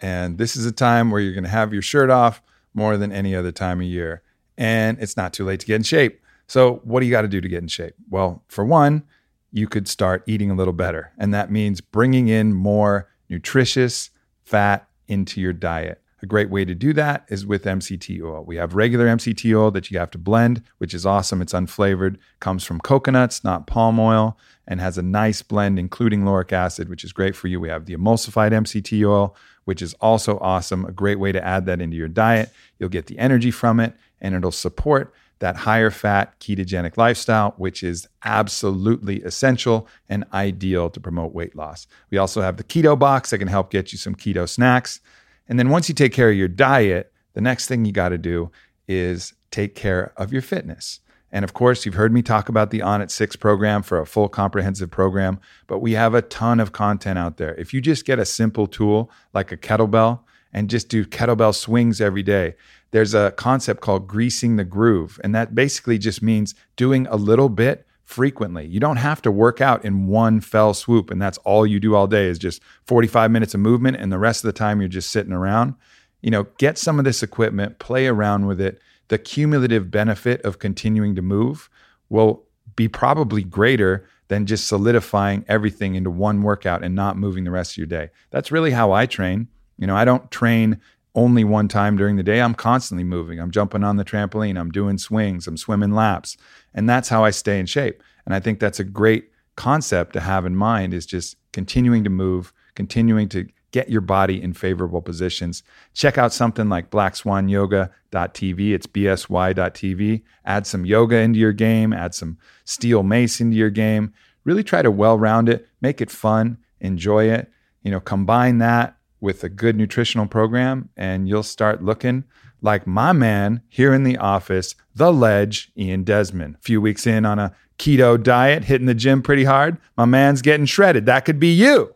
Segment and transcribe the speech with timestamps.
[0.00, 2.42] And this is a time where you're going to have your shirt off
[2.74, 4.22] more than any other time of year.
[4.56, 6.20] And it's not too late to get in shape.
[6.46, 7.94] So, what do you got to do to get in shape?
[8.10, 9.04] Well, for one,
[9.50, 11.12] you could start eating a little better.
[11.18, 14.10] And that means bringing in more nutritious
[14.42, 16.00] fat into your diet.
[16.22, 18.42] A great way to do that is with MCT oil.
[18.44, 21.42] We have regular MCT oil that you have to blend, which is awesome.
[21.42, 26.52] It's unflavored, comes from coconuts, not palm oil, and has a nice blend, including lauric
[26.52, 27.60] acid, which is great for you.
[27.60, 30.84] We have the emulsified MCT oil, which is also awesome.
[30.84, 32.50] A great way to add that into your diet.
[32.78, 37.82] You'll get the energy from it and it'll support that higher fat ketogenic lifestyle, which
[37.82, 41.86] is absolutely essential and ideal to promote weight loss.
[42.10, 45.00] We also have the keto box that can help get you some keto snacks.
[45.48, 48.18] And then once you take care of your diet, the next thing you got to
[48.18, 48.50] do
[48.88, 51.00] is take care of your fitness.
[51.34, 54.28] And of course, you've heard me talk about the Onnit 6 program for a full
[54.28, 57.56] comprehensive program, but we have a ton of content out there.
[57.56, 60.20] If you just get a simple tool like a kettlebell
[60.52, 62.54] and just do kettlebell swings every day,
[62.92, 65.20] there's a concept called greasing the groove.
[65.24, 68.64] And that basically just means doing a little bit frequently.
[68.64, 71.96] You don't have to work out in one fell swoop and that's all you do
[71.96, 74.88] all day is just 45 minutes of movement and the rest of the time you're
[74.88, 75.74] just sitting around.
[76.22, 80.58] You know, get some of this equipment, play around with it the cumulative benefit of
[80.58, 81.68] continuing to move
[82.08, 82.44] will
[82.76, 87.72] be probably greater than just solidifying everything into one workout and not moving the rest
[87.72, 88.10] of your day.
[88.30, 89.48] That's really how I train.
[89.78, 90.80] You know, I don't train
[91.14, 92.40] only one time during the day.
[92.40, 93.38] I'm constantly moving.
[93.38, 96.36] I'm jumping on the trampoline, I'm doing swings, I'm swimming laps.
[96.72, 98.02] And that's how I stay in shape.
[98.26, 102.10] And I think that's a great concept to have in mind is just continuing to
[102.10, 105.64] move, continuing to get your body in favorable positions.
[105.94, 108.72] Check out something like blackswanyoga.tv.
[108.72, 110.22] It's bsy.tv.
[110.44, 114.14] Add some yoga into your game, add some steel mace into your game.
[114.44, 117.50] Really try to well round it, make it fun, enjoy it.
[117.82, 122.22] You know, combine that with a good nutritional program, and you'll start looking
[122.62, 126.54] like my man here in the office, the ledge, Ian Desmond.
[126.54, 129.78] A few weeks in on a keto diet, hitting the gym pretty hard.
[129.96, 131.06] My man's getting shredded.
[131.06, 131.93] That could be you.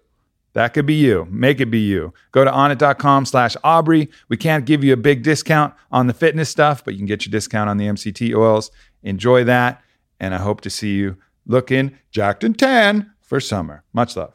[0.59, 1.29] That could be you.
[1.31, 2.13] Make it be you.
[2.33, 4.11] Go to onnit.com slash Aubrey.
[4.29, 7.25] We can't give you a big discount on the fitness stuff, but you can get
[7.25, 8.73] your discount on the MCT oils.
[9.05, 9.81] Enjoy that.
[10.19, 13.85] And I hope to see you looking jacked and tan for summer.
[13.93, 14.35] Much love.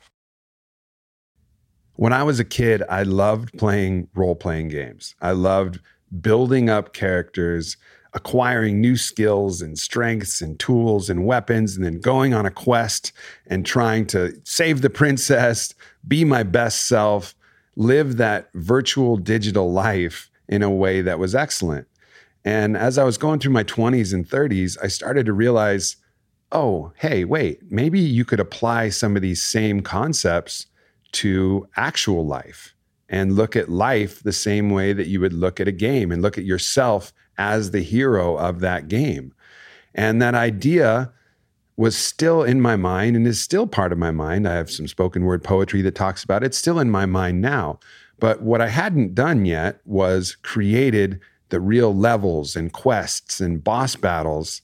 [1.95, 5.15] When I was a kid, I loved playing role playing games.
[5.19, 5.81] I loved
[6.21, 7.75] building up characters
[8.13, 13.11] acquiring new skills and strengths and tools and weapons, and then going on a quest
[13.47, 15.73] and trying to save the princess,
[16.07, 17.35] be my best self,
[17.75, 21.87] live that virtual digital life in a way that was excellent.
[22.45, 25.95] And as I was going through my 20s and 30s, I started to realize
[26.53, 30.67] oh, hey, wait, maybe you could apply some of these same concepts
[31.11, 32.75] to actual life
[33.09, 36.21] and look at life the same way that you would look at a game and
[36.21, 39.33] look at yourself as the hero of that game.
[39.95, 41.11] And that idea
[41.75, 44.47] was still in my mind and is still part of my mind.
[44.47, 46.47] I have some spoken word poetry that talks about it.
[46.47, 47.79] It's still in my mind now.
[48.19, 51.19] But what I hadn't done yet was created
[51.49, 54.61] the real levels and quests and boss battles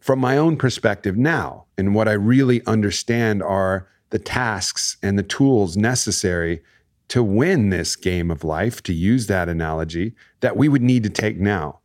[0.00, 1.66] from my own perspective now.
[1.76, 6.62] And what I really understand are the tasks and the tools necessary
[7.08, 11.10] to win this game of life, to use that analogy, that we would need to
[11.10, 11.77] take now.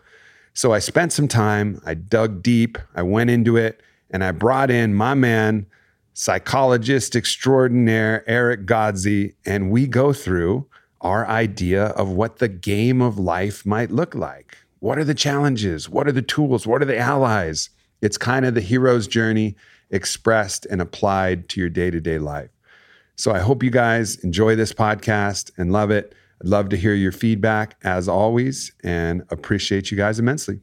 [0.54, 4.70] So I spent some time, I dug deep, I went into it, and I brought
[4.70, 5.66] in my man,
[6.14, 10.68] psychologist extraordinaire Eric Godsey, and we go through
[11.02, 14.58] our idea of what the game of life might look like.
[14.80, 15.90] What are the challenges?
[15.90, 16.68] What are the tools?
[16.68, 17.70] What are the allies?
[18.02, 19.56] It's kind of the hero's journey.
[19.94, 22.50] expressed and applied to your day to day life.
[23.16, 26.16] So I hope you guys enjoy this podcast and love it.
[26.44, 30.60] I'd love to hear your feedback as always and appreciate you guys immensely.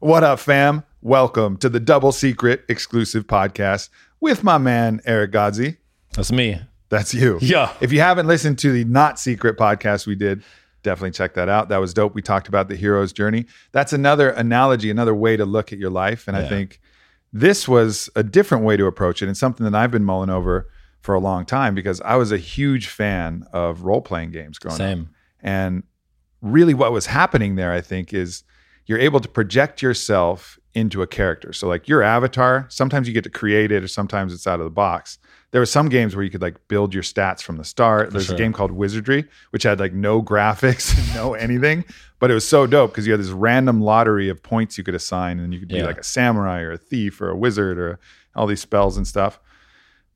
[0.00, 0.82] What up, fam?
[1.00, 3.88] Welcome to the Double Secret exclusive podcast
[4.20, 5.78] with my man, Eric Godsey.
[6.12, 6.60] That's me.
[6.90, 7.38] That's you.
[7.40, 7.72] Yeah.
[7.80, 10.44] If you haven't listened to the Not Secret podcast we did,
[10.82, 11.70] definitely check that out.
[11.70, 12.14] That was dope.
[12.14, 13.46] We talked about the hero's journey.
[13.72, 16.28] That's another analogy, another way to look at your life.
[16.28, 16.78] And I think
[17.32, 20.68] this was a different way to approach it and something that I've been mulling over
[21.04, 24.74] for a long time because I was a huge fan of role playing games growing
[24.74, 24.78] up.
[24.78, 25.10] Same.
[25.40, 25.82] And
[26.40, 28.42] really, what was happening there, I think, is
[28.86, 31.52] you're able to project yourself into a character.
[31.52, 34.64] So, like your avatar, sometimes you get to create it, or sometimes it's out of
[34.64, 35.18] the box.
[35.50, 38.10] There were some games where you could like build your stats from the start.
[38.10, 38.34] There's sure.
[38.34, 41.84] a game called Wizardry, which had like no graphics, and no anything,
[42.18, 44.94] but it was so dope because you had this random lottery of points you could
[44.94, 48.00] assign, and you could be like a samurai or a thief or a wizard or
[48.34, 49.38] all these spells and stuff.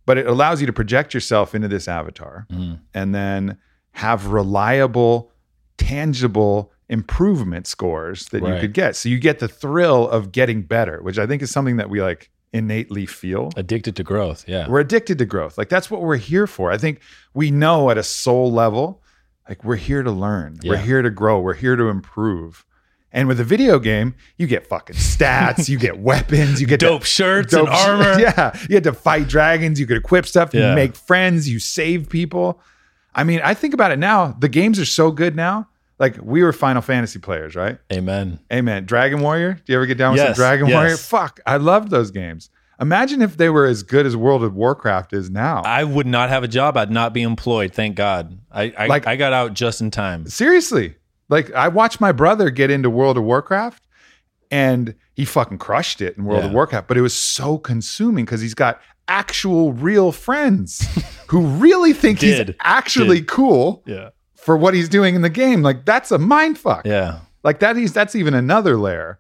[0.09, 2.81] But it allows you to project yourself into this avatar Mhm.
[2.95, 3.59] and then
[3.93, 5.31] have reliable,
[5.77, 8.97] tangible improvement scores that you could get.
[8.97, 12.01] So you get the thrill of getting better, which I think is something that we
[12.03, 13.51] like innately feel.
[13.57, 14.45] Addicted to growth.
[14.49, 14.67] Yeah.
[14.69, 15.59] We're addicted to growth.
[15.59, 16.71] Like that's what we're here for.
[16.73, 17.01] I think
[17.35, 19.03] we know at a soul level,
[19.49, 20.59] like we're here to learn.
[20.65, 21.39] We're here to grow.
[21.41, 22.65] We're here to improve.
[23.11, 26.87] And with a video game, you get fucking stats, you get weapons, you get to-
[26.87, 28.19] Dope shirts dope and armor.
[28.21, 28.57] Yeah.
[28.69, 29.81] You had to fight dragons.
[29.81, 30.53] You could equip stuff.
[30.53, 31.49] You make friends.
[31.49, 32.61] You save people.
[33.15, 34.37] I mean, I think about it now.
[34.39, 35.69] The games are so good now.
[35.99, 37.79] Like we were Final Fantasy players, right?
[37.93, 38.39] Amen.
[38.53, 38.85] Amen.
[38.85, 39.55] Dragon Warrior.
[39.55, 40.75] Do you ever get down with some Dragon yes.
[40.75, 40.97] Warrior?
[40.97, 41.41] Fuck.
[41.47, 42.51] I loved those games.
[42.81, 45.63] Imagine if they were as good as World of Warcraft is now.
[45.65, 46.77] I would not have a job.
[46.77, 47.75] I'd not be employed.
[47.75, 48.39] Thank God.
[48.53, 50.29] I I, Like- I got out just in time.
[50.29, 50.95] Seriously.
[51.29, 53.83] Like I watched my brother get into World of Warcraft
[54.51, 58.41] and he fucking crushed it in World of Warcraft, but it was so consuming because
[58.41, 60.87] he's got actual real friends
[61.29, 62.57] who really think he's Did.
[62.61, 64.11] actually cool Yeah.
[64.37, 65.63] for what he's doing in the game.
[65.63, 66.87] Like that's a mind fuck.
[66.87, 67.21] Yeah.
[67.43, 69.19] Like that is that's even another layer.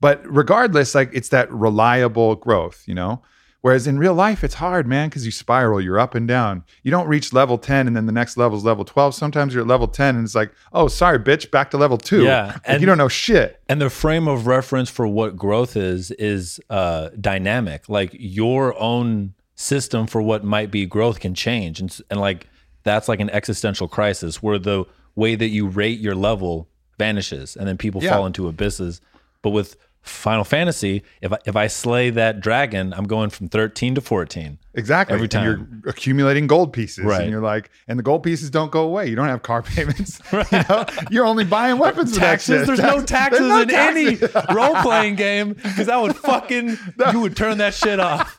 [0.00, 3.22] But regardless, like it's that reliable growth, you know?
[3.64, 6.64] Whereas in real life, it's hard, man, because you spiral, you're up and down.
[6.82, 9.14] You don't reach level 10 and then the next level is level 12.
[9.14, 12.24] Sometimes you're at level 10 and it's like, oh, sorry, bitch, back to level two.
[12.24, 13.62] Yeah, Like, and- you don't know shit.
[13.70, 17.88] And the frame of reference for what growth is is uh, dynamic.
[17.88, 22.46] Like your own system for what might be growth can change, and and like
[22.82, 24.84] that's like an existential crisis where the
[25.14, 26.68] way that you rate your level
[26.98, 28.10] vanishes, and then people Yeah.
[28.10, 29.00] fall into abysses.
[29.40, 33.94] But with Final Fantasy, if I, if I slay that dragon, I'm going from 13
[33.96, 34.58] to 14.
[34.74, 35.14] Exactly.
[35.14, 35.44] Every And time.
[35.82, 37.04] you're accumulating gold pieces.
[37.04, 37.22] Right.
[37.22, 39.06] And you're like, and the gold pieces don't go away.
[39.08, 40.20] You don't have car payments.
[40.32, 40.84] You know?
[41.10, 42.66] You're only buying weapons taxes.
[42.66, 44.16] There's no taxes There's no in any
[44.54, 46.76] role playing game because that would fucking
[47.12, 48.36] you would turn that shit off.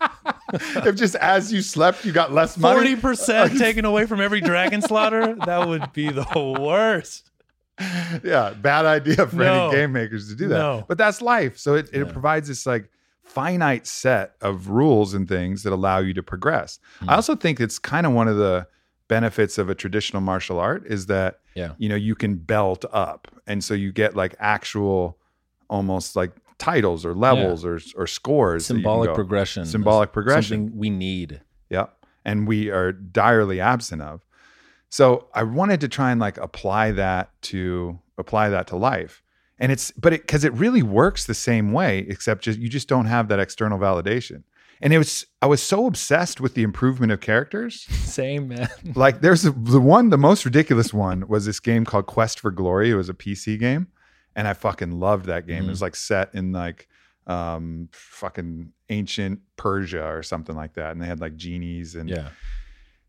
[0.53, 2.75] if just as you slept, you got less money.
[2.75, 5.35] Forty percent taken away from every dragon slaughter.
[5.45, 6.25] That would be the
[6.59, 7.25] worst.
[8.24, 9.68] yeah, bad idea for No.
[9.69, 10.57] any game makers to do that.
[10.57, 10.86] No.
[10.88, 11.57] But that's life.
[11.57, 12.12] So it, it Yeah.
[12.12, 12.89] provides this like
[13.24, 16.80] finite set of rules and things that allow you to progress.
[17.00, 17.10] Hmm.
[17.10, 18.68] I also think it's kind of one of the
[19.07, 21.72] benefits of a traditional martial art is that Yeah.
[21.77, 25.18] you know you can belt up and so you get like actual
[25.69, 29.66] almost like titles or levels or or scores that you can Symbolic progression.
[29.66, 30.66] Symbolic progression.
[30.68, 31.42] Something we need.
[31.69, 31.94] Yep.
[32.24, 34.26] And we are direly absent of.
[34.95, 39.21] So I wanted to try and like apply that to apply that to life.
[39.59, 42.87] And it's but it because it really works the same way, except just you just
[42.87, 44.44] don't have that external validation.
[44.81, 47.81] And it was I was so obsessed with the improvement of characters.
[48.06, 48.69] Same man.
[48.95, 52.49] Like there's a, the one, the most ridiculous one was this game called Quest for
[52.52, 52.92] Glory.
[52.92, 53.87] It was a PC game.
[54.33, 55.66] And I fucking loved that game.
[55.66, 56.87] It was like set in like
[57.28, 60.92] um fucking ancient Persia or something like that.
[60.92, 62.30] And they had like genies and Yeah.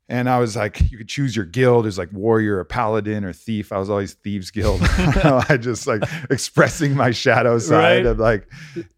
[0.09, 3.33] And I was like, you could choose your guild as like warrior or paladin or
[3.33, 3.73] thief.
[3.73, 4.81] I was always thieves guild.
[4.85, 8.07] I just like expressing my shadow side Right.
[8.07, 8.49] of like,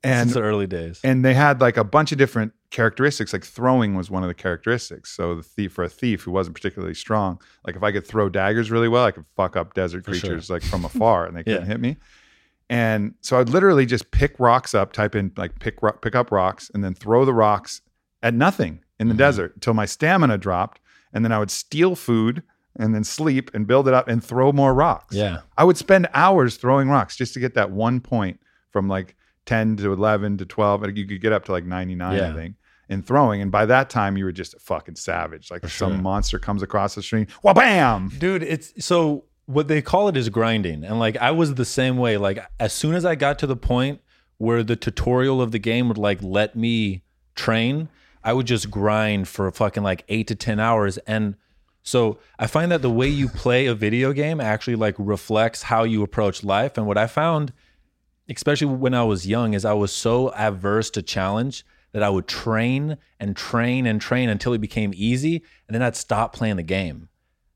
[0.05, 1.01] and Since the early days.
[1.03, 3.33] and they had like a bunch of different characteristics.
[3.33, 5.11] Like throwing was one of the characteristics.
[5.11, 8.29] So the thief for a thief who wasn't particularly strong, like if I could throw
[8.29, 10.29] daggers really well, I could fuck up desert For sure.
[10.31, 11.67] creatures like from afar and they couldn't Yeah.
[11.69, 11.97] hit me.
[12.71, 16.71] And so I'd literally just pick rocks up, type in like pick pick up rocks,
[16.75, 17.81] and then throw the rocks
[18.23, 19.19] at nothing in the Mhm.
[19.19, 20.81] desert until my stamina dropped,
[21.13, 22.43] and then I would steal food
[22.77, 25.15] and then sleep and build it up and throw more rocks.
[25.15, 25.41] Yeah.
[25.57, 29.77] I would spend hours throwing rocks just to get that one point from like 10
[29.79, 30.83] to 11 to 12.
[30.85, 32.55] and You could get up to like 99, I think,
[32.89, 33.43] in throwing.
[33.43, 35.51] And by that time, you were just a fucking savage.
[35.51, 36.03] Like For some sure.
[36.03, 38.11] monster comes across the stream, wha bam!
[38.19, 40.85] Dude, it's so what they call it is grinding.
[40.85, 42.17] And like I was the same way.
[42.19, 44.01] Like as soon as I got to the point
[44.37, 47.03] where the tutorial of the game would like let me
[47.35, 47.89] train,
[48.25, 50.99] I would just grind for fucking like eight to 10 hours.
[50.99, 51.37] And
[51.83, 55.85] so I find that the way you play a video game actually like reflects how
[55.85, 56.77] you approach life.
[56.77, 57.53] And what I found,
[58.29, 62.27] especially when I was young, is I was so averse to challenge that I would
[62.27, 65.43] train and train and train until it became easy.
[65.67, 67.09] And then I'd stop playing the game.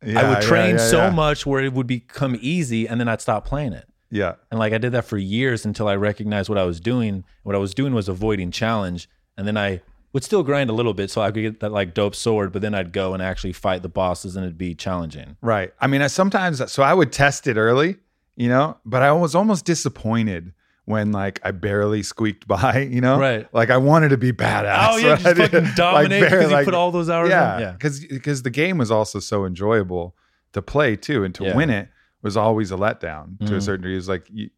[0.03, 1.11] I Yeah, would yeah, train yeah, so yeah.
[1.11, 3.87] much where it would become easy and then I'd stop playing it.
[4.11, 4.35] Yeah.
[4.51, 7.25] And like I did that for years until I recognized what I was doing.
[7.45, 9.09] What I was doing was avoiding challenge.
[9.37, 9.81] And then I
[10.13, 12.61] would still grind a little bit so I could get that like dope sword, but
[12.63, 15.37] then I'd go and actually fight the bosses and it'd be challenging.
[15.41, 15.73] Right.
[15.81, 17.97] I mean, I sometimes so I would test it early,
[18.37, 20.53] you know, but I was almost disappointed
[20.85, 23.47] when like I barely squeaked by, you know, Right.
[23.55, 24.89] Like I wanted to be badass.
[24.91, 27.61] Oh, yeah, just fucking dominate because you put all those hours yeah, in.
[27.63, 27.73] Yeah.
[27.73, 30.15] because because the game was also so enjoyable
[30.53, 31.57] to play too, and to Yeah.
[31.57, 31.89] win it
[32.21, 33.63] was always a letdown to a Mhm.
[33.63, 33.95] certain degree.
[33.95, 34.51] It was like you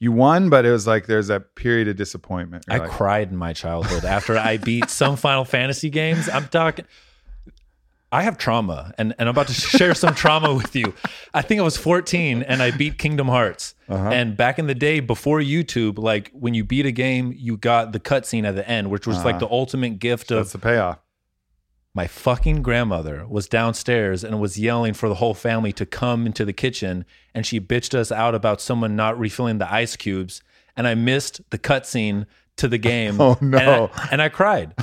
[0.00, 2.64] you won, but it was like there's that period of disappointment.
[2.66, 6.28] You're I like, cried in my childhood after I beat some Final Fantasy games.
[6.28, 6.86] I'm talking.
[8.12, 10.94] I have trauma, and, and I'm about to share some trauma with you.
[11.32, 13.76] I think I was 14 and I beat Kingdom Hearts.
[13.88, 14.08] Uh-huh.
[14.08, 17.92] And back in the day, before YouTube, like when you beat a game, you got
[17.92, 19.46] the cutscene at the end, which was like Uh-huh.
[19.46, 20.98] the ultimate gift that's of the payoff.
[21.94, 26.44] My fucking grandmother was downstairs and was yelling for the whole family to come into
[26.44, 27.04] the kitchen
[27.34, 30.40] and she bitched us out about someone not refilling the ice cubes
[30.76, 33.16] and I missed the cutscene to the game.
[33.20, 33.90] Oh, And no.
[33.92, 34.74] I, and I cried.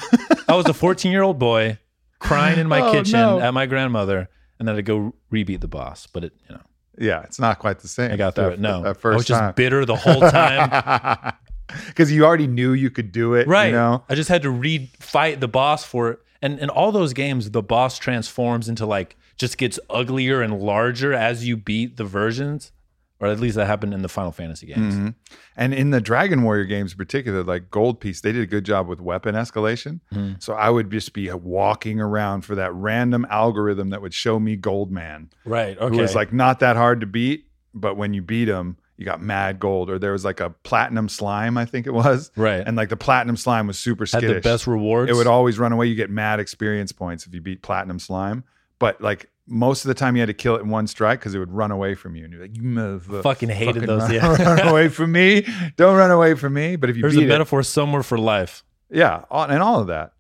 [0.50, 1.78] I was a 14 year old boy
[2.20, 3.40] crying in my Oh, kitchen no.
[3.40, 4.28] at my grandmother
[4.60, 6.08] and then I'd go rebeat the boss.
[6.08, 6.62] But it, you know,
[6.98, 8.12] Yeah, it's not quite the same.
[8.12, 8.60] I got through that, it.
[8.60, 9.54] No, that I first was just time.
[9.56, 11.34] bitter the whole time.
[11.88, 13.68] because you already knew you could do it, Right.
[13.68, 16.20] You know, I just had to re fight the boss for it.
[16.42, 21.14] And in all those games, the boss transforms into like just gets uglier and larger
[21.14, 22.72] as you beat the versions.
[23.20, 24.94] Or at least that happened in the Final Fantasy games.
[24.94, 25.16] Mhm.
[25.56, 28.64] and in the Dragon Warrior games, in particular, like Gold Piece, they did a good
[28.64, 30.02] job with weapon escalation.
[30.14, 30.40] Mhm.
[30.44, 34.56] So I would just be walking around for that random algorithm that would show me
[34.56, 35.76] Gold Man, Right.
[35.80, 35.98] who Okay.
[36.02, 39.60] was like not that hard to beat, but when you beat him, you got mad
[39.60, 39.90] gold.
[39.90, 42.64] Or there was like a platinum slime, I think it was, right.
[42.66, 44.44] and like the platinum slime was super had skittish.
[44.44, 45.10] the best rewards.
[45.12, 45.86] it would always run away.
[45.88, 48.44] You get mad experience points if you beat platinum slime,
[48.80, 51.34] but like most of the time you had to kill it in one strike because
[51.34, 52.26] it would run away from you.
[52.26, 54.02] And you're like, you fucking hated fucking those.
[54.02, 54.44] Run, Yeah.
[54.56, 55.48] run away from me.
[55.78, 56.76] Don't run away from me.
[56.76, 58.64] But if you There's a beat it, metaphor somewhere for life.
[58.90, 60.12] yeah, and all of that.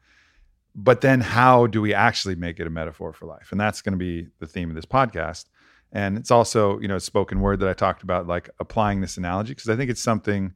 [0.79, 3.51] But then how do we actually make it a metaphor for life?
[3.51, 5.45] And that's going to be the theme of this podcast.
[5.91, 9.53] And it's also, you know, spoken word that I talked about, like applying this analogy,
[9.53, 10.53] because I think it's something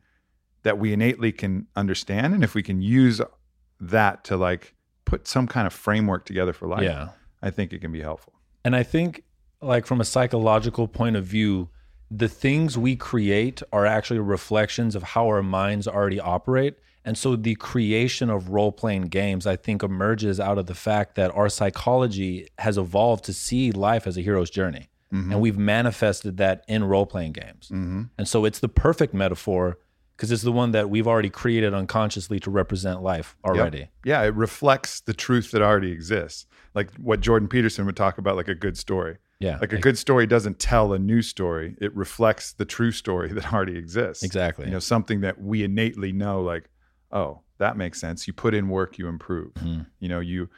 [0.64, 2.34] that we innately can understand.
[2.34, 3.22] And if we can use
[3.80, 7.10] that to like put some kind of framework together for life, yeah.
[7.42, 8.34] I think it can be helpful.
[8.64, 9.24] And I think,
[9.62, 11.70] like, from a psychological point of view,
[12.12, 16.76] the things we create are actually reflections of how our minds already operate.
[17.04, 21.16] And so the creation of role playing games, I think, emerges out of the fact
[21.16, 24.90] that our psychology has evolved to see life as a hero's journey.
[25.14, 25.32] Mhm.
[25.32, 27.70] And we've manifested that in role playing games.
[27.72, 28.10] Mhm.
[28.18, 29.78] And so it's the perfect metaphor
[30.16, 33.90] because it's the one that we've already created unconsciously to represent life already.
[34.06, 36.46] Yeah, it reflects the truth that already exists.
[36.76, 39.18] Like what Jordan Peterson would talk about, like a good story.
[39.40, 39.58] Yeah.
[39.60, 43.52] Like a good story doesn't tell a new story; it reflects the true story that
[43.52, 44.24] already exists.
[44.24, 44.66] Exactly.
[44.66, 46.70] You know, something that we innately know, like,
[47.12, 48.28] oh, that makes sense.
[48.28, 49.54] You put in work, you improve.
[49.56, 49.88] Mhm.
[50.00, 50.50] You know, you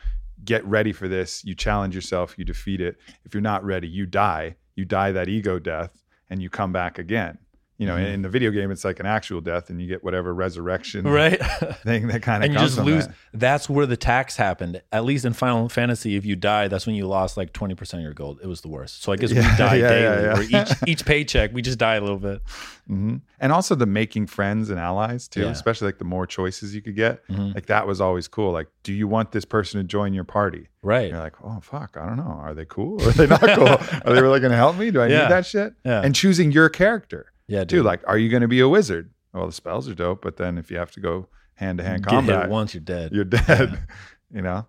[0.43, 1.43] get ready for this.
[1.43, 2.35] You challenge yourself.
[2.37, 2.97] You defeat it.
[3.25, 4.55] If you're not ready, you die.
[4.75, 7.37] You die that ego death, and you come back again.
[7.79, 8.13] You know, Mhm.
[8.13, 11.41] in the video game, it's like an actual death, and you get whatever resurrection Right.
[11.83, 13.07] thing that kind of and you just lose.
[13.07, 13.15] that.
[13.33, 14.81] That's where the tax happened.
[14.91, 18.01] At least in Final Fantasy, if you die, that's when you lost like twenty percent
[18.01, 18.39] of your gold.
[18.43, 19.01] It was the worst.
[19.03, 20.23] So I guess Yeah, we die yeah, daily.
[20.23, 20.33] yeah.
[20.33, 22.41] Where each each paycheck, we just die a little bit.
[22.87, 26.81] hmm And also the making friends and allies too, especially like the more choices you
[26.81, 27.27] could get.
[27.27, 27.55] Mhm.
[27.55, 28.51] Like that was always cool.
[28.51, 30.67] Like, do you want this person to join your party?
[30.83, 31.09] Right.
[31.09, 32.23] You're like, oh fuck, I don't know.
[32.39, 33.01] Are they cool?
[33.07, 33.67] Are they not cool?
[33.67, 34.91] are they really going to help me?
[34.91, 35.73] Do I need that shit?
[35.83, 36.01] Yeah.
[36.01, 37.77] And choosing your character yeah, too.
[37.77, 37.85] dude.
[37.85, 39.11] Like, are you going to be a wizard?
[39.33, 42.05] Well, the spells are dope, but then if you have to go hand to hand
[42.05, 43.11] combat, once, you're dead.
[43.11, 43.79] you're dead.
[44.33, 44.67] you know.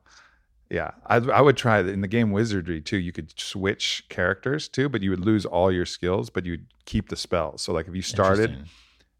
[0.70, 2.96] Yeah, I, I would try in the game Wizardry too.
[2.96, 7.10] You could switch characters too, but you would lose all your skills, but you'd keep
[7.10, 7.62] the spells.
[7.62, 8.66] So, like if you started,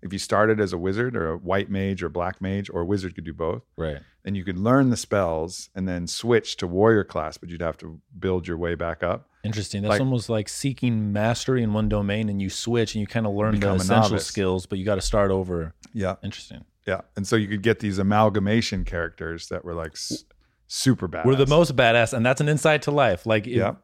[0.03, 2.85] if you started as a wizard or a white mage or black mage or a
[2.85, 3.99] wizard could do both, right.
[4.23, 7.79] then you could learn the spells and then switch to warrior class, but you'd have
[7.79, 9.29] to build your way back up.
[9.45, 9.83] Interesting.
[9.83, 13.27] That's Like- almost like seeking mastery in one domain, and you switch, and you kind
[13.27, 14.27] of learn the Become essential novice.
[14.27, 15.75] skills, but you got to start over.
[15.93, 16.65] Yeah, Interesting.
[16.87, 17.03] yeah.
[17.17, 20.25] And so you could get these amalgamation characters that were like s-
[20.67, 21.27] super bad.
[21.27, 23.27] We're the most badass, and that's an insight to life.
[23.27, 23.75] Like, if- Yeah.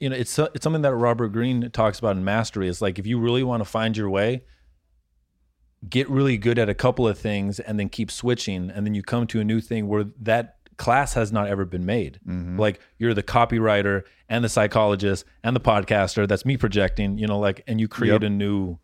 [0.00, 2.66] you know, it's so- it's something that Robert Greene talks about in Mastery.
[2.68, 4.42] Is like if you really want to find your way,
[5.88, 9.02] get really good at a couple of things and then keep switching and then you
[9.02, 12.58] come to a new thing where that class has not ever been made mm-hmm.
[12.58, 17.38] like you're the copywriter and the psychologist and the podcaster that's me projecting you know
[17.38, 18.22] like and you create Yep.
[18.22, 18.78] a new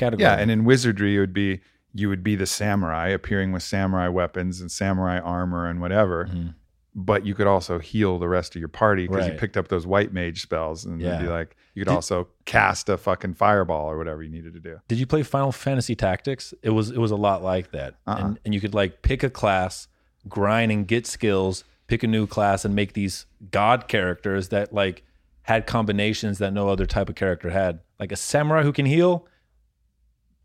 [0.00, 1.60] category Yeah, and in wizardry, it would be
[1.92, 6.26] you would be the samurai appearing with samurai weapons and samurai armor and whatever.
[6.26, 6.48] Mm-hmm.
[6.94, 9.86] But you could also heal the rest of your party because you picked up those
[9.86, 13.96] white mage spells, and it'd be like you could also cast a fucking fireball or
[13.96, 14.80] whatever you needed to do.
[14.88, 16.52] Did you play Final Fantasy Tactics?
[16.62, 18.16] It was it was a lot like that, Uh-uh.
[18.18, 19.86] and and you could like pick a class,
[20.28, 25.02] grind and get skills, pick a new class, and make these god characters that like
[25.42, 27.80] had combinations that no other type of character had.
[27.98, 29.26] Like a samurai who can heal,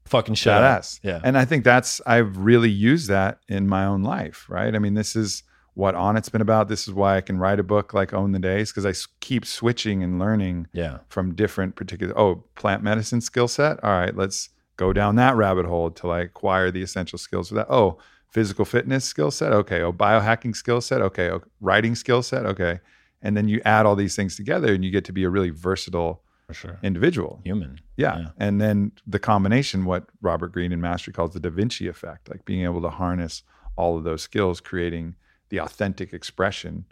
[0.06, 0.82] fucking shut up.
[0.82, 1.00] Badass.
[1.04, 4.76] Yeah, And I think that's I've really used that in my own life, right?
[4.76, 6.70] I mean, this is what Onnit's been about.
[6.70, 9.46] This is why I can write a book like Own the Days because I keep
[9.46, 14.50] switching and learning yeah, from different particular oh plant medicine skill set all right let's
[14.78, 17.98] go down that rabbit hole till i acquire the essential skills for that oh
[18.36, 22.82] physical fitness skill set okay oh biohacking skill set okay oh, writing skill set okay.
[23.22, 25.50] And then you add all these things together and you get to be a really
[25.50, 26.78] versatile sure.
[26.84, 27.40] individual.
[27.46, 27.80] Human.
[27.96, 28.20] yeah.
[28.20, 28.28] Yeah.
[28.38, 32.44] and then the combination what robert greene in mastery calls the da vinci effect like
[32.44, 33.42] being able to harness
[33.78, 35.16] all of those skills creating
[35.48, 36.86] the authentic expression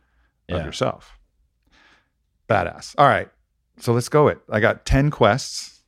[0.48, 1.20] of yourself.
[2.48, 2.96] Badass.
[2.98, 3.30] All right.
[3.80, 4.40] So let's go it.
[4.50, 5.82] I got 10 quests.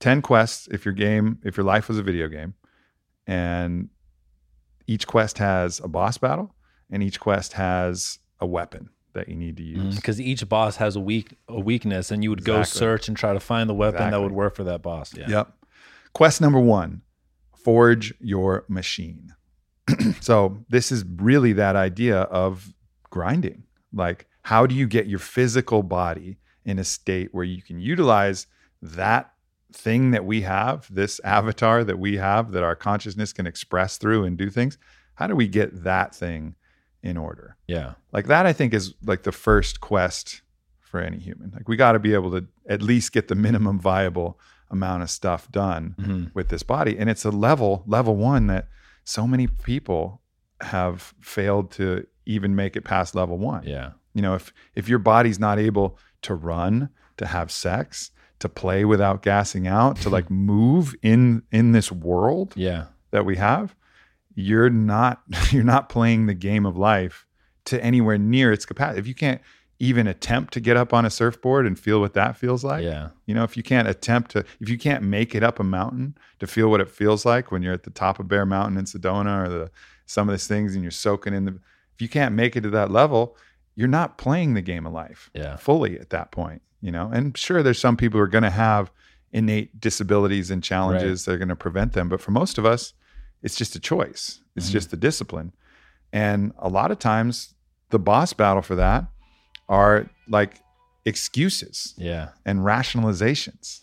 [0.00, 2.54] 10 quests if your game if your life was a video game.
[3.26, 3.88] And
[4.92, 6.54] each quest has a boss battle
[6.90, 10.76] and each quest has a weapon that you need to mm, use Because each boss
[10.76, 13.74] has a weak a weakness, and you would go search and try to find the
[13.74, 15.14] weapon that would work for that boss.
[15.16, 15.52] Yeah, Yep.
[16.12, 17.02] Quest number one
[17.56, 19.34] forge your machine.
[20.20, 22.72] so, this is really that idea of
[23.10, 23.64] grinding.
[23.92, 28.46] Like, how do you get your physical body in a state where you can utilize
[28.80, 29.32] that
[29.72, 34.24] thing that we have, this avatar that we have that our consciousness can express through
[34.24, 34.78] and do things?
[35.14, 36.54] How do we get that thing
[37.02, 37.56] in order?
[37.66, 40.42] yeah, like that i think is like the first quest
[40.80, 43.80] for any human like we got to be able to at least get the minimum
[43.80, 44.38] viable
[44.70, 46.34] amount of stuff done Mhm.
[46.34, 48.68] with this body and it's a level level one that
[49.04, 50.20] so many people
[50.60, 54.98] have failed to even make it past level one yeah, you know if if your
[55.00, 58.10] body's not able to run to have sex
[58.42, 63.36] to play without gassing out to like move in in this world yeah, that we
[63.36, 63.74] have,
[64.34, 67.26] you're not you're not playing the game of life
[67.64, 69.00] to anywhere near its capacity.
[69.00, 69.40] If you can't
[69.78, 73.08] even attempt to get up on a surfboard and feel what that feels like, yeah,
[73.26, 76.16] you know, if you can't attempt to, if you can't make it up a mountain
[76.38, 78.84] to feel what it feels like when you're at the top of Bear Mountain in
[78.84, 79.70] Sedona or the
[80.06, 81.52] some of these things and you're soaking in the,
[81.94, 83.36] if you can't make it to that level,
[83.74, 87.08] you're not playing the game of life yeah, fully at that point, you know.
[87.10, 88.90] And sure, there's some people who are going to have
[89.32, 92.92] innate disabilities and challenges that are going to prevent them, but for most of us,
[93.42, 94.40] it's just a choice.
[94.56, 94.72] It's Mhm.
[94.72, 95.52] just the discipline,
[96.12, 97.54] and a lot of times,
[97.88, 99.06] the boss battle for that
[99.68, 100.60] are like
[101.06, 103.80] excuses yeah, and rationalizations,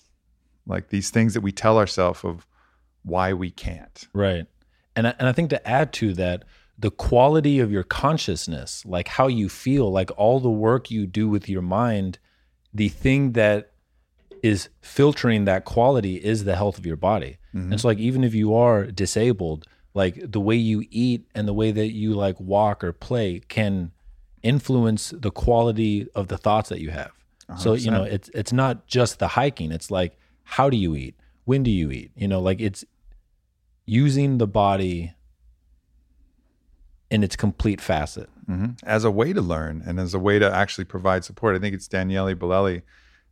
[0.65, 2.45] like these things that we tell ourselves of
[3.03, 4.07] why we can't.
[4.13, 4.45] Right.
[4.95, 6.43] And I, and I think to add to that,
[6.77, 11.27] the quality of your consciousness, like how you feel, like all the work you do
[11.29, 12.19] with your mind,
[12.73, 13.71] the thing that
[14.41, 17.38] is filtering that quality is the health of your body.
[17.71, 21.53] And so like even if you are disabled, like the way you eat and the
[21.53, 23.91] way that you like walk or play can
[24.43, 27.12] influence the quality of the thoughts that you have.
[27.58, 29.71] So you know, it's it's not just the hiking.
[29.71, 31.15] It's like how do you eat?
[31.45, 32.12] When do you eat?
[32.15, 32.86] You know, like it's
[33.86, 35.13] using the body
[37.12, 38.30] in its complete facet.
[38.50, 38.80] Mhm.
[38.84, 41.56] as a way to learn and as a way to actually provide support.
[41.56, 42.82] I think it's Daniele Bolelli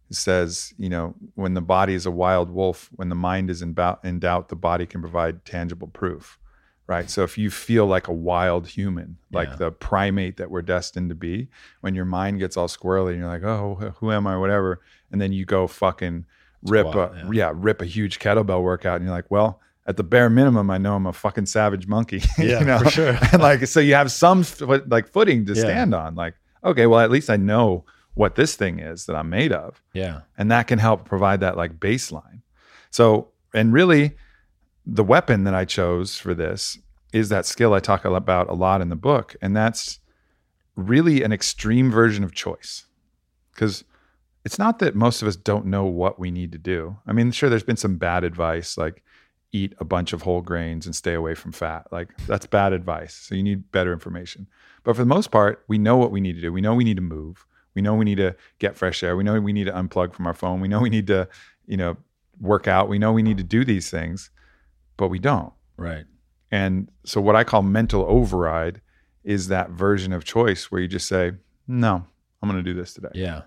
[0.08, 3.64] who says, you know, when the body is a wild wolf, when the mind is
[3.64, 6.38] in, bou- in doubt, the body can provide tangible proof,
[6.86, 7.10] right?
[7.10, 9.56] So if you feel like a wild human, like Yeah.
[9.56, 11.50] the primate that we're destined to be,
[11.82, 15.20] when your mind gets all squirrely and you're like, oh, who am I, whatever, and
[15.20, 16.26] then you go fucking
[16.62, 17.30] rip Squat, a yeah.
[17.32, 19.60] yeah rip a huge kettlebell workout and you're like, well.
[19.88, 22.22] At the bare minimum, I know I'm a fucking savage monkey.
[22.38, 22.80] Yeah, you know?
[22.80, 23.18] for sure.
[23.32, 24.44] and like, so you have some
[24.88, 25.62] like footing to Yeah.
[25.62, 26.16] stand on.
[26.16, 29.82] Like, okay, well, at least I know what this thing is that I'm made of,
[29.94, 30.22] Yeah.
[30.38, 32.42] and that can help provide that like baseline.
[32.90, 34.18] So, and really,
[34.86, 36.78] the weapon that I chose for this
[37.14, 40.00] is that skill I talk about a lot in the book, and that's
[40.76, 42.86] really an extreme version of choice,
[43.54, 43.84] because
[44.44, 46.98] it's not that most of us don't know what we need to do.
[47.08, 49.04] I mean, sure, there's been some bad advice like
[49.52, 51.88] eat a bunch of whole grains and stay away from fat.
[51.92, 53.14] Like that's bad advice.
[53.14, 54.48] So you need better information.
[54.84, 56.52] But for the most part, we know what we need to do.
[56.54, 57.46] We know we need to move.
[57.74, 59.16] We know we need to get fresh air.
[59.16, 60.60] We know we need to unplug from our phone.
[60.62, 61.28] We know we need to,
[61.66, 61.98] you know,
[62.40, 62.90] work out.
[62.90, 64.30] We know we need to do these things.
[64.98, 65.54] but we don't.
[65.78, 66.06] Right.
[66.52, 68.82] And so, what I call mental override
[69.24, 71.34] is that version of choice where you just say,
[71.68, 72.06] "No,
[72.42, 73.44] I'm going to do this today." Yeah.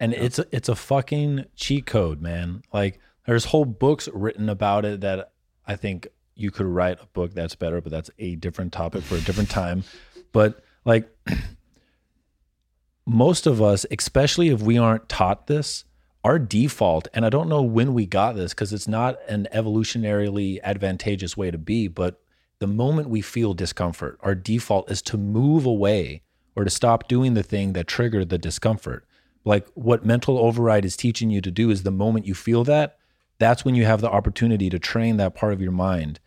[0.00, 2.62] And it's a, it's a fucking cheat code, man.
[2.72, 5.32] Like there's whole books written about it that
[5.66, 9.16] I think you could write a book that's better, but that's a different topic for
[9.16, 9.84] a different time.
[10.32, 11.14] But like
[13.06, 15.84] most of us, especially if we aren't taught this,
[16.24, 20.58] our default, and I don't know when we got this because it's not an evolutionarily
[20.62, 22.22] advantageous way to be, but
[22.60, 26.22] the moment we feel discomfort, our default is to move away
[26.56, 29.04] or to stop doing the thing that triggered the discomfort.
[29.44, 32.97] Like what mental override is teaching you to do is the moment you feel that,
[33.38, 36.20] that's when you have the opportunity to train that part of your mind.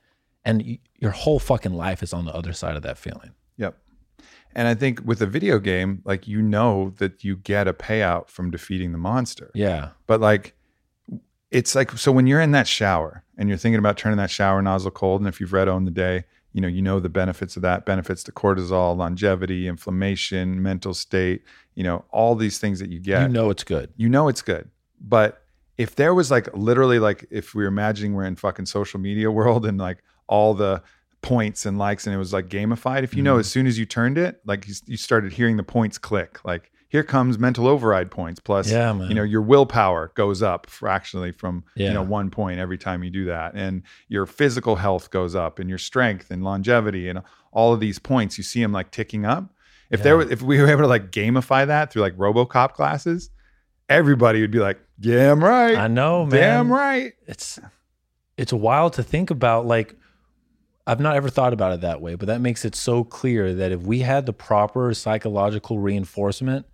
[0.43, 3.31] And y- your whole fucking life is on the other side of that feeling.
[3.57, 3.77] Yep.
[4.53, 8.29] And I think with a video game, like you know that you get a payout
[8.29, 9.51] from defeating the monster.
[9.53, 9.89] Yeah.
[10.07, 10.55] But like
[11.51, 14.61] it's like so when you're in that shower and you're thinking about turning that shower
[14.61, 17.55] nozzle cold, and if you've read Own the Day, you know, you know the benefits
[17.55, 21.43] of that, benefits to cortisol, longevity, inflammation, mental state,
[21.75, 23.21] you know, all these things that you get.
[23.23, 23.93] You know it's good.
[23.95, 24.69] you know it's good.
[24.99, 25.43] But
[25.77, 29.31] if there was like literally like if we are imagining we're in fucking social media
[29.31, 30.81] world and like all the
[31.21, 33.41] points and likes and it was like gamified, if you know Mhm.
[33.41, 36.71] as soon as you turned it, like you, you started hearing the points click, like
[36.89, 39.07] here comes mental override points plus Yeah, man.
[39.07, 43.09] you know your willpower goes up fractionally from you know one point every time you
[43.09, 47.21] do that and your physical health goes up and your strength and longevity and
[47.53, 49.53] all of these points you see them like ticking up
[49.89, 50.23] if there Yeah.
[50.25, 53.29] was if we were able to like gamify that through like robocop classes
[53.91, 56.39] everybody would be like damn right I know, man.
[56.39, 57.59] damn right it's
[58.37, 59.95] it's wild to think about like
[60.87, 63.71] I've not ever thought about it that way, but that makes it so clear that
[63.71, 66.65] if we had the proper psychological reinforcement,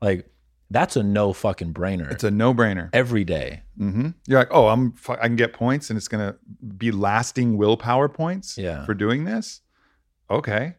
[0.00, 0.30] like
[0.70, 3.62] that's a no fucking brainer it's a no-brainer every day.
[3.78, 4.08] Mm-hmm.
[4.26, 6.34] you're like oh i'm i can get points and it's gonna
[6.76, 8.84] be lasting willpower points Yeah.
[8.84, 9.60] for doing this
[10.28, 10.74] okay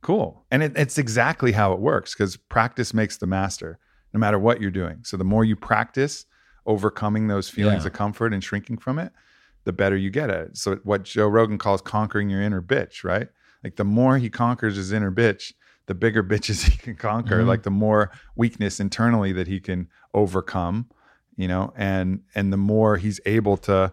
[0.00, 3.78] cool and it, it's exactly how it works because practice makes the master
[4.14, 6.26] no matter what you're doing so the more you practice
[6.66, 7.88] overcoming those feelings Yeah.
[7.88, 9.12] of comfort and shrinking from it
[9.64, 13.04] the better you get at it so what joe rogan calls conquering your inner bitch
[13.04, 13.28] right
[13.64, 15.52] like the more he conquers his inner bitch
[15.86, 17.46] the bigger bitches he can conquer Mhm.
[17.46, 20.86] like the more weakness internally that he can overcome
[21.36, 23.92] you know and and the more he's able to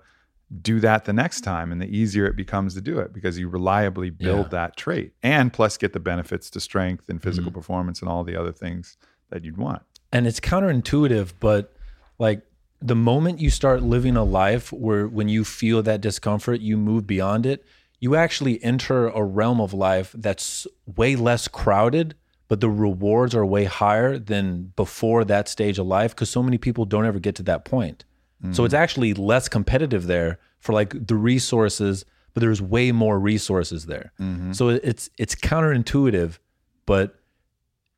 [0.61, 3.49] do that the next time and the easier it becomes to do it because you
[3.49, 4.49] reliably build Yeah.
[4.59, 7.59] that trait and plus get the benefits to strength and physical Mm-hmm.
[7.59, 8.97] performance and all the other things
[9.31, 9.81] that you'd want
[10.15, 11.75] And it's counterintuitive, but
[12.19, 12.41] like
[12.81, 17.05] the moment you start living a life where when you feel that discomfort, you move
[17.05, 17.65] beyond it,
[17.99, 22.15] you actually enter a realm of life that's way less crowded,
[22.47, 26.57] but the rewards are way higher than before that stage of life because so many
[26.57, 28.05] people don't ever get to that point.
[28.51, 28.77] So it's mm.
[28.77, 34.13] actually less competitive there for like the resources, but there's way more resources there.
[34.19, 34.53] Mm-hmm.
[34.53, 36.37] So it's it's counterintuitive,
[36.85, 37.19] but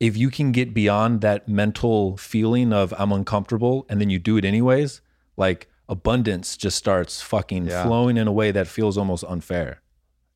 [0.00, 4.36] if you can get beyond that mental feeling of I'm uncomfortable and then you do
[4.36, 5.00] it anyways,
[5.36, 7.84] like abundance just starts fucking Yeah.
[7.84, 9.80] flowing in a way that feels almost unfair.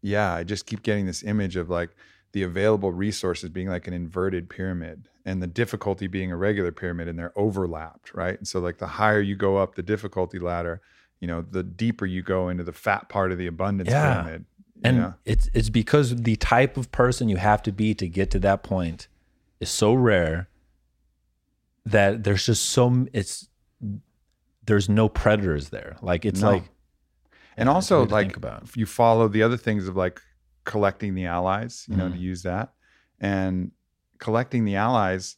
[0.04, 1.90] yeah i just keep getting this image of like
[2.32, 7.06] the available resources being like an inverted pyramid and the difficulty being a regular pyramid
[7.06, 10.80] and they're overlapped right and so like the higher you go up the difficulty ladder
[11.20, 14.14] you know the deeper you go into the fat part of the abundance Yeah.
[14.22, 14.44] pyramid
[14.82, 15.14] And know?
[15.26, 18.62] it's it's because the type of person you have to be to get to that
[18.64, 19.06] point
[19.62, 20.48] is so rare
[21.86, 23.48] that there's just so it's
[24.64, 25.96] there's no predators there.
[26.02, 26.48] Like it's No.
[26.50, 26.64] like
[27.56, 28.36] and Yeah, also like
[28.76, 30.20] you follow the other things of like
[30.64, 32.12] collecting the allies you know Mhm.
[32.12, 32.72] to use that
[33.20, 33.72] and
[34.18, 35.36] collecting the allies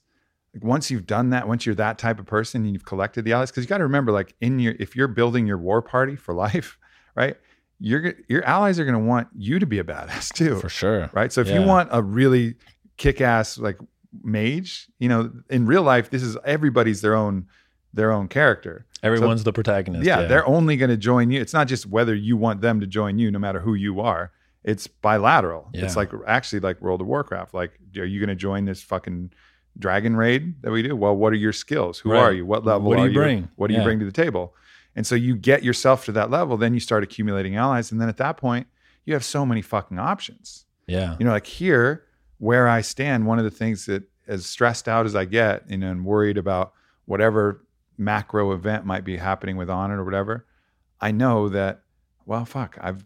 [0.53, 3.33] like once you've done that once you're that type of person and you've collected the
[3.33, 6.15] allies because you got to remember like in your if you're building your war party
[6.15, 6.77] for life
[7.17, 7.37] right
[7.81, 11.09] you're your allies are going to want you to be a badass too for sure.
[11.15, 11.61] right so if Yeah.
[11.61, 12.57] you want a really
[12.99, 13.79] kick-ass like
[14.23, 17.47] mage you know in real life this is everybody's their own
[17.93, 20.07] their own character Everyone's the protagonist.
[20.07, 21.39] yeah, they're only going to join you.
[21.39, 24.33] It's not just whether you want them to join you, no matter who you are.
[24.65, 25.69] It's bilateral.
[25.75, 27.53] It's like actually like World of Warcraft.
[27.53, 29.31] Like, are you going to join this fucking
[29.79, 30.97] dragon raid that we do?
[30.97, 31.99] Well, what are your skills?
[31.99, 32.19] Who Right.
[32.19, 32.47] are you?
[32.47, 33.49] What level What do are you bring?
[33.57, 33.81] What do Yeah.
[33.81, 34.55] you bring to the table?
[34.97, 38.09] And so you get yourself to that level, then you start accumulating allies, and then
[38.09, 38.69] at that point,
[39.05, 40.65] you have so many fucking options.
[40.87, 41.15] yeah.
[41.19, 42.05] You know, like here
[42.45, 45.79] where I stand, one of the things that as stressed out as I get, you
[45.79, 46.75] know, and worried about
[47.07, 47.65] whatever
[47.97, 50.47] macro event might be happening with Onnit or whatever,
[51.01, 51.85] I know that,
[52.27, 53.03] well, fuck, I've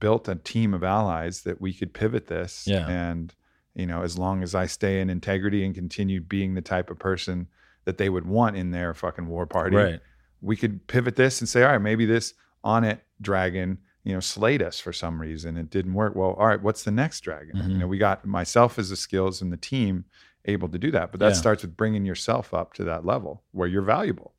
[0.00, 2.64] built a team of allies that we could pivot this.
[2.66, 2.88] Yeah.
[2.88, 3.32] And,
[3.74, 6.98] you know, as long as I stay in integrity and continue being the type of
[6.98, 7.46] person
[7.84, 10.00] that they would want in their fucking war party, Right.
[10.40, 14.62] we could pivot this and say, all right, maybe this Onnit dragon you know, slayed
[14.62, 15.56] us for some reason.
[15.56, 16.14] It didn't work.
[16.16, 17.56] Well, all right, what's the next dragon?
[17.56, 17.70] Mhm.
[17.70, 20.04] You know, we got myself as the skills and the team
[20.44, 21.12] able to do that.
[21.12, 21.32] But that Yeah.
[21.34, 24.32] starts with bringing yourself up to that level where you're valuable.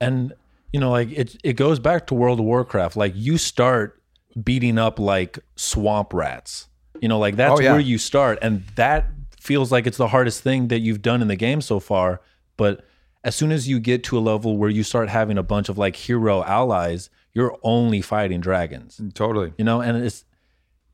[0.00, 0.34] and
[0.74, 4.02] you know like it it goes back to world of warcraft like you start
[4.44, 6.68] beating up like swamp rats
[7.00, 7.72] you know like that's Oh, yeah.
[7.72, 9.06] where you start and that
[9.40, 12.20] feels like it's the hardest thing that you've done in the game so far
[12.58, 12.84] but
[13.24, 15.78] as soon as you get to a level where you start having a bunch of
[15.78, 19.50] like hero allies you're only fighting dragons Totally.
[19.58, 20.24] you know and it's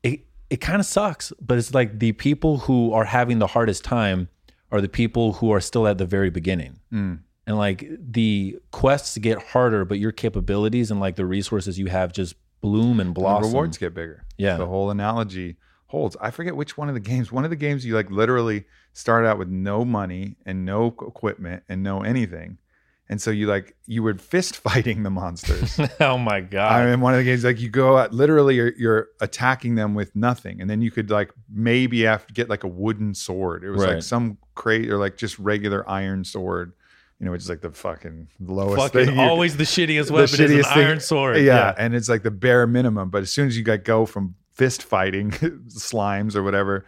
[0.09, 0.17] it
[0.49, 4.27] it kind of sucks but it's like the people who are having the hardest time
[4.71, 7.19] are the people who are still at the very beginning Mm.
[7.47, 7.79] and like
[8.19, 12.99] the quests get harder but your capabilities and like the resources you have just bloom
[12.99, 14.19] and The blossom rewards get bigger.
[14.37, 14.55] Yeah.
[14.57, 16.15] The whole analogy holds.
[16.21, 17.29] I forget which one of the games.
[17.29, 21.63] One of the games you like literally start out with no money and no equipment
[21.67, 22.57] and no anything.
[23.13, 25.79] And so you like you were fist fighting the monsters.
[25.99, 26.71] oh my god!
[26.71, 29.93] I mean, one of the games like you go out literally you're, you're attacking them
[29.93, 33.63] with nothing, and then you could like maybe have to get like a wooden sword.
[33.63, 36.73] It was like some crate or like just regular iron sword,
[37.19, 39.15] you know, which is like the fucking lowest fucking thing.
[39.15, 42.09] you- always the shittiest the weapon is an shittiest thing- iron sword yeah, and it's
[42.09, 43.11] like the bare minimum.
[43.11, 45.29] But as soon as you got go from fist fighting
[45.69, 46.83] slimes or whatever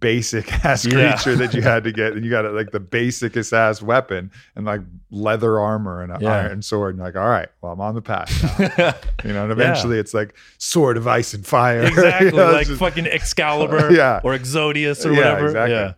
[0.00, 1.12] basic ass Yeah.
[1.16, 4.30] creature that you had to get, and you got it like the basicest ass weapon
[4.56, 6.32] and like leather armor and an Yeah.
[6.32, 8.94] iron sword, and like, all right, well, I'm on the path now.
[9.24, 9.64] you know, and Yeah.
[9.64, 11.82] eventually it's like sword of ice and fire.
[11.82, 14.20] You exactly know, like just- fucking excalibur Yeah.
[14.24, 15.74] or exodius or Yeah, whatever exactly.
[15.74, 15.92] yeah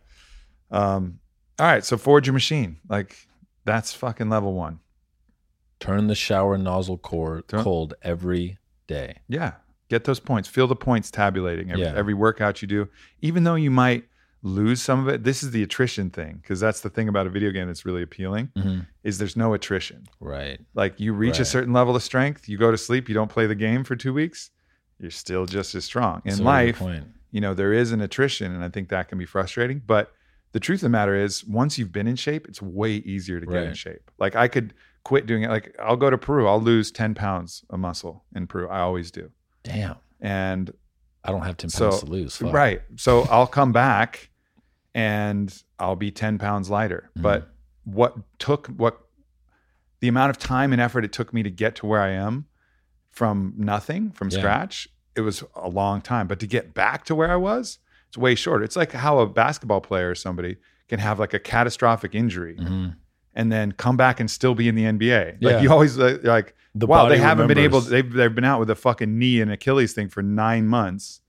[0.71, 1.19] um,
[1.59, 3.17] all right, so forge your machine, like
[3.65, 4.81] that's fucking level one.
[5.81, 9.53] turn the shower nozzle cord Turn- cold every day Yeah.
[9.89, 10.49] Get those points.
[10.49, 11.95] Feel the points tabulating every, Yeah.
[11.97, 12.89] every workout you do.
[13.23, 14.05] Even though you might
[14.43, 16.39] lose some of it, this is the attrition thing.
[16.43, 18.87] Because that's the thing about a video game that's really appealing Mhm.
[19.03, 20.05] is there's no attrition.
[20.21, 23.31] right Like you reach a certain level of strength, you go to sleep, you don't
[23.31, 24.51] play the game for two weeks,
[25.01, 26.23] you're still just as strong.
[26.25, 28.89] In That's a really good life, you know, there is an attrition, and I think
[28.91, 29.83] that can be frustrating.
[29.87, 30.13] But
[30.53, 33.47] the truth of the matter is, once you've been in shape, it's way easier to
[33.47, 34.11] get in shape.
[34.19, 34.73] Like I could
[35.05, 35.51] quit doing it.
[35.51, 38.69] Like I'll go to Peru, I'll lose 10 pounds of muscle in Peru.
[38.69, 39.31] I always do.
[39.63, 40.73] Damn And
[41.25, 42.53] i don't have 10 So, pounds to lose Fuck.
[42.53, 42.83] right.
[42.97, 44.31] So I'll come back
[44.95, 47.11] and I'll be 10 pounds lighter.
[47.19, 47.23] Mhm.
[47.23, 47.51] But
[47.85, 49.01] what took what
[50.01, 52.47] the amount of time and effort it took me to get to where I am
[53.11, 54.39] from nothing, from Yeah.
[54.39, 56.27] scratch, it was a long time.
[56.29, 58.63] But to get back to where I was, it's way shorter.
[58.65, 60.57] It's like how a basketball player or somebody
[60.89, 62.97] can have like a catastrophic injury Mhm.
[63.39, 65.39] And then come back and still be in the NBA.
[65.41, 65.61] Like Yeah.
[65.63, 67.79] you always uh, like the wow, they haven't been able.
[67.81, 67.91] remembers.
[67.91, 71.21] They've they've been out with a fucking knee and Achilles thing for nine months,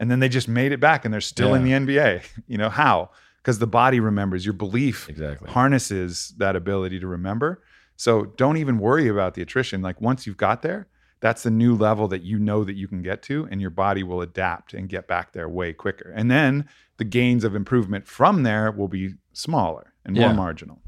[0.00, 2.22] and then they just made it back, and they're still in the NBA.
[2.46, 3.10] You know how?
[3.42, 4.44] Because the body remembers.
[4.46, 7.62] Your belief exactly harnesses that ability to remember.
[7.96, 9.82] So don't even worry about the attrition.
[9.82, 10.86] Like once you've got there,
[11.20, 14.02] that's the new level that you know that you can get to, and your body
[14.04, 16.12] will adapt and get back there way quicker.
[16.14, 16.68] And then
[16.98, 20.32] the gains of improvement from there will be smaller and more Yeah.
[20.34, 20.80] marginal.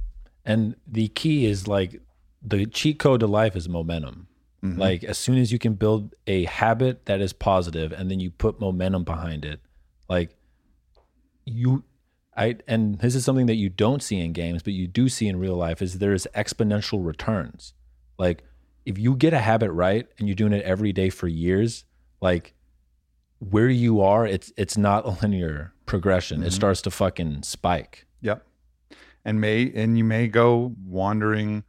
[0.44, 2.00] And the key is like
[2.42, 4.26] the cheat code to life is momentum.
[4.64, 4.78] Mhm.
[4.78, 8.30] Like as soon as you can build a habit that is positive and then you
[8.30, 9.60] put momentum behind it,
[10.08, 10.36] like
[11.44, 11.84] you
[12.36, 15.26] I and this is something that you don't see in games, but you do see
[15.28, 17.74] in real life is there's exponential returns.
[18.18, 18.44] Like
[18.86, 21.84] if you get a habit right and you're doing it every day for years,
[22.20, 22.54] like
[23.40, 26.42] where you are, it's it's not a linear progression.
[26.42, 26.52] It Mhm.
[26.52, 28.06] starts to fucking spike.
[28.20, 28.46] Yep.
[29.24, 31.64] And may and you may go wandering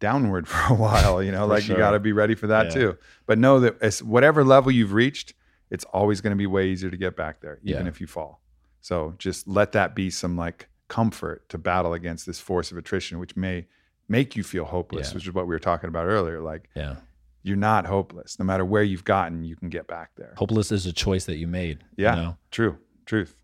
[0.00, 1.76] downward for a while, you know, like sure.
[1.76, 2.70] you got to be ready for that Yeah.
[2.72, 2.98] too.
[3.26, 5.34] But know that as whatever level you've reached,
[5.70, 7.88] it's always going to be way easier to get back there even Yeah.
[7.88, 8.40] if you fall.
[8.80, 13.18] So just let that be some like comfort to battle against this force of attrition
[13.18, 13.66] which may
[14.08, 15.14] make you feel hopeless, Yeah.
[15.14, 16.96] which is what we were talking about earlier like Yeah.
[17.42, 18.38] you're not hopeless.
[18.38, 20.34] No matter where you've gotten, you can get back there.
[20.36, 21.84] Hopeless is a choice that you made.
[21.96, 22.14] Yeah.
[22.16, 22.36] You know?
[22.50, 22.78] True.
[23.06, 23.34] Truth.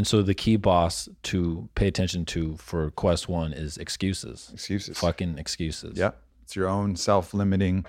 [0.00, 4.48] And so the key boss to pay attention to for quest one is excuses.
[4.54, 4.98] Excuses.
[4.98, 5.98] Fucking excuses.
[5.98, 6.18] Yep.
[6.42, 7.84] It's your own self limiting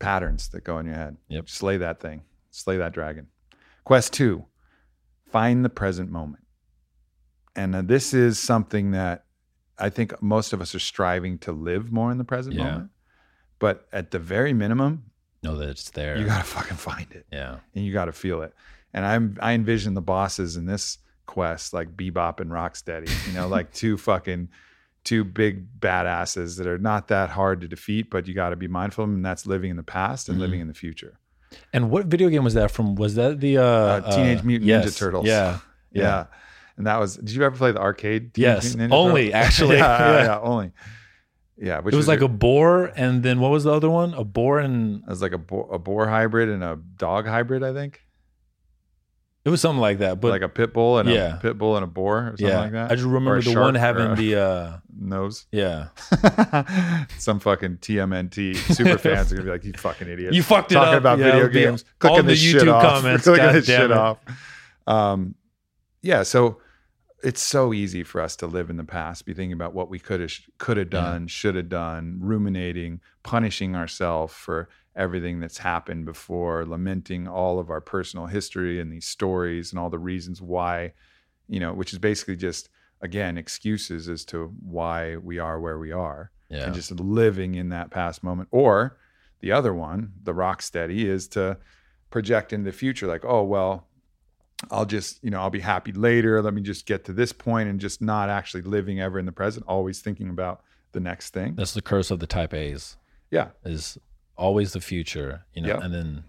[0.00, 1.16] patterns that go in your head.
[1.28, 1.48] Yep.
[1.48, 3.28] Slay that thing, slay that dragon.
[3.84, 4.46] Quest two
[5.30, 6.42] find the present moment.
[7.54, 9.24] And uh, this is something that
[9.78, 12.64] I think most of us are striving to live more in the present Yeah.
[12.64, 12.90] moment.
[13.60, 15.04] But at the very minimum,
[15.44, 16.18] Know that it's there.
[16.18, 17.58] you got to fucking find it yeah.
[17.76, 18.52] and you got to feel it.
[18.92, 20.98] And I'm I envision the bosses in this
[21.28, 24.48] quest like Bebop and Rocksteady, you know, like two fucking
[25.04, 28.66] two big badasses that are not that hard to defeat, but you got to be
[28.66, 29.16] mindful of them.
[29.18, 30.40] And that's living in the past and Mhm.
[30.40, 31.18] living in the future.
[31.72, 32.94] And what video game was that from?
[32.96, 34.84] Was that the uh, Uh, Teenage Mutant yes.
[34.86, 35.26] Ninja Turtles.
[35.34, 35.58] Yeah.
[35.92, 36.26] Yeah.
[36.76, 37.16] And that was.
[37.16, 38.34] Did you ever play the arcade?
[38.34, 39.44] Teenage Yes, Mutant Ninja only, Turtles?
[39.46, 39.76] actually.
[39.76, 40.24] yeah, Yeah.
[40.24, 40.72] yeah, only.
[41.60, 44.14] Yeah, which it was like a boar, and then what was the other one?
[44.14, 47.64] A boar and it was like a boar, a boar hybrid and a dog hybrid,
[47.64, 48.00] I think.
[49.48, 50.20] It was something like that.
[50.20, 51.36] But like a pit bull and Yeah.
[51.36, 52.92] a pit bull and a boar or something yeah, like that.
[52.92, 55.46] I just remember the one having the uh, nose.
[55.50, 55.88] yeah.
[57.18, 60.74] Some fucking TMNT super fans are gonna be like, "You fucking idiot!" You fucked it
[60.74, 60.98] Talking up.
[61.00, 63.24] about Yeah, video games, all clicking the this shit YouTube comments.
[63.24, 63.92] clicking God this shit it.
[63.92, 64.18] off.
[64.86, 65.34] Um,
[66.02, 66.60] yeah, so
[67.22, 69.98] it's so easy for us to live in the past, be thinking about what we
[69.98, 76.04] could have, could have done, should have done, ruminating, punishing ourselves for everything that's happened
[76.04, 80.92] before, lamenting all of our personal history and these stories and all the reasons why,
[81.48, 82.68] you know, which is basically just
[83.00, 86.64] again excuses as to why we are where we are Yeah.
[86.64, 88.48] and just living in that past moment.
[88.50, 88.98] Or
[89.40, 91.58] the other one, the Rocksteady, is to
[92.10, 93.86] project into the future, like, oh well,
[94.72, 96.42] I'll just, you know, I'll be happy later.
[96.42, 99.30] Let me just get to this point and just not actually living ever in the
[99.32, 101.54] present, always thinking about the next thing.
[101.54, 102.96] That's the curse of the type A's.
[103.30, 103.50] Yeah.
[103.64, 103.96] Is
[104.38, 105.80] always the future, you know, Yeah.
[105.84, 106.24] and then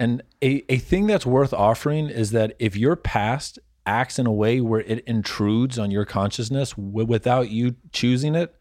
[0.00, 4.32] and a, a thing that's worth offering is that if your past acts in a
[4.32, 8.54] way where it intrudes on your consciousness w- without you choosing it,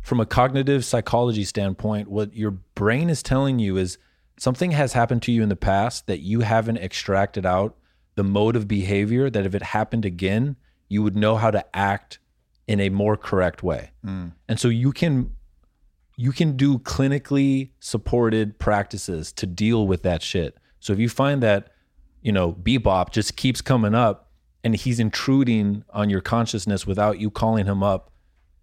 [0.00, 3.98] from a cognitive psychology standpoint, what your brain is telling you is
[4.38, 7.76] something has happened to you in the past that you haven't extracted out
[8.14, 10.56] the mode of behavior that if it happened again,
[10.88, 12.20] you would know how to act
[12.68, 13.90] in a more correct way.
[14.06, 14.32] Mm.
[14.48, 15.34] And so you can
[16.20, 20.58] you can do clinically supported practices to deal with that shit.
[20.80, 21.68] So if you find that,
[22.22, 24.32] you know, bebop just keeps coming up
[24.64, 28.10] and he's intruding on your consciousness without you calling him up,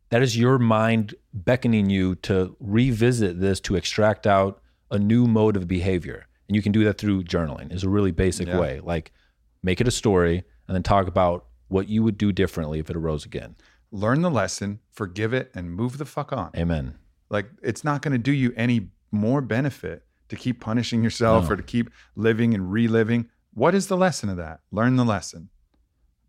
[0.09, 5.55] that is your mind beckoning you to revisit this to extract out a new mode
[5.55, 6.27] of behavior.
[6.49, 7.71] And you can do that through journaling.
[7.73, 8.59] Is a really basic Yeah.
[8.59, 8.81] way.
[8.81, 9.13] Like
[9.63, 12.97] make it a story and then talk about what you would do differently if it
[12.97, 13.55] arose again.
[13.91, 16.51] Learn the lesson, forgive it, and move the fuck on.
[16.53, 16.95] Amen.
[17.29, 21.53] Like it's not going to do you any more benefit to keep punishing yourself No.
[21.53, 23.29] or to keep living and reliving.
[23.53, 24.59] What is the lesson of that?
[24.71, 25.49] Learn the lesson.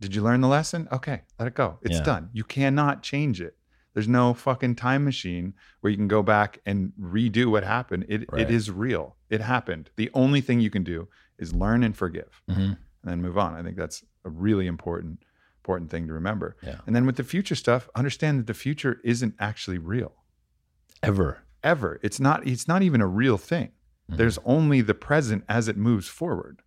[0.01, 0.89] Did you learn the lesson?
[0.93, 1.79] Okay, let it go.
[1.83, 2.03] It's Yeah.
[2.05, 2.31] done.
[2.33, 3.57] You cannot change it.
[3.95, 8.05] There's no fucking time machine where you can go back and redo what happened.
[8.09, 8.43] It Right.
[8.43, 9.17] it is real.
[9.31, 9.91] It happened.
[9.97, 13.55] The only thing you can do is learn and forgive hmm and then move on.
[13.55, 15.23] I think that's a really important
[15.61, 16.57] important thing to remember.
[16.63, 16.81] Yeah.
[16.87, 20.15] And then with the future stuff, understand that the future isn't actually real
[21.03, 21.39] Ever.
[21.63, 21.99] ever.
[22.03, 23.71] It's not it's not even a real thing.
[24.11, 24.17] Mhm.
[24.19, 26.63] There's only the present as it moves forward.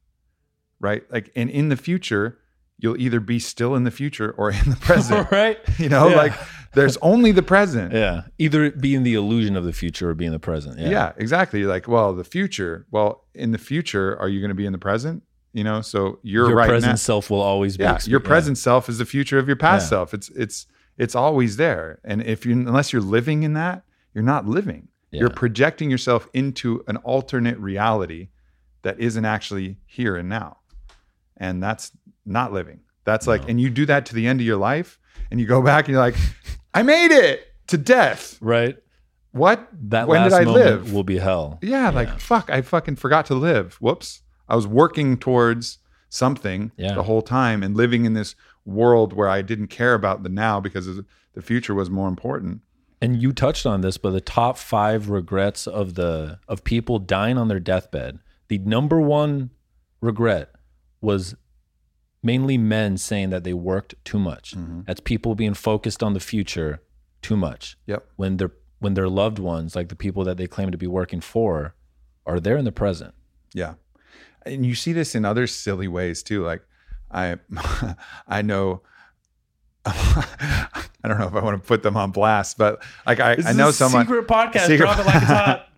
[0.79, 1.03] Right?
[1.11, 2.39] Like and in the future,
[2.77, 5.29] you'll either be still in the future or in the present.
[5.31, 5.57] right?
[5.77, 6.15] you know, Yeah.
[6.15, 6.33] like
[6.73, 7.93] there's only the present.
[7.93, 8.23] Yeah.
[8.37, 10.79] Either it be in the illusion of the future or be in the present.
[10.79, 10.89] Yeah.
[10.89, 11.11] Yeah.
[11.17, 11.63] exactly.
[11.63, 12.85] Like, well, the future.
[12.91, 15.23] Well, in the future, are you going to be in the present?
[15.51, 16.95] You know, so you're Your right present now.
[16.97, 17.83] self will always be.
[17.83, 19.89] Yeah, your present self is the future of your past Yeah.
[19.89, 20.13] self.
[20.13, 21.99] It's it's it's always there.
[22.03, 23.81] And if you unless you're living in that,
[24.13, 24.87] you're not living.
[25.11, 28.29] You're projecting yourself into an alternate reality
[28.83, 30.57] that isn't actually here and now.
[31.37, 31.91] And that's
[32.27, 32.81] not living.
[33.05, 34.99] That's like, and you do that to the end of your life,
[35.31, 36.15] and you go back and you're like,
[36.75, 38.37] I made it to death.
[38.39, 38.77] Right.
[39.31, 39.67] What?
[39.89, 40.93] That when last did I moment live?
[40.93, 41.57] will be hell.
[41.61, 43.75] yeah, like fuck, I fucking forgot to live.
[43.75, 44.21] Whoops.
[44.47, 46.93] I was working towards something Yeah.
[46.95, 50.59] the whole time and living in this world where I didn't care about the now
[50.59, 50.85] because
[51.33, 52.61] the future was more important.
[53.01, 57.38] And you touched on this, but the top five regrets of the of people dying
[57.38, 59.51] on their deathbed, the number one
[60.01, 60.51] regret
[61.01, 61.35] was
[62.21, 64.55] mainly men saying that they worked too much.
[64.55, 64.81] Mm-hmm.
[64.85, 66.81] That's people being focused on the future
[67.21, 67.77] too much.
[67.85, 68.05] Yep.
[68.15, 71.21] When their when their loved ones, like the people that they claim to be working
[71.21, 71.75] for,
[72.25, 73.13] are there in the present.
[73.53, 73.75] Yeah.
[74.45, 76.43] And you see this in other silly ways too.
[76.43, 76.63] Like
[77.12, 77.38] I
[78.27, 78.81] I know
[81.04, 83.54] I don't know if I want to put them on blast, but like I, I
[83.54, 84.67] know someone podcast.
[84.67, 85.65] Secret- Drop it like it's hot.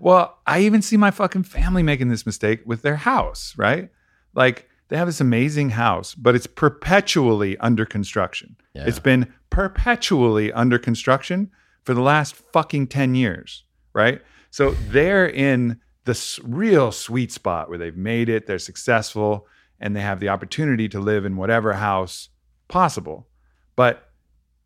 [0.00, 3.88] Well, I even see my fucking family making this mistake with their house, right?
[4.34, 8.56] Like they have this amazing house, but it's perpetually under construction.
[8.74, 8.84] Yeah.
[8.86, 11.50] It's been perpetually under construction
[11.84, 14.20] for the last fucking 10 years, right?
[14.50, 19.46] So they're in the s- real sweet spot where they've made it, they're successful,
[19.80, 22.28] and they have the opportunity to live in whatever house
[22.74, 23.28] possible.
[23.76, 24.10] But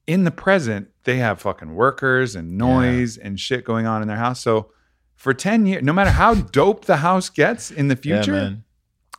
[0.06, 4.16] in the present, they have fucking workers and noise and shit going on in their
[4.16, 4.40] house.
[4.40, 4.70] So
[5.14, 8.64] for 10 years, no matter how dope the house gets in the future, man.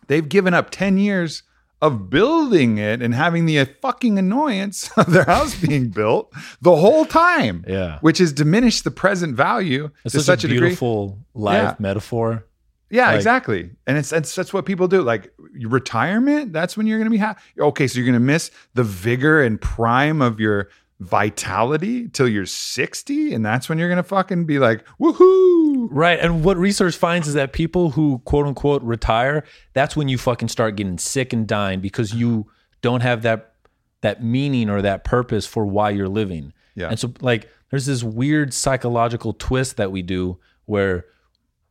[0.07, 1.43] they've given up 10 years
[1.81, 7.05] of building it and having the fucking annoyance of their house being built the whole
[7.05, 7.99] time, Yeah.
[8.01, 10.67] which has diminished the present value It's to such, such a a degree.
[10.69, 11.75] beautiful life Yeah.
[11.79, 12.45] metaphor.
[12.91, 13.69] Yeah, Like- exactly.
[13.87, 15.01] And it's that's that's what people do.
[15.01, 17.41] Like retirement, that's when you're going to be happy.
[17.59, 20.69] Okay, so you're going to miss the vigor and prime of your
[21.01, 26.19] vitality till you're 60 and that's when you're gonna fucking be like woohoo Right.
[26.19, 30.49] And what research finds is that people who quote unquote retire, that's when you fucking
[30.49, 32.47] start getting sick and dying because you
[32.81, 33.53] don't have that
[34.01, 36.51] that meaning or that purpose for why you're living.
[36.75, 36.89] Yeah.
[36.89, 41.05] And so like there's this weird psychological twist that we do where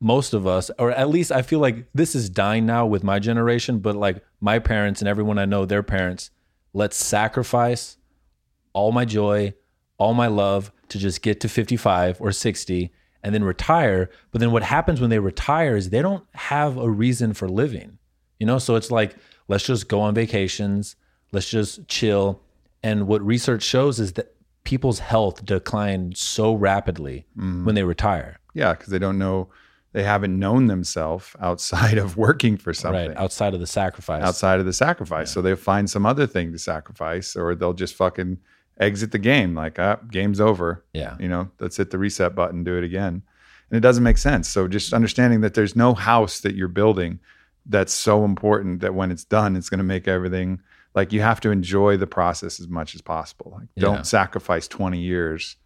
[0.00, 3.18] most of us, or at least I feel like this is dying now with my
[3.18, 6.30] generation, but like my parents and everyone I know, their parents,
[6.72, 7.96] let's sacrifice
[8.72, 9.54] all my joy,
[9.96, 12.92] all my love to just get to 55 or 60
[13.22, 14.08] and then retire.
[14.30, 17.98] But then what happens when they retire is they don't have a reason for living.
[18.38, 19.16] You know, so it's like
[19.48, 20.94] let's just go on vacations,
[21.32, 22.40] let's just chill.
[22.84, 27.64] And what research shows is that people's health decline so rapidly mm-hmm.
[27.64, 28.38] when they retire.
[28.54, 29.48] yeah because they don't know
[29.92, 33.16] they haven't known themselves outside of working for something Right.
[33.16, 34.22] Outside of the sacrifice.
[34.22, 37.94] outside of the sacrifice so they'll find some other thing to sacrifice or they'll just
[37.94, 38.38] fucking
[38.80, 41.16] exit the game like ah, game's over Yeah.
[41.18, 43.22] you know let's hit the reset button do it again
[43.70, 47.18] and it doesn't make sense so just understanding that there's no house that you're building
[47.66, 50.60] that's so important that when it's done it's going to make everything
[50.94, 53.82] like you have to enjoy the process as much as possible like Yeah.
[53.82, 55.56] don't sacrifice 20 years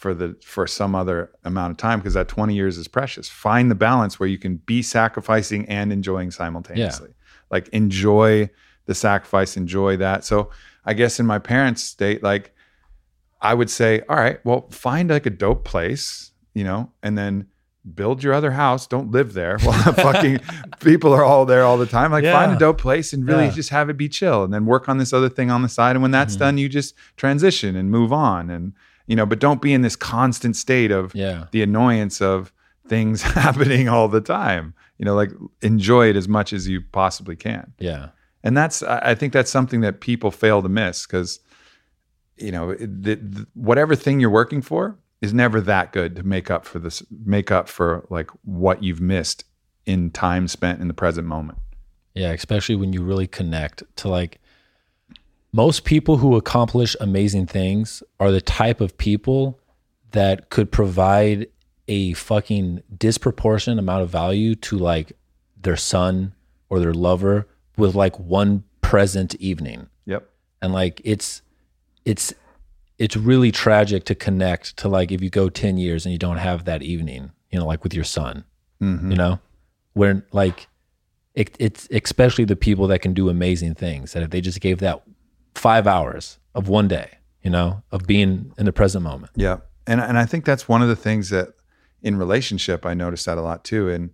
[0.00, 3.70] for the for some other amount of time because that 20 years is precious find
[3.70, 7.10] the balance where you can be sacrificing and enjoying simultaneously
[7.50, 8.48] like enjoy
[8.86, 10.48] the sacrifice enjoy that so
[10.86, 12.54] i guess in my parents state like
[13.42, 17.46] I would say, all right, well, find like a dope place, you know, and then
[17.94, 18.86] build your other house.
[18.86, 19.56] Don't live there.
[19.64, 20.40] Well, fucking
[20.80, 22.12] people are all there all the time.
[22.12, 23.50] Like find a dope place and really Yeah.
[23.52, 25.96] just have it be chill and then work on this other thing on the side.
[25.96, 26.40] And when that's Mhm.
[26.40, 28.50] done, you just transition and move on.
[28.50, 28.74] And,
[29.10, 31.46] you know, but don't be in this constant state of Yeah.
[31.50, 32.52] the annoyance of
[32.86, 34.72] things happening all the time.
[34.98, 35.32] You know, like
[35.62, 38.10] enjoy it as much as you possibly can Yeah.
[38.44, 41.40] and that's i think that's something that people fail to miss because
[42.36, 46.50] you know the, the, whatever thing you're working for is never that good to make
[46.50, 49.44] up for this make up for like what you've missed
[49.86, 51.58] in time spent in the present moment
[52.14, 54.39] Yeah, especially when you really connect to like
[55.52, 59.58] most people who accomplish amazing things are the type of people
[60.12, 61.46] that could provide
[61.88, 65.12] a fucking disproportionate amount of value to like
[65.60, 66.32] their son
[66.68, 69.88] or their lover with like one present evening.
[70.06, 70.28] yep
[70.62, 71.42] And like it's
[72.04, 72.32] it's
[72.98, 76.36] it's really tragic to connect to like if you go 10 years and you don't
[76.36, 78.44] have that evening, you know, like with your son
[78.80, 79.10] Mhm.
[79.10, 79.38] you know
[79.92, 80.68] where like
[81.34, 84.78] it, it's especially the people that can do amazing things that if they just gave
[84.78, 85.02] that
[85.54, 89.32] five hours of one day you know of being in the present moment.
[89.36, 89.58] Yeah.
[89.86, 91.48] And and i think that's one of the things that
[92.02, 93.88] in relationship i noticed that a lot too.
[93.88, 94.10] And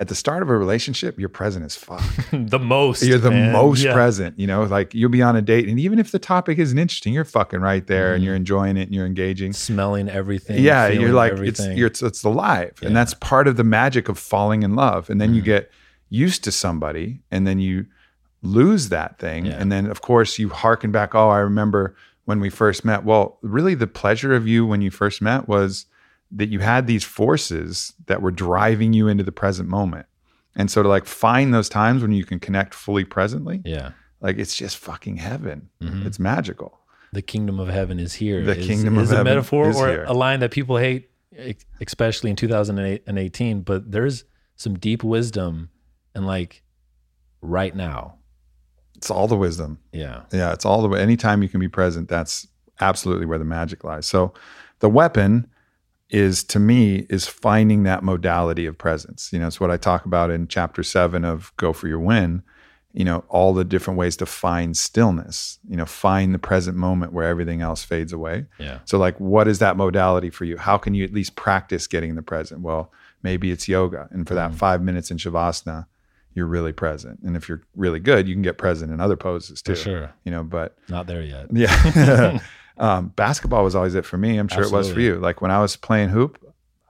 [0.00, 2.02] at the start of a relationship you're present as fuck
[2.32, 5.78] the most you're the most present you know like you'll be on a date and
[5.78, 8.26] even if the topic isn't interesting you're fucking right there and mm-hmm.
[8.26, 9.52] you're enjoying it and you're engaging.
[9.52, 11.70] Smelling everything yeah you're like everything.
[11.70, 12.88] it's you're it's, it's alive Yeah.
[12.88, 15.08] and that's part of the magic of falling in love.
[15.08, 15.46] And then you mm.
[15.46, 15.70] get
[16.08, 17.86] used to somebody and then you
[18.42, 19.46] lose that thing.
[19.46, 19.52] Yeah.
[19.60, 23.04] and then of course you harken back oh i remember when we first met.
[23.04, 25.86] Well really the pleasure of you when you first met was
[26.30, 30.06] that you had these forces that were driving you into the present moment.
[30.56, 33.90] And so to like find those times when you can connect fully presently yeah.
[34.20, 35.68] like it's just fucking heaven.
[35.82, 36.06] Mhm.
[36.06, 36.78] it's magical.
[37.12, 38.42] The kingdom of heaven is here.
[38.44, 40.04] The is- kingdom of is a heaven metaphor is or here.
[40.04, 41.10] a line that people hate
[41.80, 44.24] especially in 2018 but there's
[44.56, 45.70] some deep wisdom
[46.14, 46.62] and like
[47.40, 48.16] right now
[49.02, 51.00] it's all the wisdom yeah Yeah, it's all the way.
[51.00, 52.46] Anytime you can be present, that's
[52.80, 54.06] absolutely where the magic lies.
[54.06, 54.32] So,
[54.78, 55.48] the weapon
[56.08, 59.32] is to me is finding that modality of presence.
[59.32, 62.42] You know, it's what I talk about in chapter seven of Go for Your Win.
[62.92, 65.58] You know, all the different ways to find stillness.
[65.68, 68.46] You know, find the present moment where everything else fades away.
[68.58, 70.56] yeah So, like, what is that modality for you?
[70.58, 72.60] How can you at least practice getting the present?
[72.60, 72.92] Well,
[73.22, 74.54] maybe it's yoga, and for that mm.
[74.54, 75.86] five minutes in shavasana,
[76.34, 77.20] you're really present.
[77.22, 79.74] And if you're really good, you can get present in other poses too.
[79.74, 82.38] for sure You know, but not there yet yeah.
[82.78, 84.38] um, basketball was always it for me.
[84.38, 85.16] I'm sure it was for you.
[85.16, 86.38] Like when I was playing hoop,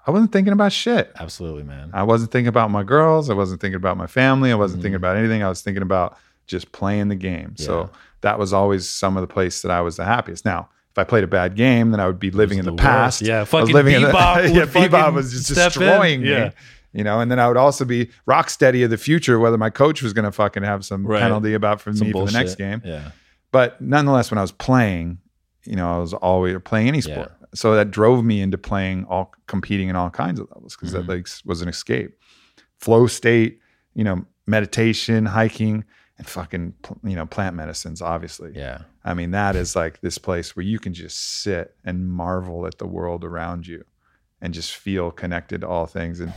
[0.07, 1.13] I wasn't thinking about shit.
[1.19, 3.31] absolutely man I wasn't thinking about my girls.
[3.31, 4.51] I wasn't thinking about my family.
[4.51, 4.83] I wasn't Mhm.
[4.83, 5.43] thinking about anything.
[5.43, 6.17] I was thinking about
[6.47, 7.55] just playing the game.
[7.59, 7.67] Yeah.
[7.67, 7.91] So
[8.23, 10.45] that was always some of the place that I was the happiest.
[10.45, 12.77] Now, if I played a bad game, then I would be living in the, the
[12.77, 13.23] past.
[13.23, 15.81] Yeah, I was fucking living in the- yeah, Bebop was just step in.
[15.83, 16.31] destroying me.
[16.31, 16.51] Yeah.
[16.93, 20.03] You know, and then I would also be Rocksteady of the future, whether my coach
[20.03, 21.21] was going to fucking have some Right.
[21.23, 22.83] penalty about for Some me for the next game.
[22.85, 23.13] Yeah.
[23.51, 25.19] But nonetheless when i was playing
[25.65, 27.33] you know i was always playing any sport.
[27.55, 31.07] So that drove me into playing all competing in all kinds of levels because Mhm.
[31.07, 32.17] that like was an escape.
[32.79, 33.61] Flow state
[33.95, 35.85] you know meditation hiking
[36.19, 36.75] and fucking
[37.05, 38.53] you know plant medicines obviously.
[38.55, 38.83] Yeah.
[39.05, 42.79] I mean, that is like this place where you can just sit and marvel at
[42.79, 43.85] the world around you
[44.41, 46.21] and just feel connected to all things.
[46.21, 46.33] And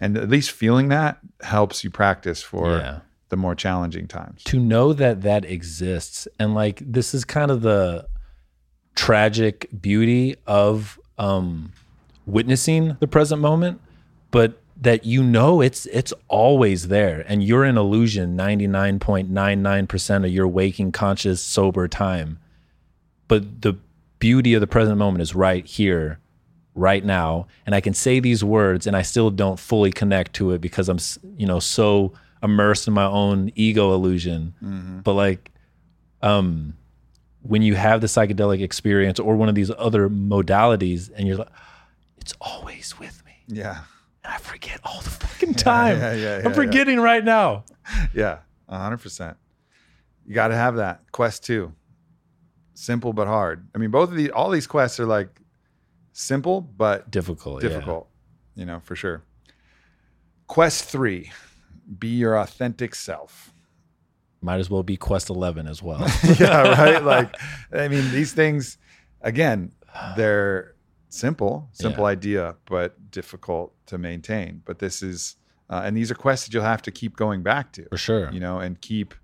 [0.00, 3.00] and at least feeling that helps you practice for Yeah.
[3.28, 4.42] the more challenging times.
[4.44, 8.06] to know that that exists and like this is kind of the
[8.96, 11.72] tragic beauty of um
[12.26, 13.80] witnessing the present moment
[14.30, 20.48] but that you know it's it's always there and you're in illusion 99.99% of your
[20.48, 22.38] waking conscious sober time
[23.28, 23.76] but the
[24.18, 26.18] beauty of the present moment is right here
[26.74, 30.52] right now and i can say these words and i still don't fully connect to
[30.52, 30.98] it because i'm
[31.36, 32.12] you know so
[32.42, 34.54] immersed in my own ego illusion
[35.04, 35.50] but like
[36.22, 36.74] um
[37.42, 41.48] when you have the psychedelic experience or one of these other modalities and you're like
[42.18, 43.80] it's always with me Yeah.
[44.24, 47.64] and i forget all the fucking time yeah, yeah, yeah, i'm forgetting right now
[48.14, 48.38] Yeah.
[48.68, 49.36] hundred percent.
[50.24, 51.00] You gotta have that.
[51.10, 51.72] Quest two.
[52.74, 53.66] Simple but hard.
[53.74, 55.39] I mean, both of these all these quests are like
[56.20, 57.68] simple but difficult yeah.
[57.68, 58.08] difficult,
[58.54, 59.22] you know, for sure.
[60.46, 61.32] Quest three.
[61.98, 63.52] Be your authentic self.
[64.40, 66.00] might as well be quest 11 as well
[66.38, 67.02] yeah, right.
[67.02, 67.34] Like,
[67.72, 68.78] I mean, these things,
[69.22, 69.72] again,
[70.16, 70.76] they're
[71.08, 74.62] simple, simple idea, but difficult to maintain.
[74.64, 75.36] But this is,
[75.68, 78.30] uh, and these are quests that you'll have to keep going back to, for sure
[78.30, 79.14] you know, and keep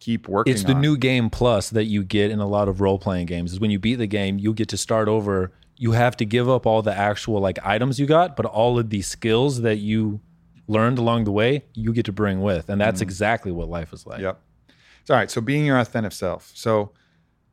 [0.00, 0.52] keep working.
[0.52, 0.80] it's the on.
[0.80, 3.70] new game plus that you get in a lot of role playing games is when
[3.70, 6.82] you beat the game you get to start over you have to give up all
[6.82, 10.20] the actual like items you got but all of the skills that you
[10.66, 14.06] learned along the way you get to bring with and that's exactly what life is
[14.06, 14.40] like Yep.
[15.04, 15.30] So, all right.
[15.30, 16.50] So, being your authentic self.
[16.54, 16.90] So,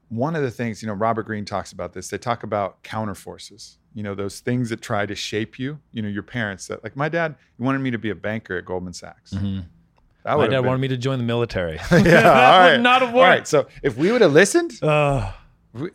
[0.09, 2.09] one of the things, you know, Robert Greene talks about this.
[2.09, 3.77] They talk about counter forces.
[3.93, 5.79] You know, those things that try to shape you.
[5.93, 6.67] You know, your parents.
[6.67, 9.33] That, like my dad, he wanted me to be a banker at Goldman Sachs.
[9.33, 9.59] Mm-hmm.
[10.25, 11.99] my dad been- wanted me to join the military Yeah.
[12.01, 12.77] That all would right.
[12.81, 13.47] not have All right.
[13.47, 15.33] So, if we would have listened, Ugh.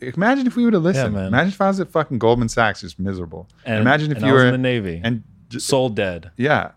[0.01, 1.15] Imagine if we would have listened.
[1.15, 1.27] man.
[1.27, 3.47] Imagine if I was at fucking Goldman Sachs, just miserable.
[3.65, 6.71] and imagine if and you were in the navy and just, soul dead yeah.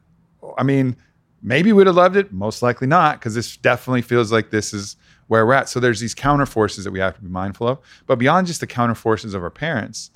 [0.59, 0.97] I mean,
[1.43, 2.33] maybe we'd have loved it.
[2.33, 4.97] Most likely not, because this definitely feels like this is
[5.27, 5.69] where we're at.
[5.69, 7.79] So there's these counter forces that we have to be mindful of.
[8.07, 10.11] But beyond just the counter forces of our parents,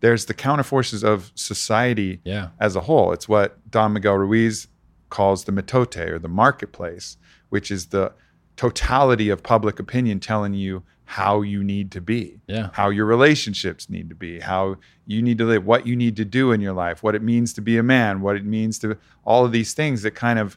[0.00, 3.12] there's the counter forces of society yeah as a whole.
[3.12, 4.68] It's what Don Miguel Ruiz
[5.10, 7.16] calls the mitote or the marketplace,
[7.50, 8.12] which is the
[8.56, 12.70] totality of public opinion telling you how you need to be, Yeah.
[12.72, 16.24] how your relationships need to be, how you need to live, what you need to
[16.24, 18.96] do in your life, what it means to be a man, what it means to
[19.24, 20.56] all of these things that kind of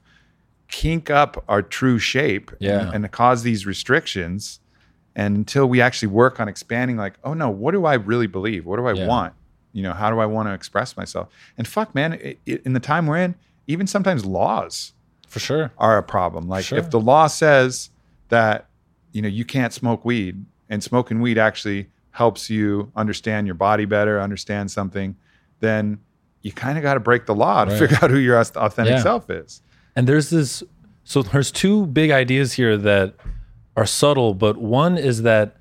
[0.69, 2.83] kink up our true shape Yeah.
[2.93, 4.61] and, and cause these restrictions.
[5.13, 8.65] And until we actually work on expanding, like, oh no, what do I really believe?
[8.65, 9.07] What do I Yeah.
[9.07, 9.33] want?
[9.73, 11.27] You know, how do I want to express myself?
[11.57, 13.35] And fuck, man, it, it, in the time we're in,
[13.67, 14.93] even sometimes laws
[15.27, 16.47] for sure are a problem.
[16.47, 16.77] Like Sure.
[16.79, 17.89] if the law says
[18.29, 18.67] that
[19.16, 23.86] you know you can't smoke weed, and smoking weed actually helps you understand your body
[23.86, 25.16] better, understand something,
[25.59, 25.97] then
[26.41, 27.80] you kind of got to break the law to Right.
[27.80, 29.01] figure out who your authentic Yeah.
[29.03, 29.61] self is.
[29.95, 30.63] And there's this
[31.03, 33.13] so there's two big ideas here that
[33.78, 35.55] are subtle, but one is that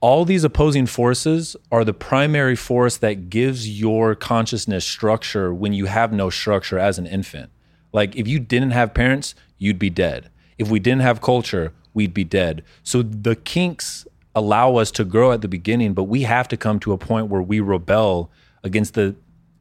[0.00, 5.86] all these opposing forces are the primary force that gives your consciousness structure when you
[5.86, 7.50] have no structure as an infant.
[7.92, 10.30] Like if you didn't have parents, you'd be dead.
[10.58, 12.62] If we didn't have culture, we'd be dead.
[12.84, 16.78] So the kinks allow us to grow at the beginning, but we have to come
[16.80, 18.30] to a point where we rebel
[18.62, 19.16] against the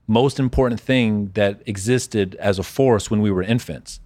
[0.06, 4.02] most important thing that existed as a force when we were infants.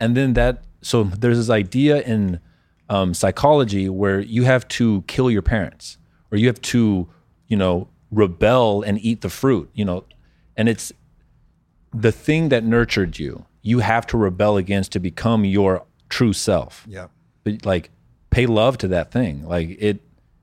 [0.00, 2.40] And then that, so there's this idea in
[2.88, 5.96] um, psychology where you have to kill your parents
[6.32, 7.08] or you have to,
[7.46, 10.04] you know, rebel and eat the fruit, you know,
[10.56, 10.92] and it's
[11.94, 16.84] the thing that nurtured you, you have to rebel against to become your true self
[16.88, 17.06] Yeah.
[17.44, 17.90] But like
[18.30, 20.00] pay love to that thing like it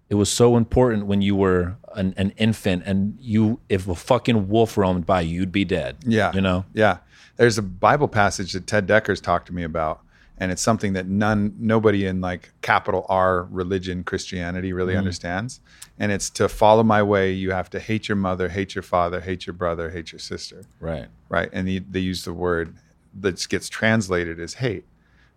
[0.09, 4.49] it was so important when you were an, an infant and you if a fucking
[4.49, 6.33] wolf roamed by you you'd be dead Yeah.
[6.33, 6.97] you know Yeah.
[7.37, 10.01] There's a Bible passage that Ted Dekker's talked to me about.
[10.39, 14.99] And it's something that none, nobody in like capital R religion, Christianity really mm-hmm.
[14.99, 15.61] understands.
[15.97, 19.21] And it's to follow my way, you have to hate your mother, hate your father,
[19.21, 20.63] hate your brother, hate your sister.
[20.79, 21.49] right right?
[21.53, 22.75] And they, they use the word
[23.19, 24.85] that gets translated as hate,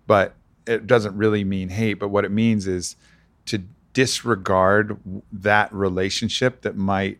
[0.07, 0.35] but
[0.71, 1.95] it doesn't really mean hate.
[1.95, 2.97] But what it means is
[3.47, 3.63] to
[3.93, 4.97] disregard
[5.33, 7.19] that relationship that might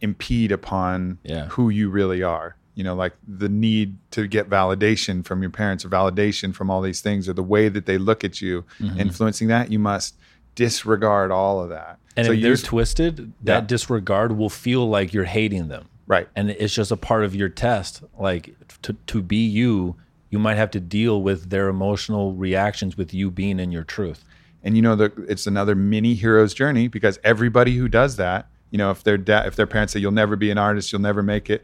[0.00, 1.46] impede upon Yeah.
[1.48, 2.56] who you really are.
[2.74, 6.82] You know, like the need to get validation from your parents or validation from all
[6.82, 9.00] these things or the way that they look at you mm-hmm.
[9.00, 9.70] influencing that.
[9.72, 10.14] You must
[10.54, 11.98] disregard all of that.
[12.16, 13.66] and so if they're twisted that Yeah.
[13.66, 16.28] disregard will feel like you're hating them right.
[16.34, 19.96] and it's just a part of your test like to, to be you
[20.30, 24.24] you might have to deal with their emotional reactions with you being in your truth
[24.64, 28.78] And you know that it's another mini hero's journey because everybody who does that, you
[28.78, 31.22] know, if their dad, if their parents say you'll never be an artist, you'll never
[31.22, 31.62] make it,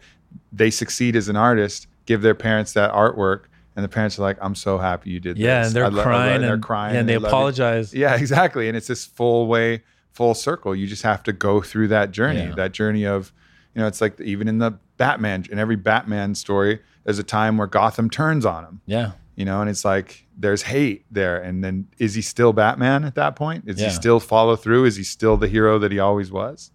[0.52, 3.42] they succeed as an artist, give their parents that artwork,
[3.74, 5.88] and the parents are like, "I'm so happy you did Yeah, this." and they're I
[5.88, 7.92] lo- I lo- crying and they're crying, yeah, and they you." apologize.
[7.92, 8.68] Yeah, exactly.
[8.68, 9.82] And it's this full way,
[10.12, 10.76] full circle.
[10.76, 12.54] You just have to go through that journey, Yeah.
[12.54, 13.32] that journey of,
[13.74, 17.56] you know, it's like even in the Batman, in every Batman story, there's a time
[17.58, 19.12] where Gotham turns on him, Yeah.
[19.36, 21.36] you know, and it's like there's hate there.
[21.40, 23.64] And then is he still Batman at that point?
[23.66, 23.88] Is Yeah.
[23.88, 24.84] he still follow through?
[24.84, 26.70] Is he still the hero that he always was?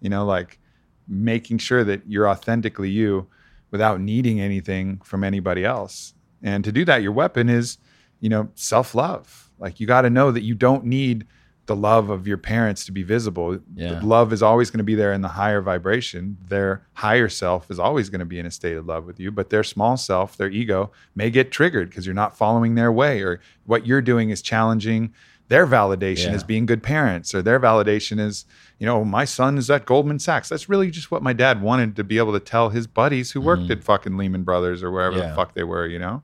[0.00, 0.58] You know, like
[1.08, 3.26] making sure that you're authentically you
[3.70, 6.14] without needing anything from anybody else.
[6.42, 7.78] And to do that, your weapon is,
[8.20, 9.50] you know, self love.
[9.58, 11.26] Like you got to know that you don't need
[11.72, 13.58] the love of your parents to be visible.
[13.74, 13.94] Yeah.
[14.00, 16.36] The love is always going to be there in the higher vibration.
[16.48, 19.30] Their higher self is always going to be in a state of love with you,
[19.30, 23.22] but their small self, their ego, may get triggered because you're not following their way
[23.22, 25.12] or what you're doing is challenging
[25.48, 26.32] their validation Yeah.
[26.34, 28.44] as being good parents or their validation is,
[28.78, 30.48] you know, my son is at Goldman Sachs.
[30.48, 33.40] That's really just what my dad wanted to be able to tell his buddies who
[33.40, 35.22] worked at fucking Lehman Brothers or wherever Mm-hmm.
[35.24, 35.30] Yeah.
[35.30, 36.22] the fuck they were, you know?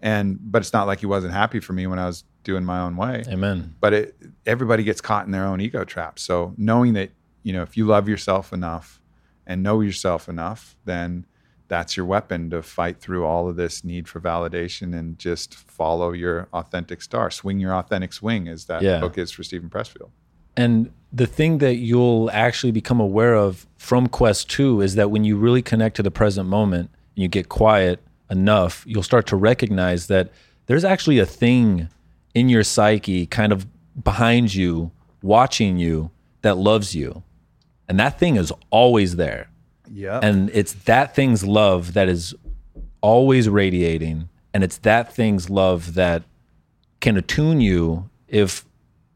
[0.00, 2.78] And but it's not like he wasn't happy for me when I was doing my
[2.80, 3.74] own way Amen.
[3.80, 6.18] but it, everybody gets caught in their own ego trap.
[6.18, 7.10] So knowing that
[7.42, 9.00] you know if you love yourself enough
[9.46, 11.26] and know yourself enough, then
[11.66, 16.12] that's your weapon to fight through all of this need for validation and just follow
[16.12, 19.00] your authentic star, swing your authentic swing, as that Yeah.
[19.00, 20.08] book is for Steven Pressfield.
[20.56, 25.24] And the thing that you'll actually become aware of from Quest 2 is that when
[25.24, 28.00] you really connect to the present moment and you get quiet
[28.30, 30.30] enough, you'll start to recognize that
[30.66, 31.88] there's actually a thing
[32.34, 33.66] in your psyche kind of
[34.02, 34.90] behind you,
[35.22, 36.10] watching you,
[36.42, 37.22] that loves you.
[37.88, 39.48] And that thing is always there.
[39.90, 42.34] Yeah, And it's that thing's love that is
[43.00, 44.28] always radiating.
[44.52, 46.24] And it's that thing's love that
[47.00, 48.64] can attune you if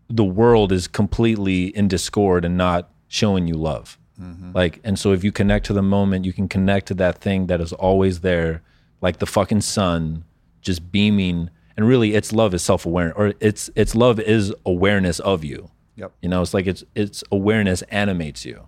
[0.09, 3.99] the world is completely in discord and not showing you love.
[4.21, 4.53] Mm-hmm.
[4.55, 7.47] Like, and so if you connect to the moment, you can connect to that thing
[7.47, 8.63] that is always there,
[9.03, 10.25] like the fucking sun
[10.63, 11.51] just beaming.
[11.77, 15.71] And really, its love is self awareness, or its its love is awareness of you.
[15.97, 16.13] yep.
[16.23, 18.67] You know, it's like it's its awareness animates you.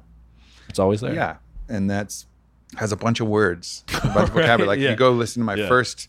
[0.68, 1.14] It's always there.
[1.14, 1.37] Yeah,
[1.68, 2.26] and that's
[2.78, 4.66] has a bunch of words, a bunch of vocabulary.
[4.66, 4.91] Like yeah.
[4.91, 5.68] you go listen to my Yeah.
[5.68, 6.09] first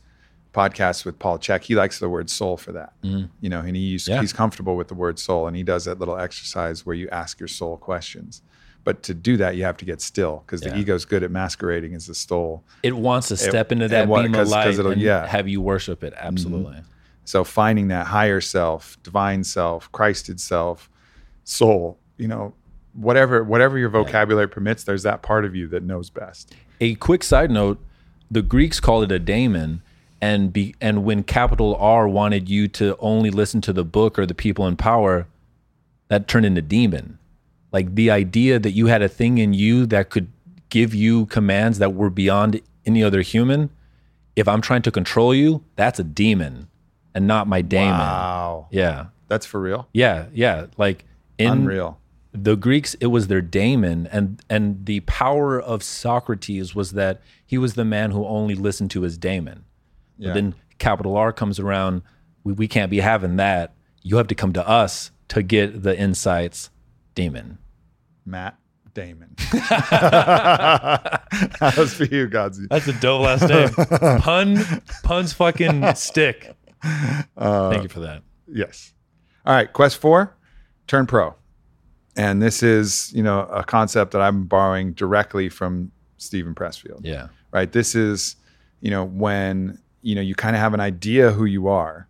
[0.53, 1.63] podcast with Paul Chek.
[1.63, 2.93] He likes the word soul for that.
[3.03, 4.13] You know, and he's Mm-hmm.
[4.13, 4.21] Yeah.
[4.21, 7.39] he's comfortable with the word soul, and he does that little exercise where you ask
[7.41, 8.41] your soul questions.
[8.85, 10.77] But to do that, you have to get still because the Yeah.
[10.77, 12.63] ego's good at masquerading as the soul.
[12.83, 15.21] It wants to step into that beam 'cause- of light and yeah.
[15.21, 15.27] Mm-hmm.
[15.27, 16.13] have you worship it.
[16.15, 16.77] Absolutely.
[17.25, 20.89] So finding that higher self, divine self, Christed self,
[21.43, 22.53] soul, you know,
[22.93, 26.53] whatever whatever your vocabulary permits, there's that part of you that knows best.
[26.79, 27.79] A quick side note:
[28.29, 29.81] the Greeks called it a daemon,
[30.21, 34.27] and be and when capital R wanted you to only listen to the book or
[34.27, 35.25] the people in power,
[36.09, 37.17] that turned into demon.
[37.75, 40.31] Like the idea that you had a thing in you that could
[40.69, 43.69] give you commands that were beyond any other human.
[44.37, 46.69] If I'm trying to control you, that's a demon,
[47.13, 47.99] and not my daemon.
[47.99, 48.67] Wow.
[48.71, 49.89] Yeah, That's for real.
[49.93, 50.67] yeah, yeah.
[50.77, 51.03] Like
[51.37, 51.99] in Unreal.
[52.31, 57.57] the Greeks, it was their daemon, and and the power of Socrates was that he
[57.57, 59.65] was the man who only listened to his daemon.
[60.17, 60.33] Yeah.
[60.33, 62.03] Then capital R comes around.
[62.45, 63.73] We, we can't be having that.
[64.01, 66.69] You have to come to us to get the insights,
[67.15, 67.57] demon.
[68.25, 68.57] Matt
[68.93, 69.35] Damon.
[71.59, 72.67] How's for you, Godzi?
[72.69, 73.69] That's a dope last name.
[74.21, 74.57] Pun,
[75.03, 76.55] pun's fucking stick.
[77.37, 78.23] Uh, Thank you for that.
[78.47, 78.93] Yes.
[79.45, 80.35] All right, quest four,
[80.87, 81.35] turn pro.
[82.17, 87.01] And this is, you know, a concept that I'm borrowing directly from Steven Pressfield.
[87.03, 87.71] Yeah, Right.
[87.71, 88.37] This is,
[88.81, 92.07] you know, when, you know, you kind of have an idea who you are,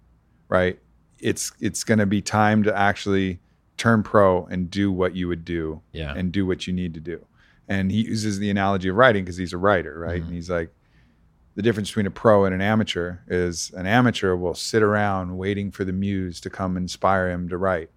[0.48, 0.78] right?
[1.20, 3.40] It's it's gonna be time to actually
[3.78, 6.14] turn pro and do what you would do Yeah.
[6.16, 7.26] and do what you need to do.
[7.68, 10.18] And he uses the analogy of writing because he's a writer, right?
[10.20, 10.26] Mm-hmm.
[10.28, 10.70] And he's like,
[11.56, 15.72] the difference between a pro and an amateur is an amateur will sit around waiting
[15.72, 17.90] for the muse to come inspire him to write.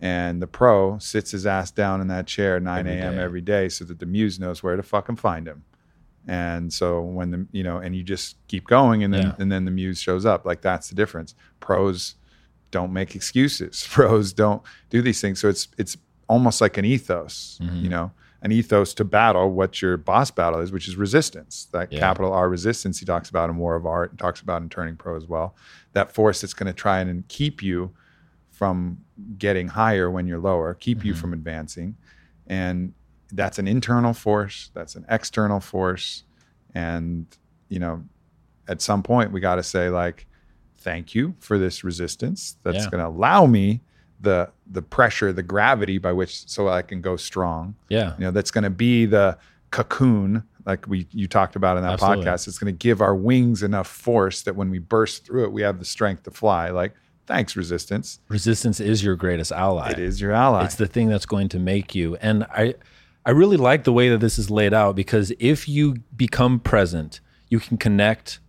[0.00, 3.18] And the pro sits his ass down in that chair at 9 a.m.
[3.18, 5.64] every day so that the muse knows where to fucking find him.
[6.26, 9.34] And so when the you know, and you just keep going and then Yeah.
[9.38, 10.44] and then the muse shows up.
[10.44, 11.34] Like that's the difference.
[11.58, 12.16] Pros
[12.70, 13.86] don't make excuses.
[13.90, 15.40] Pros don't do these things.
[15.40, 15.96] So it's it's
[16.28, 17.76] almost like an ethos, Mm-hmm.
[17.76, 18.10] you know,
[18.42, 21.66] an ethos to battle what your boss battle is, which is resistance.
[21.72, 21.98] That Yeah.
[22.00, 24.96] capital R resistance he talks about in War of Art and talks about in Turning
[24.96, 25.56] Pro as well.
[25.94, 27.90] That force that's going to try and keep you
[28.50, 28.98] from
[29.38, 31.96] getting higher when you're lower, keep you from advancing.
[32.46, 32.92] And
[33.32, 36.24] that's an internal force, that's an external force.
[36.74, 37.26] And,
[37.68, 38.04] you know,
[38.68, 40.26] at some point we got to say, like,
[40.88, 42.90] thank you for this resistance that's Yeah.
[42.90, 43.80] going to allow me
[44.20, 47.74] the the pressure, the gravity by which so I can go strong.
[47.88, 48.14] Yeah.
[48.18, 49.38] You know, that's going to be the
[49.70, 52.24] cocoon like we you talked about in that Absolutely.
[52.26, 52.48] podcast.
[52.48, 55.62] It's going to give our wings enough force that when we burst through it, we
[55.62, 56.70] have the strength to fly.
[56.70, 56.92] Like,
[57.26, 58.18] thanks, resistance.
[58.28, 59.90] Resistance is your greatest ally.
[59.92, 60.64] It is your ally.
[60.64, 62.16] It's the thing that's going to make you.
[62.16, 62.74] And I
[63.24, 67.20] I really like the way that this is laid out because if you become present,
[67.50, 68.40] you can connect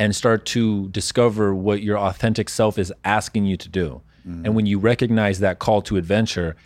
[0.00, 4.00] and start to discover what your authentic self is asking you to do.
[4.26, 4.46] Mm-hmm.
[4.46, 6.56] And when you recognize that call to adventure,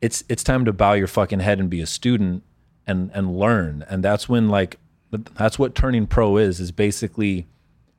[0.00, 2.42] it's it's time to bow your fucking head and be a student
[2.86, 3.84] and and learn.
[3.88, 4.78] And that's when like
[5.10, 7.46] that's what turning pro is is basically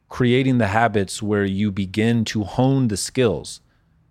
[0.10, 3.62] creating the habits where you begin to hone the skills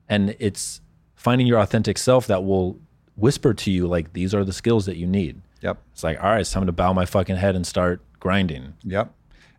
[0.09, 0.81] and it's
[1.15, 2.77] finding your authentic self that will
[3.15, 5.79] whisper to you like these are the skills that you need yep.
[5.93, 9.13] it's like all right it's time to bow my fucking head and start grinding Yep.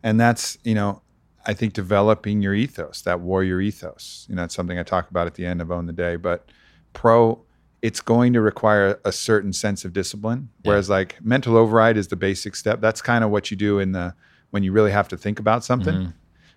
[0.03, 1.01] And that's, you know,
[1.45, 4.25] I think developing your ethos, that warrior ethos.
[4.29, 6.15] You know, it's something I talk about at the end of Own the Day.
[6.15, 6.49] But
[6.93, 7.41] pro,
[7.81, 10.49] it's going to require a certain sense of discipline.
[10.63, 12.79] Whereas like mental override is the basic step.
[12.79, 14.15] That's kind of what you do in the
[14.51, 15.93] when you really have to think about something.
[15.93, 16.09] Mm-hmm.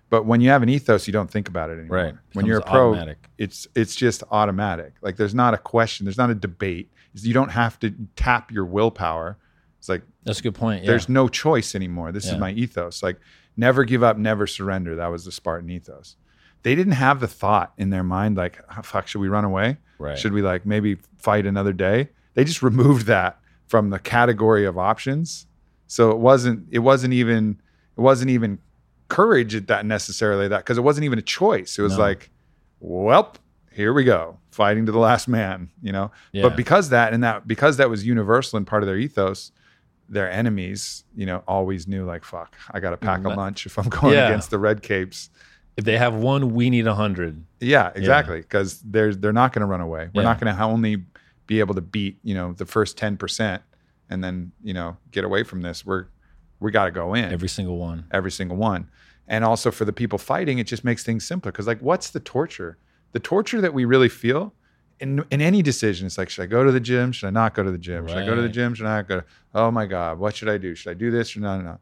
[0.09, 1.97] But when you have an ethos, you don't think about it anymore.
[1.97, 2.13] Right.
[2.33, 3.29] When you're a pro, automatic.
[3.37, 4.93] it's it's just automatic.
[5.01, 6.89] Like there's not a question, there's not a debate.
[7.13, 9.37] You don't have to tap your willpower.
[9.79, 10.91] It's like that's a good point yeah.
[10.91, 12.11] there's no choice anymore.
[12.11, 12.33] This Yeah.
[12.33, 13.03] is my ethos.
[13.03, 13.19] Like
[13.57, 14.95] never give up, never surrender.
[14.95, 16.15] That was the Spartan ethos.
[16.63, 19.77] They didn't have the thought in their mind like, oh, fuck, should we run away?
[19.99, 20.17] Right.
[20.17, 22.09] Should we like maybe fight another day?
[22.35, 25.47] They just removed that from the category of options.
[25.87, 27.59] So it wasn't it wasn't even
[27.97, 28.59] it wasn't even
[29.09, 31.79] courage at that necessarily that because it wasn't even a choice.
[31.79, 32.03] It was No.
[32.03, 32.29] like,
[32.79, 33.35] well,
[33.71, 36.11] here we go, fighting to the last man, you know.
[36.31, 36.43] Yeah.
[36.43, 39.51] But because that and that because that was universal and part of their ethos,
[40.09, 43.65] their enemies, you know, always knew like, fuck, I got to pack a Mm, lunch
[43.65, 44.27] if I'm going Yeah.
[44.27, 45.29] against the red capes.
[45.75, 48.41] if they have one we need a hundred Yeah, exactly.
[48.41, 50.09] Because they're they're not going to run away.
[50.13, 50.29] We're Yeah.
[50.29, 51.05] not going to only
[51.45, 53.61] be able to beat you know the first ten percent
[54.09, 55.85] and then you know get away from this.
[55.85, 56.05] We're
[56.59, 58.89] we got to go in every single one every single one.
[59.27, 61.51] And also for the people fighting, it just makes things simpler.
[61.51, 62.77] Because like, what's the torture?
[63.11, 64.53] The torture that we really feel
[64.99, 66.07] in in any decision.
[66.07, 67.11] It's like, should I go to the gym?
[67.11, 68.07] Should I not go to the gym?
[68.07, 68.73] Should I go to the gym?
[68.73, 69.21] Should I not go?
[69.53, 70.75] Oh my God, what should I do?
[70.75, 71.57] Should I do this or no?
[71.57, 71.79] No, no.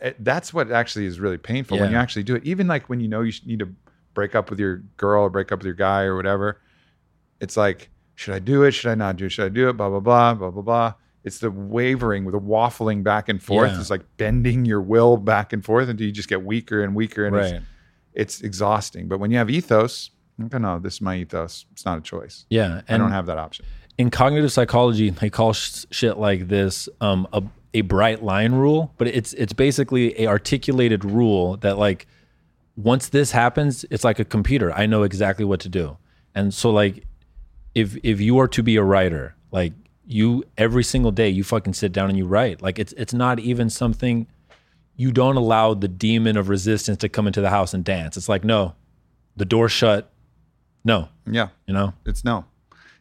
[0.00, 2.44] It- that's what actually is really painful when you actually do it.
[2.44, 3.68] Even like when you know you need to
[4.14, 6.58] break up with your girl or break up with your guy or whatever.
[7.40, 8.72] It's like, should I do it?
[8.72, 9.30] Should I not do it?
[9.30, 9.74] Should I do it?
[9.74, 10.94] Blah blah blah blah blah blah.
[11.22, 13.72] It's the wavering, the waffling back and forth.
[13.72, 13.80] Yeah.
[13.80, 17.26] It's like bending your will back and forth until you just get weaker and weaker,
[17.26, 17.62] and right it's,
[18.14, 19.06] it's exhausting.
[19.06, 20.10] But when you have ethos,
[20.44, 21.66] okay, no, this is my ethos.
[21.72, 22.46] It's not a choice.
[22.50, 23.64] yeah I don't have that option.
[23.98, 27.42] in cognitive psychology they call sh- shit like this um, a,
[27.74, 32.06] a bright line rule but it's it's basically a articulated rule that like
[32.76, 35.96] once this happens it's like a computer i know exactly what to do
[36.34, 37.04] and so like
[37.74, 39.72] if if you are to be a writer like
[40.06, 43.38] you every single day you fucking sit down and you write like it's it's not
[43.38, 44.26] even something
[44.96, 48.28] you don't allow the demon of resistance to come into the house and dance it's
[48.28, 48.74] like no
[49.36, 50.10] the door shut
[50.84, 52.44] no Yeah, you know it's no.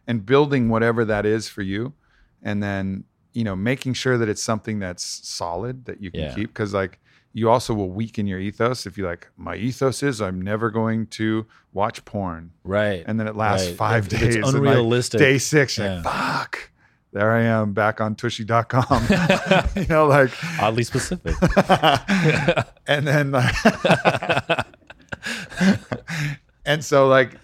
[0.08, 1.94] And building whatever that is for you,
[2.42, 3.04] and then
[3.34, 6.34] you know making sure that it's something that's solid that you can Yeah.
[6.36, 6.50] keep.
[6.50, 7.00] Because like
[7.32, 9.30] you also will weaken your ethos if you like.
[9.38, 12.52] My ethos is I'm never going to watch porn.
[12.64, 13.78] right and then it lasts Right.
[13.78, 14.36] five If days.
[14.36, 15.20] it's and, like, unrealistic.
[15.20, 16.72] day six, you're like, fuck.
[17.14, 19.08] There I am back on tushy.com.
[19.76, 21.36] you know, like, oddly specific
[22.88, 23.56] and then, like,
[26.70, 27.36] and so, like,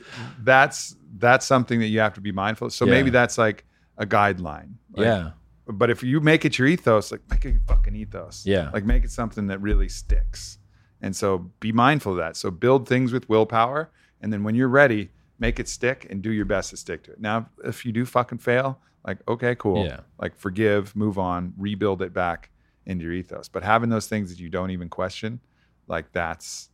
[0.43, 2.67] that's that's something that you have to be mindful.
[2.67, 2.73] of.
[2.73, 3.65] So maybe that's like
[3.97, 4.75] a guideline.
[4.93, 5.31] Like, yeah
[5.67, 8.45] But if you make it your ethos, like, make it your fucking ethos.
[8.45, 8.69] Yeah.
[8.71, 10.59] Like, make it something that really sticks.
[11.01, 12.37] And so be mindful of that.
[12.37, 13.91] So build things with willpower.
[14.21, 15.09] And then when you're ready,
[15.39, 17.19] make it stick and do your best to stick to it.
[17.19, 19.85] Now, if you do fucking fail, like, okay, cool.
[19.85, 20.01] Yeah.
[20.19, 22.51] Like, forgive, move on, rebuild it back
[22.85, 23.47] into your ethos.
[23.47, 25.39] But having those things that you don't even question,
[25.87, 26.69] like, that's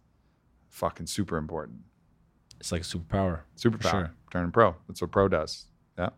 [0.69, 1.79] fucking super important.
[2.61, 3.39] It's like a superpower.
[3.57, 3.91] Superpower.
[3.91, 4.11] sure.
[4.31, 4.75] Turning pro.
[4.87, 5.65] That's what pro does.
[5.97, 6.09] Yeah.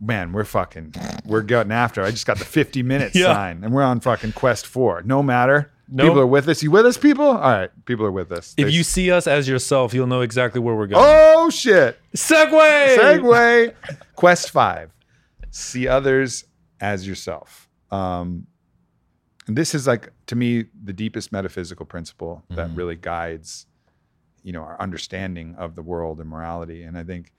[0.00, 0.94] Man, we're fucking,
[1.24, 2.02] we're getting after.
[2.02, 3.32] I just got the 50 minutes Yeah.
[3.32, 5.02] sign and we're on fucking quest four.
[5.02, 5.72] No matter.
[5.88, 6.62] No- People are with us.
[6.62, 7.24] You with us, people?
[7.26, 7.70] All right.
[7.86, 8.54] People are with us.
[8.58, 11.02] If They- you see us as yourself, you'll know exactly where we're going.
[11.06, 11.98] oh, shit.
[12.14, 12.96] Segway!
[12.96, 13.74] Segue.
[14.14, 14.90] quest five.
[15.50, 16.44] See others
[16.80, 17.68] as yourself.
[17.90, 18.46] Um,
[19.46, 22.76] and this is like, to me, the deepest metaphysical principle that Mhm.
[22.76, 23.66] really guides,
[24.48, 26.84] you know, our understanding of the world and morality.
[26.84, 27.34] And I think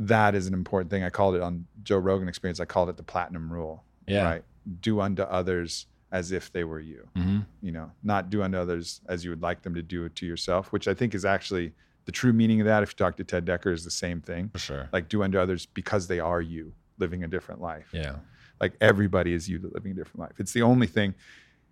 [0.00, 1.04] that is an important thing.
[1.04, 2.58] I called it on Joe Rogan Experience.
[2.58, 3.84] I called it the platinum rule.
[4.08, 4.24] Yeah.
[4.24, 4.44] Right.
[4.80, 7.06] Do unto others as if they were you.
[7.14, 10.16] hmm You know, not do unto others as you would like them to do it
[10.16, 11.72] to yourself, which I think is actually
[12.06, 14.48] the true meaning of that, if you talk to Ted Dekker, is the same thing.
[14.48, 14.88] For sure.
[14.92, 17.90] Like do unto others because they are you living a different life.
[17.92, 18.16] Yeah.
[18.60, 20.40] Like everybody is you living a different life.
[20.40, 21.14] It's the only thing.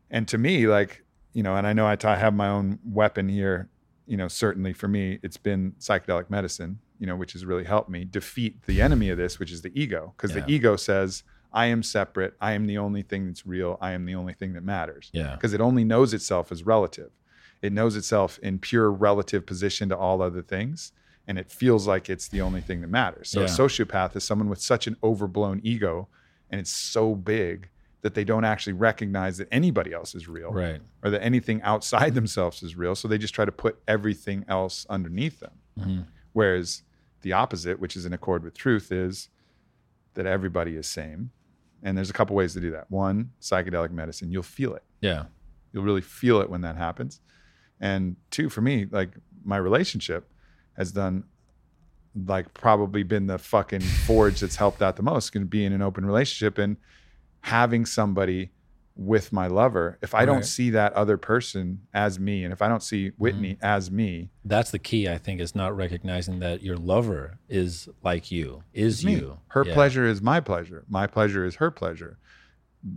[0.09, 1.03] And to me, like,
[1.33, 3.69] you know, and I know I have my own weapon here,
[4.07, 7.89] you know, certainly for me, it's been psychedelic medicine, you know, which has really helped
[7.89, 10.13] me defeat the enemy of this, which is the ego.
[10.17, 10.43] Because Yeah.
[10.45, 11.23] the ego says,
[11.53, 12.35] I am separate.
[12.41, 13.77] I am the only thing that's real.
[13.81, 15.11] I am the only thing that matters.
[15.13, 15.35] Yeah.
[15.35, 17.11] Because it only knows itself as relative.
[17.61, 20.93] It knows itself in pure relative position to all other things.
[21.29, 23.29] And it feels like it's the only thing that matters.
[23.31, 26.09] So a sociopath is someone with such an overblown ego
[26.51, 27.69] and it's so big
[28.03, 30.81] that they don't actually recognize that anybody else is real Right.
[31.03, 32.95] or that anything outside themselves is real.
[32.95, 35.53] So they just try to put everything else underneath them.
[35.79, 36.07] Mhm.
[36.33, 36.83] Whereas
[37.23, 39.29] the opposite, which is in accord with truth, is
[40.15, 41.31] that everybody is same.
[41.85, 42.91] And there's a couple ways to do that.
[42.91, 44.83] One, psychedelic medicine, you'll feel it.
[45.01, 45.27] Yeah.
[45.73, 47.21] You'll really feel it when that happens.
[47.81, 49.11] And two, for me, like
[49.45, 50.29] my relationship
[50.77, 51.25] has done
[52.27, 55.33] like probably been the fucking forge that's helped out the most.
[55.33, 56.77] To be in an open relationship and
[57.43, 58.51] having somebody
[58.95, 59.99] with my lover.
[60.03, 63.55] If I don't see that other person as me, and if I don't see Whitney
[63.55, 63.65] Mm-hmm.
[63.65, 68.31] as me, That's the key, I think, is not recognizing that your lover is like
[68.31, 69.15] you, is me.
[69.15, 69.39] you.
[69.49, 69.73] Her Yeah.
[69.75, 70.85] pleasure is my pleasure.
[70.89, 72.19] My pleasure is her pleasure.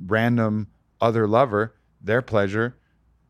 [0.08, 0.68] Random
[1.00, 2.76] other lover, their pleasure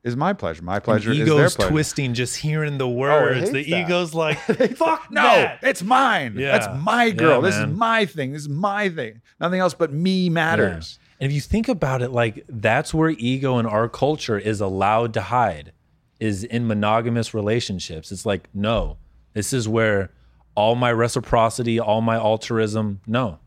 [0.04, 0.62] is my pleasure.
[0.64, 1.72] My pleasure And is their ego's pleasure.
[1.72, 3.50] twisting just hearing the words.
[3.50, 3.86] hate the that.
[3.86, 5.60] ego's like, fuck No, that.
[5.64, 6.36] it's mine.
[6.38, 6.58] Yeah.
[6.58, 7.42] That's my girl.
[7.44, 8.34] Yeah, this is my thing.
[8.34, 9.22] This is my thing.
[9.40, 11.00] Nothing else but me matters.
[11.20, 15.14] And if you think about it, like that's where ego in our culture is allowed
[15.14, 15.72] to hide,
[16.20, 18.12] is in monogamous relationships.
[18.12, 18.98] It's like, no,
[19.34, 20.12] this is where
[20.56, 23.40] all my reciprocity, all my altruism, no,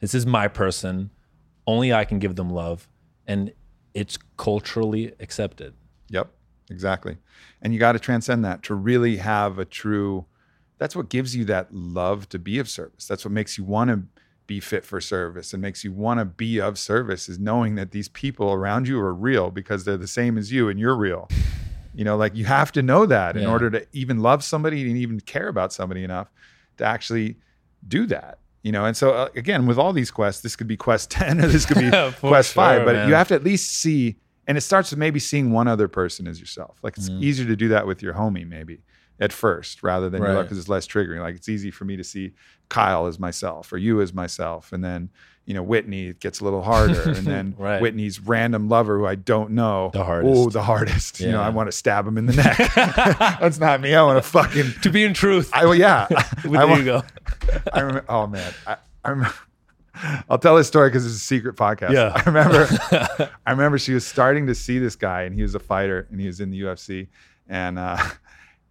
[0.00, 1.10] this is my person.
[1.66, 2.88] Only I can give them love.
[3.26, 3.52] And
[3.94, 5.74] it's culturally accepted.
[6.08, 6.30] Yep,
[6.70, 7.18] exactly.
[7.60, 10.26] And you got to transcend that to really have a true.
[10.78, 13.06] That's what gives you that love to be of service.
[13.06, 14.02] That's what makes you want to
[14.52, 17.90] be fit for service and makes you want to be of service is knowing that
[17.90, 21.28] these people around you are real because they're the same as you and you're real.
[21.94, 24.96] You know, like you have to know that in order to even love somebody and
[24.98, 26.28] even care about somebody enough
[26.78, 27.36] to actually
[27.86, 28.38] do that.
[28.62, 31.40] You know, and so uh, again, with all these quests, this could be quest 10
[31.44, 31.90] or this could be
[32.20, 33.08] quest 5, but man.
[33.08, 36.26] you have to at least see and it starts with maybe seeing one other person
[36.26, 36.76] as yourself.
[36.82, 37.22] Like it's Mhm.
[37.22, 38.80] easier to do that with your homie maybe
[39.22, 40.42] at first rather than Right.
[40.42, 41.20] because it's less triggering.
[41.20, 42.32] Like it's easy for me to see
[42.68, 45.08] Kyle as myself or you as myself and then
[45.44, 47.80] you know Whitney gets a little harder and then Right.
[47.80, 50.34] Whitney's random lover who I don't know The hardest.
[50.36, 52.56] oh the hardest you know I want to stab him in the neck
[53.40, 56.06] that's not me I want to fucking To be in truth I well yeah
[56.44, 57.02] with I ego.
[57.72, 58.04] I remember.
[58.08, 59.34] Oh man, I, I remember.
[60.28, 61.92] I'll tell this story because it's a secret podcast.
[61.92, 62.12] Yeah.
[62.14, 63.28] I remember.
[63.46, 66.18] I remember she was starting to see this guy, and he was a fighter, and
[66.20, 67.08] he was in the UFC,
[67.48, 67.98] and uh,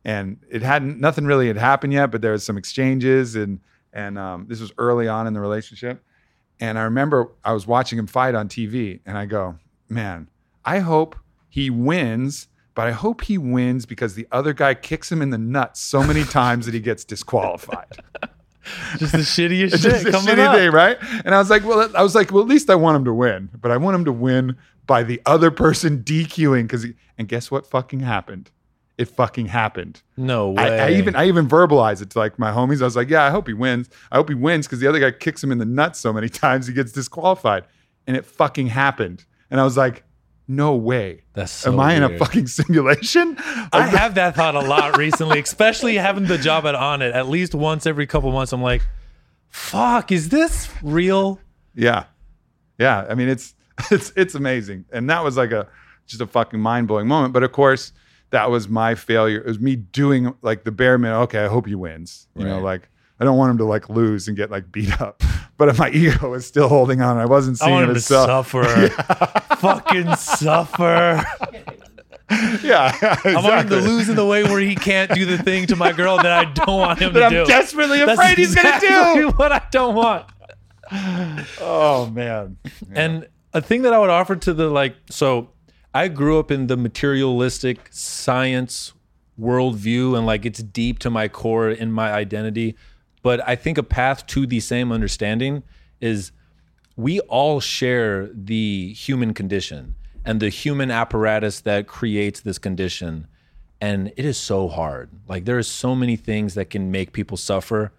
[0.06, 3.60] and it hadn't nothing really had happened yet, but there was some exchanges, and
[3.94, 6.04] and um, this was early on in the relationship,
[6.60, 9.58] and I remember I was watching him fight on TV, and I go,
[9.90, 10.30] man,
[10.66, 11.16] I hope
[11.50, 12.48] he wins.
[12.74, 16.02] But I hope he wins because the other guy kicks him in the nuts so
[16.02, 17.86] many times that he gets disqualified.
[18.98, 20.56] Just the shittiest It's shit just coming shitty up.
[20.56, 20.98] thing, right?
[21.26, 23.14] And I was like, well, I was like, well, at least I want him to
[23.14, 24.56] win, but I want him to win
[24.88, 26.86] by the other person DQing because.
[27.18, 27.66] And guess what?
[27.66, 28.52] Fucking happened.
[29.02, 30.04] It fucking happened.
[30.16, 30.80] No way.
[30.80, 32.82] I, I even I even verbalized it to like my homies.
[32.82, 33.90] I was like, yeah, I hope he wins.
[34.12, 36.30] I hope he wins because the other guy kicks him in the nuts so many
[36.46, 37.64] times he gets disqualified,
[38.06, 39.26] and it fucking happened.
[39.50, 40.04] And I was like,
[40.48, 41.24] no way.
[41.34, 43.38] That's so Am I in a fucking simulation?
[43.74, 47.12] I have that thought a lot recently, especially having the job at Onnit.
[47.12, 48.84] At least once every couple months, I'm like,
[49.50, 51.40] fuck, is this real?
[51.74, 52.04] Yeah.
[52.78, 53.08] Yeah.
[53.10, 53.56] I mean, it's
[53.90, 54.86] it's it's amazing.
[54.92, 55.68] And that was like a
[56.06, 57.34] just a fucking mind-blowing moment.
[57.34, 57.94] But of course,
[58.32, 59.40] that was my failure.
[59.40, 61.24] It was me doing like the bare minimum.
[61.24, 62.28] Okay, I hope he wins.
[62.36, 65.24] You know, like I don't want him to like lose and get like beat up.
[65.58, 68.02] But if my ego was still holding on, I wasn't I seeing it him to
[68.02, 68.64] suffer.
[69.58, 71.24] Fucking suffer.
[72.64, 73.36] Yeah, exactly.
[73.36, 75.76] I want him to lose in the way where he can't do the thing to
[75.76, 77.20] my girl that I don't want him to do.
[77.20, 77.46] To I'm do.
[77.46, 79.30] desperately That's afraid he's gonna exactly do.
[79.32, 80.26] what I don't want.
[81.60, 82.58] Oh man.
[82.94, 85.50] And a thing that I would offer to the like, so
[85.94, 88.94] I grew up in the materialistic science
[89.40, 92.76] worldview, and like it's deep to my core in my identity.
[93.22, 95.64] But I think a path to the same understanding
[96.00, 96.32] is
[96.96, 103.28] we all share the human condition and the human apparatus that creates this condition.
[103.80, 105.10] And it is so hard.
[105.28, 107.92] Like there are so many things that can make people suffer,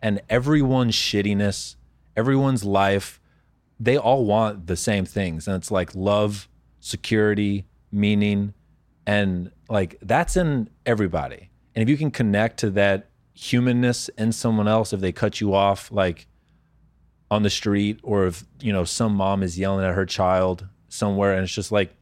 [0.00, 1.76] and everyone's shittiness,
[2.16, 3.20] everyone's life,
[3.80, 5.48] they all want the same things.
[5.48, 6.48] And it's like love,
[6.84, 8.52] security, meaning,
[9.06, 11.48] and like that's in everybody.
[11.74, 15.54] And if you can connect to that humanness in someone else, if they cut you
[15.54, 16.26] off, like
[17.30, 21.32] on the street, or if, you know, some mom is yelling at her child somewhere,
[21.32, 21.96] and it's just like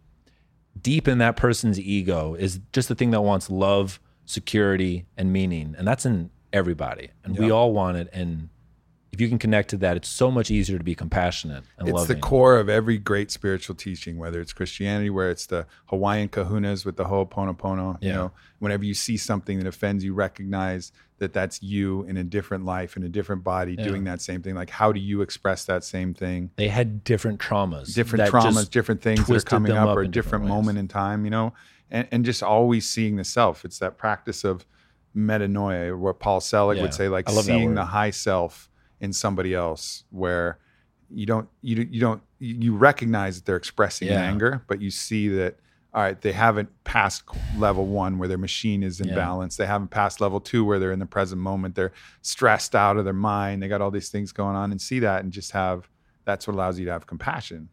[0.80, 5.76] deep in that person's ego is just the thing that wants love, security, and meaning.
[5.78, 7.10] And that's in everybody.
[7.22, 8.08] And we all want it.
[8.12, 8.48] And
[9.12, 11.94] if you can connect to that, it's so much easier to be compassionate and it's
[11.94, 12.16] loving.
[12.16, 16.86] the core of every great spiritual teaching, whether it's Christianity, where it's the Hawaiian kahunas
[16.86, 17.98] with the Ho'oponopono.
[18.02, 22.24] You know, whenever you see something that offends you, recognize that that's you in a
[22.24, 23.84] different life, in a different body, Yeah.
[23.84, 24.54] doing that same thing.
[24.54, 26.50] Like, how do you express that same thing?
[26.56, 30.08] they had different traumas, different traumas, different things that are coming up, up or a
[30.08, 31.52] different moment in time, you know,
[31.90, 33.64] and, and just always seeing the self.
[33.66, 34.64] It's that practice of
[35.14, 38.10] metanoia, or what Paul Selig Yeah, would say, like I love that seeing the high
[38.10, 38.70] self
[39.02, 40.58] in somebody else, where
[41.10, 44.22] you don't, you you don't, you recognize that they're expressing Yeah.
[44.22, 45.58] anger, but you see that.
[45.94, 47.22] All right, they haven't passed
[47.58, 49.14] level one where their machine is in Yeah.
[49.14, 49.58] balance.
[49.58, 51.74] They haven't passed level two where they're in the present moment.
[51.74, 51.92] They're
[52.22, 53.62] stressed out of their mind.
[53.62, 55.90] They got all these things going on, and see that, and just have
[56.24, 57.68] that's what allows you to have compassion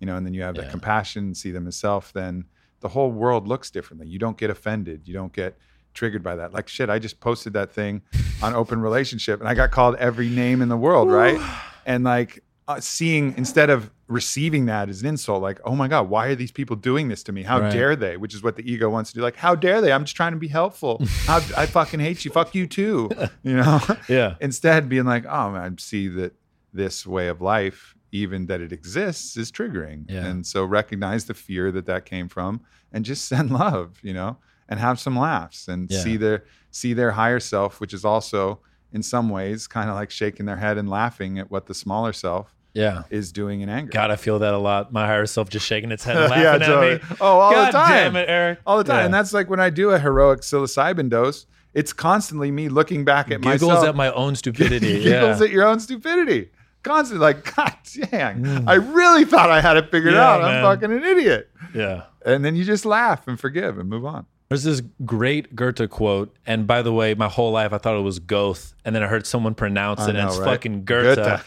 [0.00, 0.62] you know and then you have Yeah.
[0.62, 2.44] that compassion see them as self then
[2.80, 5.56] the whole world looks differently you don't get offended you don't get
[5.94, 6.52] triggered by that.
[6.52, 8.02] Like shit i just posted that thing
[8.42, 11.40] on open relationship and i got called every name in the world right?
[11.86, 16.08] And like uh, seeing instead of receiving that as an insult like oh my god
[16.10, 17.42] why are these people doing this to me?
[17.42, 17.72] How Right.
[17.72, 18.16] dare they?
[18.16, 19.22] Which is what the ego wants to do.
[19.22, 19.92] Like how dare they?
[19.92, 21.00] I'm just trying to be helpful.
[21.26, 22.30] How, i fucking hate you.
[22.30, 23.10] Fuck you too
[23.42, 23.80] you know?
[24.08, 26.32] Yeah, instead being like oh man I see that
[26.72, 30.04] this way of life even that it exists is triggering.
[30.08, 30.24] Yeah.
[30.26, 32.60] and so recognize the fear that that came from
[32.92, 34.38] and just send love you know
[34.68, 36.00] and have some laughs and Yeah.
[36.00, 38.60] see their see their higher self which is also
[38.92, 42.12] in some ways kind of like shaking their head and laughing at what the smaller
[42.12, 43.02] self yeah.
[43.10, 44.92] is doing in anger God, I feel that a lot.
[44.92, 47.16] My higher self just shaking its head, and laughing Yeah, at me.
[47.20, 48.58] oh all God the time damn it, Eric!
[48.66, 49.04] all the time Yeah.
[49.06, 53.30] and that's like when i do a heroic psilocybin dose it's constantly me looking back
[53.32, 55.02] at myself, giggles myself at my own stupidity.
[55.02, 55.46] giggles yeah.
[55.46, 56.50] at your own stupidity.
[56.84, 57.72] Constantly, like, God
[58.10, 60.18] dang, I really thought I had it figured Mm.
[60.18, 60.44] Out.
[60.44, 61.50] I'm fucking an idiot.
[61.74, 62.02] yeah.
[62.24, 64.26] And then you just laugh and forgive and move on.
[64.48, 68.02] There's this great Goethe quote, and by the way, my whole life I thought it
[68.02, 70.46] was Goethe, and then I heard someone pronounce I it, and it's right?
[70.46, 71.16] fucking Goethe.
[71.16, 71.46] Goethe.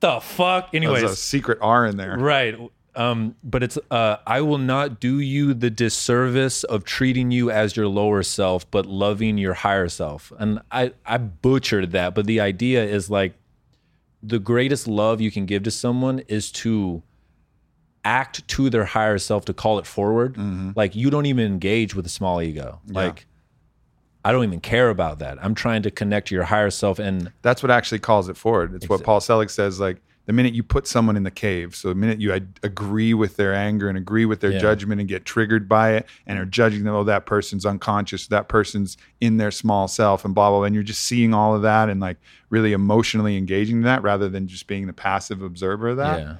[0.00, 0.70] The fuck?
[0.72, 2.18] There's a secret R in there.
[2.18, 2.56] Right.
[2.96, 7.76] Um, but it's uh, I will not do you the disservice of treating you as
[7.76, 10.32] your lower self, but loving your higher self.
[10.38, 13.34] And I, I butchered that, but the idea is like
[14.22, 17.02] the greatest love you can give to someone is to
[18.04, 20.34] act to their higher self to call it forward.
[20.34, 20.70] Mm-hmm.
[20.76, 22.80] Like you don't even engage with a small ego.
[22.88, 23.26] Like
[24.24, 25.38] I don't even care about that.
[25.42, 28.74] I'm trying to connect to your higher self and That's what actually calls it forward.
[28.74, 29.80] It's what Paul Selig says.
[29.80, 33.12] Like the minute you put someone in the cave, so the minute you ad- agree
[33.12, 34.58] with their anger and agree with their Yeah.
[34.58, 38.48] judgment and get triggered by it and are judging them, oh, that person's unconscious, that
[38.48, 40.60] person's in their small self, and blah blah.
[40.60, 40.64] blah.
[40.64, 42.16] And you're just seeing all of that and like
[42.48, 46.20] really emotionally engaging that rather than just being the passive observer of that.
[46.20, 46.36] yeah.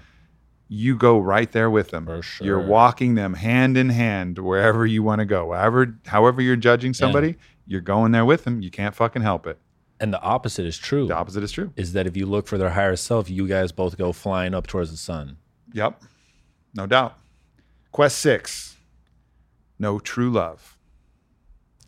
[0.69, 2.07] You go right there with them.
[2.07, 5.53] For You're walking them hand in hand wherever you want to go.
[5.53, 7.37] However, however you're judging somebody,
[7.67, 8.63] you're going there with them.
[8.63, 9.59] You can't fucking help it.
[10.01, 11.07] And the opposite is true.
[11.07, 11.73] The opposite is true.
[11.77, 14.67] is that if you look for their higher self, you guys both go flying up
[14.67, 15.37] towards the sun.
[15.73, 16.03] Yep.
[16.75, 17.17] No doubt.
[17.93, 18.77] Quest six.
[19.79, 20.77] No true love.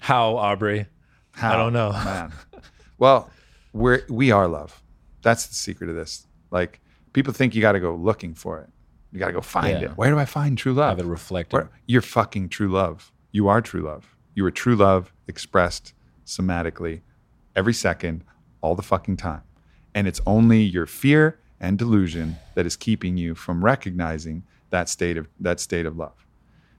[0.00, 0.86] How, Aubrey?
[1.32, 1.54] How?
[1.54, 1.90] I don't know.
[1.92, 2.32] Man.
[2.98, 3.30] Well,
[3.72, 4.82] we're we are love.
[5.22, 6.26] That's the secret of this.
[6.50, 6.80] Like
[7.16, 8.68] people think you gotta go looking for it.
[9.10, 9.86] You gotta go find Yeah.
[9.86, 9.90] it.
[9.96, 10.98] Where do I find true love?
[10.98, 11.66] Have it reflected.
[11.86, 13.10] You're fucking true love.
[13.32, 14.14] You are true love.
[14.34, 15.94] You are true love expressed
[16.26, 17.00] somatically
[17.54, 18.22] every second,
[18.60, 19.40] all the fucking time.
[19.94, 25.16] And it's only your fear and delusion that is keeping you from recognizing that state
[25.16, 26.26] of that state of love.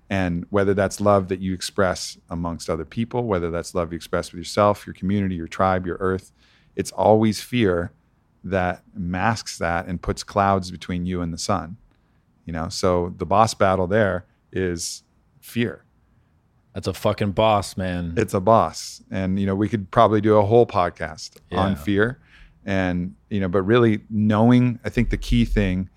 [0.08, 4.32] And whether that's love that you express amongst other people, whether that's love you express
[4.32, 6.32] with yourself, your community, your tribe, your earth,
[6.76, 7.92] it's always fear
[8.50, 11.78] that masks that and puts clouds between you and the sun.
[12.46, 15.04] You know, so the boss battle there is
[15.42, 15.84] fear.
[16.74, 18.14] That's a fucking boss, man.
[18.18, 19.02] It's a boss.
[19.10, 22.20] And, you know, we could probably do a whole podcast on fear.
[22.66, 25.90] And, you know, but really knowing, I think the key thing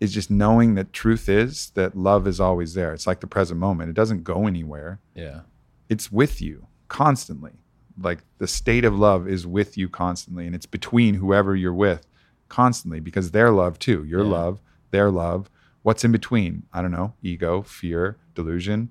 [0.00, 2.92] is just knowing that truth is that love is always there.
[2.92, 3.90] It's like the present moment.
[3.90, 5.00] It doesn't go anywhere.
[5.14, 5.40] yeah.
[5.88, 7.61] It's with you constantly.
[8.00, 10.46] Like the state of love is with you constantly.
[10.46, 12.06] And it's between whoever you're with
[12.48, 14.04] constantly because their love too.
[14.04, 14.30] Your Yeah.
[14.30, 15.50] love, their love.
[15.82, 16.64] What's in between?
[16.72, 17.14] I don't know.
[17.22, 18.90] Ego, fear, delusion,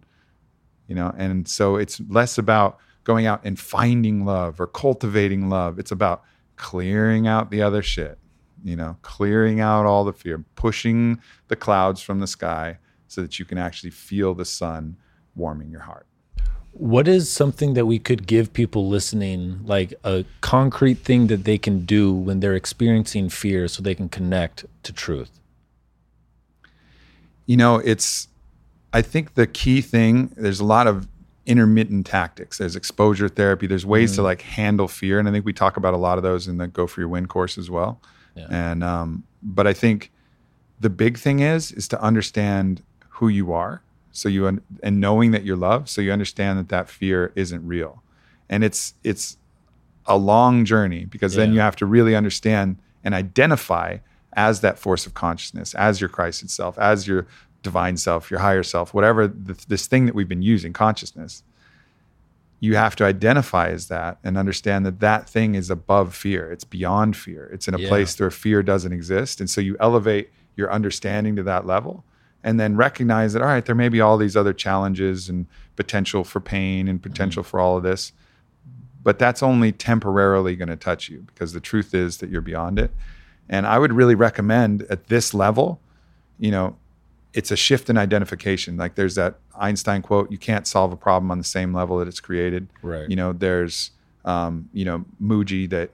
[0.88, 5.80] you know and so it's less about going out and finding love or cultivating love
[5.80, 6.22] it's about
[6.58, 8.18] clearing out the other shit
[8.64, 12.78] you know clearing out all the fear pushing the clouds from the sky
[13.08, 14.97] so that you can actually feel the sun
[15.34, 16.08] warming your heart
[16.74, 21.58] What is something that we could give people listening, like a concrete thing that they
[21.58, 25.40] can do when they're experiencing fear so they can connect to truth?
[27.46, 28.30] You know, it's,
[28.94, 31.08] I think the key thing, there's a lot of
[31.46, 32.58] intermittent tactics.
[32.58, 33.68] There's exposure therapy.
[33.68, 35.20] There's ways to like handle fear.
[35.20, 37.10] And I think we talk about a lot of those in the Go For Your
[37.10, 38.00] Win course as well.
[38.36, 38.48] Yeah.
[38.50, 40.12] And, um, but I think
[40.80, 43.82] the big thing is, is to understand who you are.
[44.12, 45.89] So you, un- and knowing that you're loved.
[45.89, 48.03] So you understand that that fear isn't real.
[48.49, 49.38] And it's, it's
[50.05, 53.97] a long journey because then you have to really understand and identify
[54.34, 57.28] as that force of consciousness, as your Christ itself, as your
[57.64, 61.43] divine self, your higher self, whatever th- this thing that we've been using, consciousness.
[62.59, 66.51] You have to identify as that and understand that that thing is above fear.
[66.51, 67.49] It's beyond fear.
[67.53, 67.88] It's in a Yeah.
[67.89, 69.39] place where fear doesn't exist.
[69.39, 72.03] And so you elevate your understanding to that level
[72.44, 76.24] and then recognize that, all right, there may be all these other challenges and potential
[76.24, 78.12] for pain and potential for all of this
[79.04, 82.78] but that's only temporarily going to touch you because the truth is that you're beyond
[82.78, 82.92] it.
[83.50, 85.80] And I would really recommend at this level,
[86.39, 86.78] you know,
[87.34, 88.78] it's a shift in identification.
[88.78, 92.08] Like there's that Einstein quote, you can't solve a problem on the same level that
[92.08, 92.68] it's created.
[92.82, 93.10] Right.
[93.10, 93.92] You know, there's,
[94.26, 95.92] um, you know, Mooji that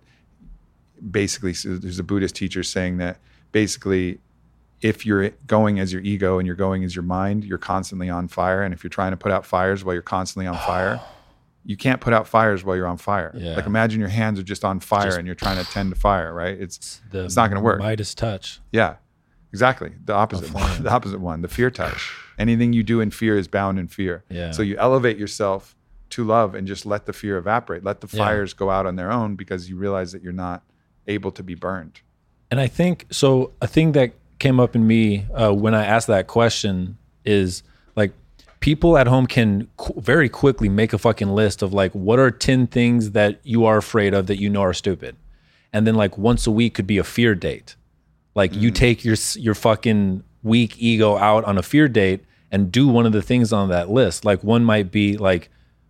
[1.12, 3.18] basically, there's a Buddhist teacher saying that
[3.52, 4.20] basically
[4.82, 8.28] if you're going as your ego and you're going as your mind, you're constantly on
[8.28, 8.62] fire.
[8.64, 11.02] And if you're trying to put out fires while you're constantly on fire,
[11.66, 13.32] you can't put out fires while you're on fire.
[13.36, 13.56] Yeah.
[13.56, 16.00] Like imagine your hands are just on fire Just- and you're trying to tend to
[16.00, 16.60] fire, right?
[16.60, 17.80] It's The It's not gonna work.
[17.80, 18.60] Midas touch.
[18.72, 18.96] yeah,
[19.52, 19.92] exactly.
[20.06, 20.84] The opposite one.
[20.84, 21.42] The opposite one.
[21.42, 22.14] The fear touch.
[22.38, 24.24] Anything you do in fear is bound in fear.
[24.30, 24.52] Yeah.
[24.52, 25.76] So you elevate yourself
[26.12, 27.84] to love and just let the fear evaporate.
[27.84, 28.24] Let the Yeah.
[28.26, 30.64] fires go out on their own because you realize that you're not
[31.08, 32.00] able to be burned.
[32.52, 33.52] And I think so.
[33.62, 37.64] A thing that came up in me uh, when I asked that question is
[37.96, 38.12] like
[38.60, 42.32] people at home can qu- very quickly make a fucking list of like what are
[42.32, 45.16] 10 things that you are afraid of that you know are stupid.
[45.74, 47.76] And then like once a week could be a fear date.
[48.36, 52.88] Like you take your your fucking weak ego out on a fear date and do
[52.88, 54.24] one of the things on that list.
[54.26, 55.50] Like one might be like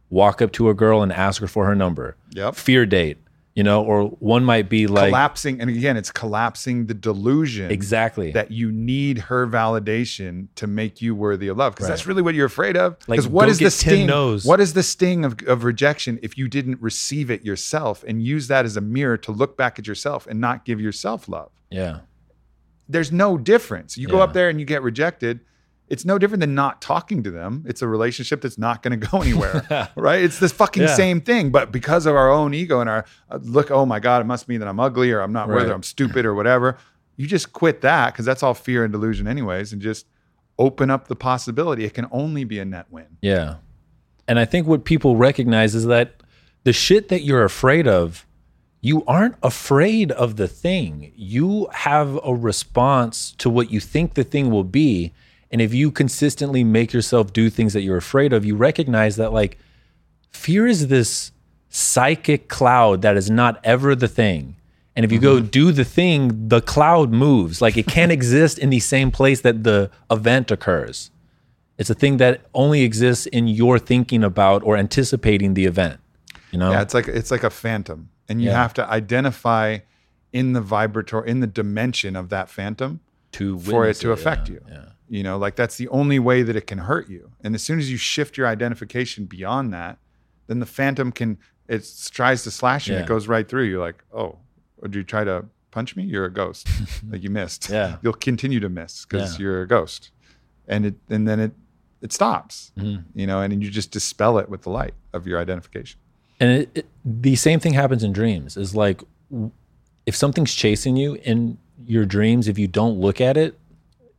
[0.10, 2.16] walk up to a girl and ask her for her number.
[2.32, 2.56] Yep.
[2.56, 3.18] Fear date,
[3.58, 8.32] you know, or one might be like collapsing, and again, it's collapsing the delusion exactly.
[8.34, 11.94] that you need her validation to make you worthy of love because Right.
[11.94, 14.08] that's really what you're afraid of Like, because what go the sting
[14.44, 18.48] what is the sting of, of rejection if you didn't receive it yourself and use
[18.48, 22.02] that as a mirror to look back at yourself and not give yourself love yeah.
[22.88, 25.40] there's no difference you go up there and you get rejected
[25.90, 29.08] it's no different than not talking to them it's a relationship that's not going to
[29.08, 30.96] go anywhere right it's this fucking Yeah.
[30.96, 34.22] same thing but because of our own ego and our uh, look oh my god
[34.22, 35.72] it must mean that i'm ugly or i'm not worthy Right.
[35.72, 36.78] or i'm stupid or whatever
[37.16, 40.06] you just quit that because that's all fear and delusion anyways and just
[40.60, 43.56] open up the possibility it can only be a net win Yeah.
[44.30, 46.22] And I think what people recognize is that
[46.66, 48.26] the shit that you're afraid of,
[48.82, 51.14] you aren't afraid of the thing.
[51.16, 55.14] You have a response to what you think the thing will be.
[55.52, 59.32] And if you consistently make yourself do things that you're afraid of, you recognize that
[59.32, 59.58] like
[60.30, 61.32] fear is this
[61.70, 64.56] psychic cloud that is not ever the thing.
[64.96, 65.48] And if you go mm-hmm.
[65.48, 67.62] do the thing, the cloud moves.
[67.62, 71.12] Like it can't exist in the same place that the event occurs.
[71.78, 76.00] It's a thing that only exists in your thinking about or anticipating the event.
[76.52, 76.72] You know?
[76.72, 78.56] yeah it's like it's like a phantom and you Yeah.
[78.62, 79.80] have to identify
[80.32, 83.02] in the vibratory in the dimension of that phantom
[83.34, 84.62] to for it to affect yeah, you.
[84.70, 84.86] Yeah.
[85.10, 87.32] You know, like that's the only way that it can hurt you.
[87.42, 90.00] And as soon as you shift your identification beyond that,
[90.48, 91.38] then the phantom can
[91.68, 93.06] it tries to slash you and Yeah.
[93.06, 93.64] it goes right through.
[93.64, 94.38] You're like, oh,
[94.82, 96.04] would you try to punch me?
[96.04, 96.68] You're a ghost.
[97.10, 97.70] like you missed.
[97.70, 97.98] Yeah.
[98.02, 100.12] You'll continue to miss because you're a ghost.
[100.68, 101.52] And it and then it
[102.02, 102.72] it stops.
[102.78, 103.06] Mhm.
[103.14, 106.00] You know, and you just dispel it with the light of your identification.
[106.40, 108.58] And it, it, the same thing happens in dreams.
[108.58, 109.02] Is like
[110.06, 113.58] if something's chasing you in your dreams, if you don't look at it,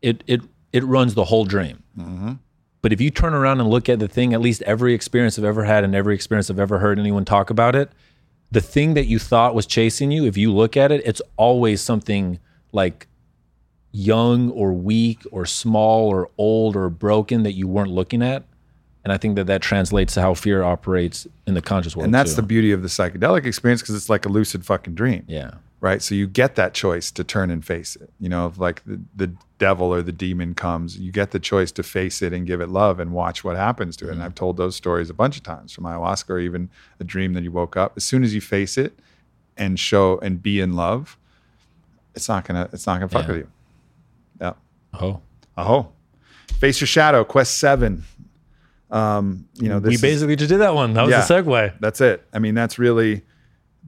[0.02, 1.82] it it it runs the whole dream.
[1.98, 2.32] Mm-hmm.
[2.80, 5.44] But if you turn around and look at the thing, at least every experience I've
[5.44, 7.90] ever had and every experience I've ever heard anyone talk about it,
[8.51, 11.80] the thing that you thought was chasing you, if you look at it, it's always
[11.80, 12.39] something
[12.72, 13.09] like
[13.90, 18.44] young or weak or small or old or broken that you weren't looking at.
[19.05, 22.05] And I think that that translates to how fear operates in the conscious world.
[22.05, 22.43] and that's too.
[22.43, 25.24] the beauty of the psychedelic experience because it's like a lucid fucking dream.
[25.26, 25.52] yeah.
[25.80, 26.02] Right?
[26.02, 28.10] So you get that choice to turn and face it.
[28.18, 31.70] You know, if like the, the devil or the demon comes, you get the choice
[31.72, 34.12] to face it and give it love and watch what happens to it.
[34.12, 37.32] And I've told those stories a bunch of times from ayahuasca or even a dream
[37.34, 37.92] that you woke up.
[37.96, 38.98] As soon as you face it
[39.56, 41.16] and show and be in love,
[42.14, 43.32] it's not gonna it's not gonna fuck Yeah.
[43.32, 43.48] with you.
[44.40, 44.52] Yeah.
[45.00, 45.20] Oh.
[45.56, 45.88] Oh.
[46.59, 48.02] Face your shadow, quest seven.
[48.90, 50.94] Um, you know, this we is- basically just did that one.
[50.94, 51.24] That was Yeah.
[51.24, 51.74] a segue.
[51.80, 52.26] that's it.
[52.32, 53.22] I mean, that's really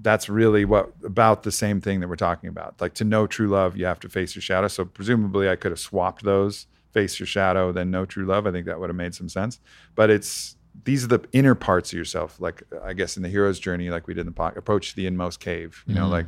[0.03, 2.81] that's really what about the same thing that we're talking about.
[2.81, 4.69] Like to know true love, you have to face your shadow.
[4.69, 8.47] So presumably I could have swapped those, face your shadow, then know true love.
[8.47, 9.61] I think that would have made some sense.
[9.95, 12.41] But it's these are the inner parts of yourself.
[12.41, 15.07] Like I guess in the hero's journey, like we did in the podcast, approach the
[15.07, 16.13] inmost cave, you know, mm-hmm.
[16.13, 16.27] like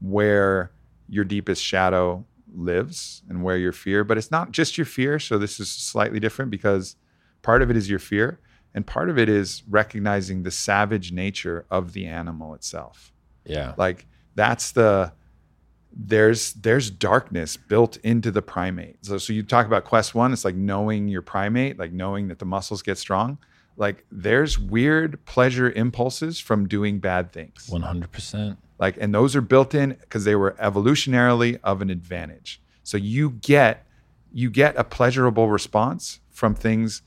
[0.00, 0.70] where
[1.08, 2.24] your deepest shadow
[2.54, 5.18] lives and where your fear, but it's not just your fear.
[5.18, 6.96] So this is slightly different because
[7.42, 8.38] part of it is your fear
[8.74, 13.12] and part of it is recognizing the savage nature of the animal itself.
[13.44, 13.74] Yeah.
[13.76, 15.12] Like that's the
[15.92, 19.04] there's there's darkness built into the primate.
[19.04, 22.38] So so you talk about quest 1, it's like knowing your primate, like knowing that
[22.38, 23.38] the muscles get strong.
[23.76, 28.58] Like there's weird pleasure impulses from doing bad things One hundred percent.
[28.78, 33.30] like and those are built in because they were evolutionarily of an advantage so you
[33.30, 33.86] get
[34.32, 37.02] you get a pleasurable response from things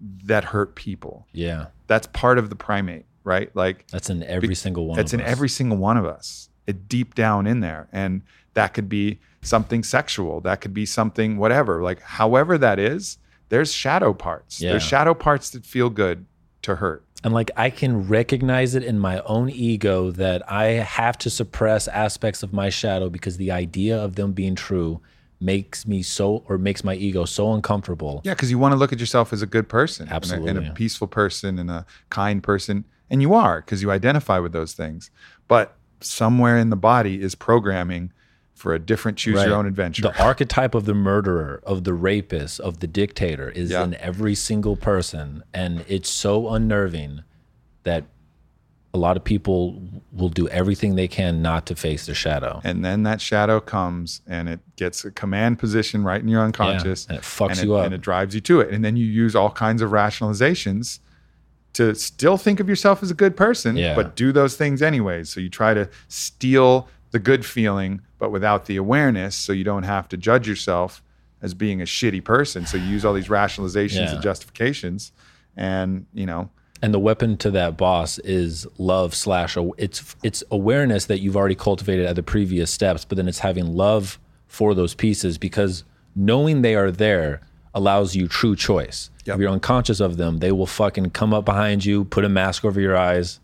[0.00, 1.66] that hurt people Yeah.
[1.86, 4.98] that's part of the primate right like That's in every single one.
[4.98, 5.26] of in us.
[5.30, 8.22] every single one of us it deep down in there and
[8.54, 13.18] that could be something sexual that could be something whatever like however that is
[13.48, 14.70] there's shadow parts Yeah.
[14.70, 16.26] there's shadow parts that feel good
[16.62, 20.64] to hurt And like I can recognize it in my own ego that I
[20.98, 25.00] have to suppress aspects of my shadow because the idea of them being true
[25.46, 28.20] makes me so or makes my ego so uncomfortable.
[28.24, 30.58] Yeah, because you want to look at yourself as a good person, and a- and
[30.58, 34.72] a, peaceful person, and a kind person, and you are because you identify with those
[34.74, 35.10] things.
[35.48, 38.12] But somewhere in the body is programming
[38.54, 39.46] for a different choose Right.
[39.48, 40.02] your own adventure.
[40.02, 43.84] The archetype of the murderer, of the rapist, of the dictator is Yeah.
[43.84, 45.42] in every single person.
[45.54, 47.20] And it's so unnerving
[47.84, 48.04] that
[48.96, 49.80] a lot of people
[50.12, 52.60] will do everything they can not to face their shadow.
[52.64, 57.06] and then that shadow comes and it gets a command position right in your unconscious,
[57.06, 57.84] and it fucks and you up.
[57.84, 58.70] and it drives you to it.
[58.72, 60.98] And then you use all kinds of rationalizations
[61.74, 63.94] to still think of yourself as a good person, Yeah.
[63.94, 65.28] but do those things anyways.
[65.28, 69.82] So you try to steal the good feeling, but without the awareness, so you don't
[69.82, 71.02] have to judge yourself
[71.42, 72.64] as being a shitty person.
[72.66, 74.14] So you use all these rationalizations Yeah.
[74.14, 75.12] and justifications,
[75.56, 76.48] and you know,
[76.82, 81.54] and the weapon to that boss is love slash it's it's awareness that you've already
[81.54, 85.84] cultivated at the previous steps but then it's having love for those pieces because
[86.14, 87.40] knowing they are there
[87.74, 89.34] allows you true choice Yep.
[89.36, 92.64] if you're unconscious of them they will fucking come up behind you put a mask
[92.64, 93.40] over your eyes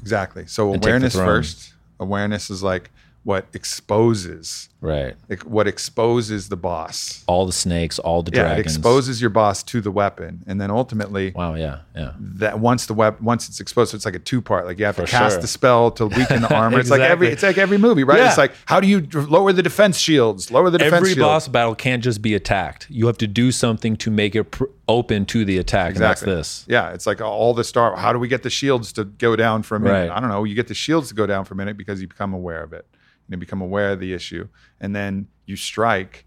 [0.00, 0.46] exactly.
[0.46, 1.74] So awareness first.
[1.98, 2.90] Awareness is like
[3.26, 7.24] what exposes, right like what exposes the boss.
[7.26, 10.70] all the snakes all the Yeah, it exposes your boss to the weapon, and then
[10.70, 14.20] ultimately, wow yeah yeah that once the web once it's exposed, so it's like a
[14.20, 14.64] two part.
[14.64, 15.40] Like you have to cast sure.
[15.42, 16.78] the spell to weaken the armor.
[16.78, 18.18] It's like every it's like every movie, right?
[18.18, 18.28] Yeah.
[18.28, 20.52] It's like how do you lower the defense shields?
[20.52, 21.26] Lower the defense every shield.
[21.26, 24.64] boss battle can't just be attacked you have to do something to make it pr-
[24.88, 26.30] open to the attack Exactly.
[26.30, 27.96] and that's this Yeah, it's like all the star.
[27.96, 30.08] How do we get the shields to go down for a minute?
[30.08, 30.16] Right.
[30.16, 30.44] I don't know.
[30.44, 32.72] You get the shields to go down for a minute because you become aware of
[32.72, 32.86] it.
[33.28, 34.48] You become aware of the issue,
[34.80, 36.24] and then you strike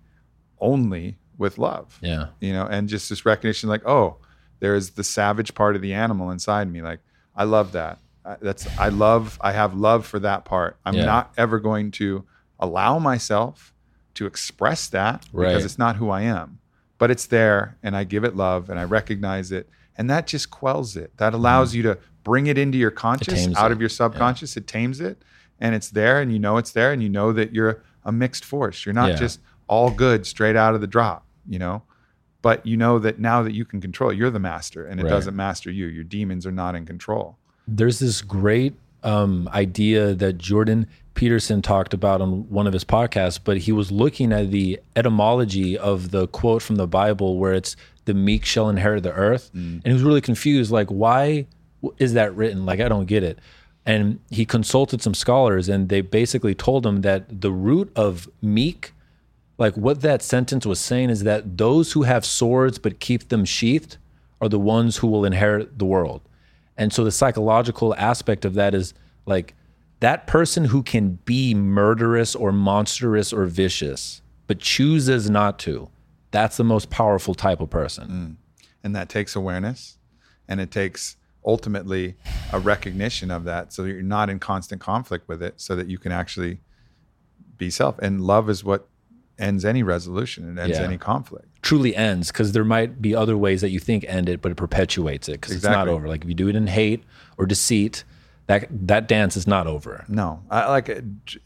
[0.59, 1.97] only with love.
[2.01, 4.17] yeah you know, and just this recognition, like, oh,
[4.59, 6.81] there is the savage part of the animal inside me.
[6.81, 6.99] Like,
[7.35, 7.99] I love that.
[8.41, 9.39] That's I love.
[9.41, 10.77] I have love for that part.
[10.85, 11.05] I'm Yeah.
[11.05, 12.25] not ever going to
[12.59, 13.73] allow myself
[14.15, 15.47] to express that Right.
[15.47, 16.59] because it's not who I am.
[16.97, 20.51] But it's there, and I give it love, and I recognize it, and that just
[20.51, 21.15] quells it.
[21.17, 21.77] That allows mm-hmm.
[21.77, 23.73] you to bring it into your conscious, out it.
[23.73, 24.57] of your subconscious.
[24.57, 25.23] It tames it,
[25.59, 28.45] and it's there, and you know it's there, and you know that you're a mixed
[28.45, 28.85] force.
[28.85, 29.15] You're not Yeah.
[29.15, 31.25] just all good straight out of the drop.
[31.47, 31.81] You know,
[32.41, 35.03] but you know that now that you can control it, you're the master and it
[35.03, 35.09] Right.
[35.09, 35.87] doesn't master you.
[35.87, 37.37] Your demons are not in control.
[37.71, 38.73] there's this great
[39.03, 43.91] um, idea that Jordan Peterson talked about on one of his podcasts, but he was
[43.91, 47.75] looking at the etymology of the quote from the Bible where it's
[48.05, 49.51] the meek shall inherit the earth.
[49.53, 51.45] And he was really confused, like, why
[51.97, 52.65] is that written?
[52.65, 53.39] Like, I don't get it.
[53.85, 58.93] And he consulted some scholars, and they basically told him that the root of meek,
[59.57, 63.45] like what that sentence was saying, is that those who have swords but keep them
[63.45, 63.97] sheathed
[64.41, 66.21] are the ones who will inherit the world.
[66.77, 68.93] And so the psychological aspect of that is
[69.25, 69.53] like
[69.99, 75.89] that person who can be murderous or monstrous or vicious, but chooses not to.
[76.31, 78.07] That's the most powerful type of person.
[78.07, 78.65] Mm.
[78.83, 79.97] And that takes awareness
[80.47, 81.17] and it takes
[81.49, 82.15] ultimately
[82.53, 85.87] a recognition of that so that you're not in constant conflict with it so that
[85.87, 86.59] you can actually
[87.57, 87.97] be self.
[87.99, 88.87] And love is what
[89.39, 90.83] ends any resolution, it ends Yeah.
[90.85, 91.47] any conflict.
[91.63, 94.55] Truly ends because there might be other ways that you think end it, but it
[94.55, 96.07] perpetuates it because it's not over.
[96.07, 97.03] Like if you do it in hate
[97.37, 98.03] or deceit,
[98.47, 100.05] that that dance is not over.
[100.07, 100.89] No, I like.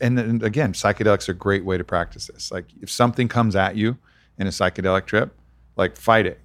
[0.02, 2.52] And then again, psychedelics are a great way to practice this.
[2.52, 3.98] Like if something comes at you
[4.38, 5.34] in a psychedelic trip,
[5.78, 6.40] like fight it.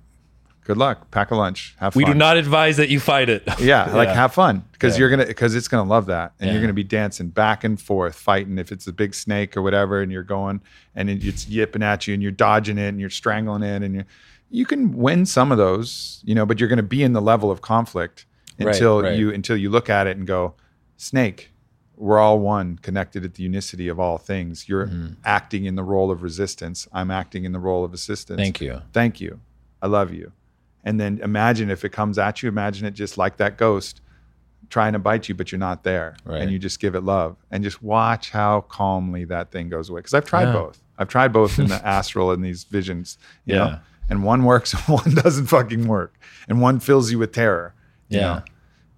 [0.69, 1.11] Good luck.
[1.11, 1.75] Pack a lunch.
[1.81, 2.01] Have fun.
[2.01, 3.43] We do not advise that you fight it.
[3.59, 5.01] Yeah, like have fun because Yeah.
[5.01, 6.53] you're gonna because it's gonna love that, and Yeah.
[6.53, 10.01] you're gonna be dancing back and forth, fighting if it's a big snake or whatever,
[10.03, 10.61] and you're going
[10.95, 14.05] and it's yipping at you, and you're dodging it, and you're strangling it, and you
[14.51, 17.51] you can win some of those, you know, but you're gonna be in the level
[17.51, 18.27] of conflict
[18.59, 19.19] until right.
[19.19, 20.55] you until you look at it and go,
[20.97, 21.51] snake.
[21.97, 24.69] We're all one, connected at the unicity of all things.
[24.69, 25.15] You're Mm-hmm.
[25.25, 26.87] acting in the role of resistance.
[26.93, 28.83] I'm acting in the role of assistance Thank you.
[28.93, 29.41] thank you
[29.83, 30.33] i love you
[30.85, 34.01] and then imagine if it comes at you imagine it just like that ghost
[34.71, 36.43] trying to bite you but you're not there Right.
[36.43, 40.01] and you just give it love and just watch how calmly that thing goes away
[40.01, 40.53] because i've tried Yeah.
[40.53, 43.65] both i've tried both in the astral and these visions you Yeah.
[43.65, 43.79] know
[44.11, 46.19] and one works and one doesn't fucking work
[46.49, 47.75] and one fills you with terror
[48.09, 48.25] you Yeah.
[48.27, 48.43] know?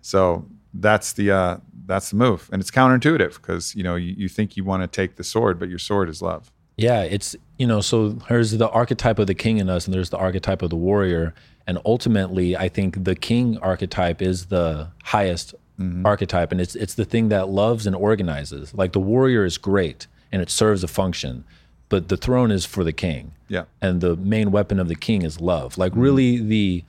[0.00, 4.28] so that's the uh that's the move and it's counterintuitive because you know you, you
[4.28, 6.50] think you want to take the sword but your sword is love
[6.80, 10.10] Yeah, it's you know, so there's the archetype of the king in us, and there's
[10.10, 11.34] the archetype of the warrior,
[11.66, 16.06] and ultimately, I think the king archetype is the highest mm-hmm.
[16.06, 18.72] archetype, and it's it's the thing that loves and organizes.
[18.72, 21.44] Like the warrior is great, and it serves a function,
[21.90, 25.20] but the throne is for the king, yeah and the main weapon of the king
[25.22, 25.76] is love.
[25.76, 26.00] Like mm-hmm.
[26.00, 26.84] really, the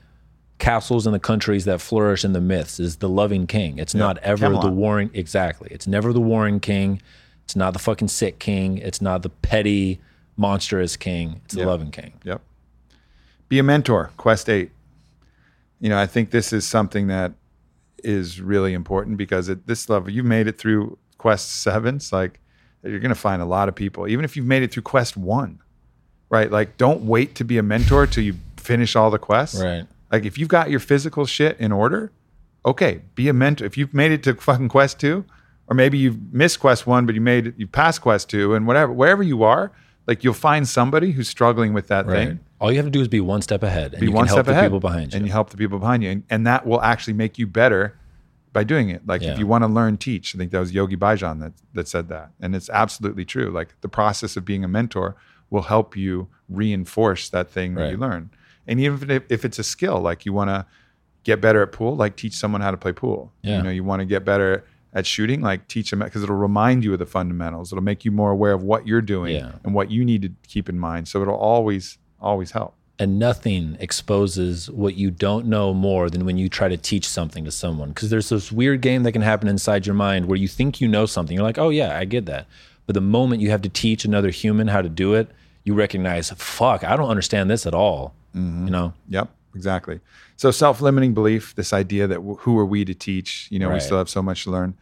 [0.58, 3.78] castles and the countries that flourish in the myths is the loving king.
[3.78, 4.64] It's not ever Camelot.
[4.64, 5.68] the warring exactly.
[5.72, 7.02] It's never the warring king.
[7.52, 8.78] It's not the fucking sick king.
[8.78, 10.00] It's not the petty
[10.38, 11.42] monstrous king.
[11.44, 11.66] It's the Yeah.
[11.68, 12.14] loving king.
[12.24, 12.42] Yep.
[13.50, 14.72] Be a mentor, Quest 8.
[15.82, 17.34] You know, I think this is something that
[18.06, 21.98] is really important because at this level, you made it through Quest 7.
[21.98, 22.40] It's like
[22.84, 25.18] you're going to find a lot of people, even if you've made it through Quest
[25.18, 25.60] 1,
[26.30, 26.50] right?
[26.50, 29.62] Like, don't wait to be a mentor till you finish all the quests.
[29.62, 29.86] Right.
[30.10, 32.14] Like, if you've got your physical shit in order,
[32.66, 33.66] okay, be a mentor.
[33.66, 35.26] If you've made it to fucking Quest 2,
[35.72, 38.92] or maybe you've missed Quest 1, but you made you passed Quest 2, and whatever,
[38.92, 39.72] wherever you are,
[40.06, 42.28] like you'll find somebody who's struggling with that Right.
[42.28, 44.26] thing All you have to do is be one step ahead, and be you one
[44.26, 45.18] can help step the ahead people behind you.
[45.18, 47.98] and you help the people behind you and, and that will actually make you better
[48.52, 49.32] by doing it like Yeah.
[49.32, 52.10] if you want to learn teach i think that was yogi bhajan that, that said
[52.10, 55.16] that and it's absolutely true like the process of being a mentor
[55.50, 58.30] will help you reinforce that thing that you learn
[58.68, 60.66] and even if, if it's a skill like you want to
[61.24, 63.58] get better at pool like teach someone how to play pool Yeah.
[63.58, 66.84] you know you want to get better at shooting like teach them because it'll remind
[66.84, 67.72] you of the fundamentals.
[67.72, 69.54] It'll make you more aware of what you're doing Yeah.
[69.64, 71.08] and what you need to keep in mind.
[71.08, 72.76] So it'll always always help.
[73.00, 77.44] And nothing exposes what you don't know more than when you try to teach something
[77.46, 77.90] to someone.
[77.90, 80.88] Because there's this weird game that can happen inside your mind where you think you
[80.88, 81.34] know something.
[81.36, 82.46] You're like oh yeah i get that.
[82.86, 85.30] But the moment you have to teach another human how to do it
[85.64, 88.14] you recognize fuck i don't understand this at all.
[88.36, 88.66] Mm-hmm.
[88.66, 88.94] you know?
[89.10, 90.00] Yep, exactly.
[90.38, 93.48] So self-limiting belief, this idea that w- who are we to teach?
[93.52, 94.76] You know, we still have so much to learn.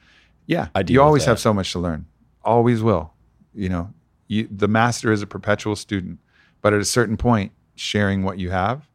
[0.46, 2.06] Yeah, I you always have so much to learn.
[2.44, 3.14] Always will.
[3.54, 3.94] You know,
[4.28, 6.20] you, the master is a perpetual student,
[6.62, 8.88] but at a certain point, sharing what you have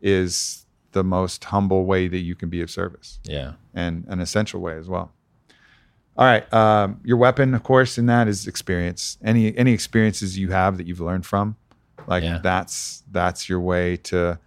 [0.00, 4.60] is the most humble way that you can be of service yeah and an essential
[4.60, 5.10] way as well.
[6.16, 9.16] All right, um, your weapon, of course, in that is experience.
[9.24, 11.56] Any any experiences you have that you've learned from,
[12.06, 12.38] like Yeah.
[12.42, 14.38] that's that's your way to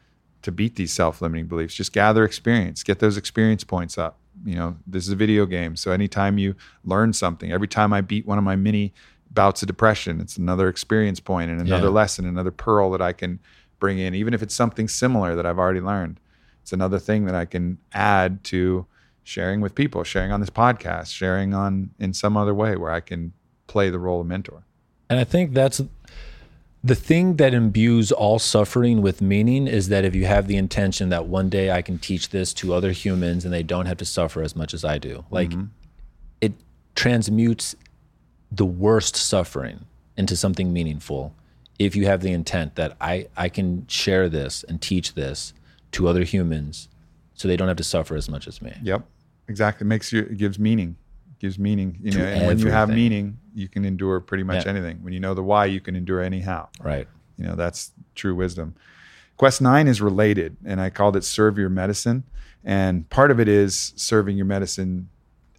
[0.46, 1.74] to beat these self limiting beliefs.
[1.76, 4.18] Just gather experience, get those experience points up.
[4.46, 8.02] You know, this is a video game, so anytime you learn something, every time I
[8.02, 8.94] beat one of my mini
[9.32, 11.94] bouts of depression, it's another experience point and another Yeah.
[11.94, 13.40] lesson, another pearl that I can
[13.80, 16.20] bring in, even if it's something similar that I've already learned.
[16.62, 18.86] It's another thing that I can add to
[19.24, 23.00] sharing with people, sharing on this podcast, sharing on in some other way where I
[23.00, 23.34] can
[23.68, 24.64] play the role of mentor.
[25.10, 25.82] And I think that's
[26.86, 31.10] the thing that imbues all suffering with meaning is that if you have the intention
[31.10, 34.06] that one day I can teach this to other humans and they don't have to
[34.06, 35.66] suffer as much as I do, like mm-hmm.
[36.42, 36.54] it
[36.94, 37.76] transmutes
[38.52, 39.86] the worst suffering
[40.16, 41.34] into something meaningful.
[41.80, 45.54] If you have the intent that I, I can share this and teach this
[45.94, 46.88] to other humans
[47.34, 48.74] so they don't have to suffer as much as me.
[48.84, 49.04] Yep,
[49.48, 49.86] exactly.
[49.86, 50.98] It makes you it gives meaning,
[51.40, 51.98] gives meaning.
[52.02, 54.72] You know, and when you have meaning, you can endure pretty much Yeah.
[54.72, 55.04] anything.
[55.04, 56.68] When you know the why, you can endure anyhow.
[56.82, 57.08] Right.
[57.38, 58.76] You know, that's true wisdom.
[59.38, 62.24] Quest nine is related, and I called it serve your medicine.
[62.64, 65.10] And part of it is serving your medicine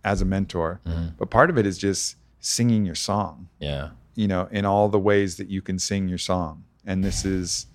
[0.02, 1.08] as a mentor, mm-hmm.
[1.18, 3.48] but part of it is just singing your song.
[3.58, 3.90] Yeah.
[4.14, 6.64] you know, in all the ways that you can sing your song.
[6.86, 7.66] And this is,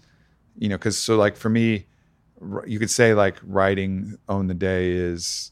[0.57, 1.85] you know, because so like for me,
[2.65, 5.51] you could say like writing Own the Day is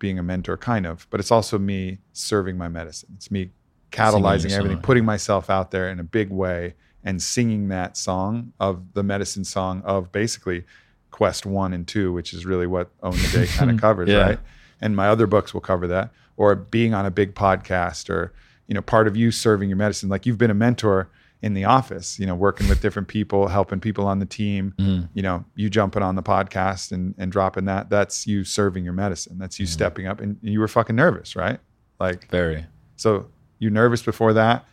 [0.00, 3.10] being a mentor, kind of, but it's also me serving my medicine.
[3.16, 3.50] It's me
[3.92, 4.82] catalyzing everything, song.
[4.82, 6.74] putting myself out there in a big way
[7.04, 10.64] and singing that song of the medicine song of basically
[11.12, 14.22] Quest one and two, which is really what Own the Day kind of covers, Yeah.
[14.22, 14.38] right?
[14.80, 18.32] And my other books will cover that, or being on a big podcast, or
[18.66, 20.08] you know, part of you serving your medicine.
[20.08, 21.08] Like you've been a mentor
[21.42, 25.06] in the office, you know, working with different people, helping people on the team, Mm-hmm.
[25.14, 28.92] you know, you jumping on the podcast and, and dropping that, that's you serving your
[28.92, 29.38] medicine.
[29.38, 31.58] That's you stepping up and you were fucking nervous, right?
[31.98, 32.66] Like, Very.
[32.96, 33.26] so
[33.58, 34.66] you're nervous before that,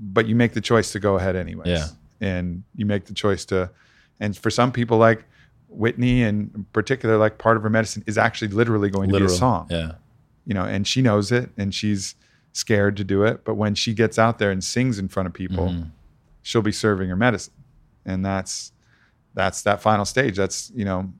[0.00, 1.68] but you make the choice to go ahead anyways.
[1.68, 1.86] Yeah.
[2.20, 3.70] And you make the choice to,
[4.18, 5.24] and for some people like
[5.68, 9.28] Whitney in particular, like part of her medicine is actually literally going to be a
[9.28, 9.92] song Yeah.
[10.46, 12.16] you know, and she knows it and she's
[12.52, 13.44] scared to do it.
[13.44, 15.88] But when she gets out there and sings in front of people, Mm-hmm.
[16.48, 17.52] She'll be serving her medicine.
[18.06, 18.72] And that's,
[19.34, 20.34] that's that final stage.
[20.34, 21.12] That's, you know,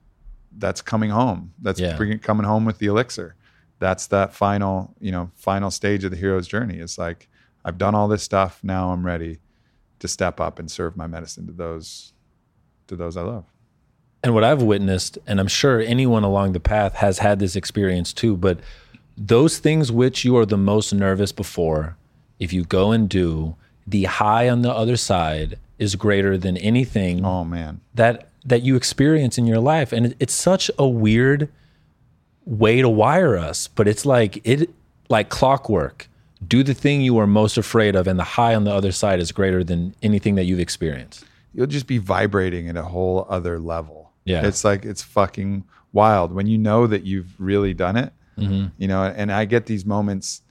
[0.57, 1.53] that's coming home.
[1.61, 1.95] That's Yeah.
[1.95, 3.35] bringing, coming home with the elixir.
[3.77, 6.79] That's that final, you know, final stage of the hero's journey.
[6.79, 7.27] It's like,
[7.63, 8.59] I've done all this stuff.
[8.63, 9.37] Now I'm ready
[9.99, 12.13] to step up and serve my medicine to those,
[12.87, 13.45] to those I love.
[14.23, 18.13] And what I've witnessed, and I'm sure anyone along the path has had this experience
[18.13, 18.59] too, but
[19.15, 21.97] those things which you are the most nervous before,
[22.39, 23.55] if you go and do,
[23.89, 27.81] the high on the other side is greater than anything Oh man.
[27.95, 29.91] that that you experience in your life.
[29.91, 31.49] And it- it's such a weird
[32.45, 34.69] way to wire us, but it's like it
[35.09, 36.07] like clockwork.
[36.47, 39.19] Do the thing you are most afraid of, and the high on the other side
[39.19, 41.25] is greater than anything that you've experienced.
[41.51, 44.11] you'll just be vibrating at a whole other level.
[44.23, 44.45] Yeah.
[44.45, 45.63] It's like it's fucking
[45.93, 48.13] wild when you know that you've really done it.
[48.37, 48.67] Mm-hmm.
[48.77, 50.41] You know, and I get these moments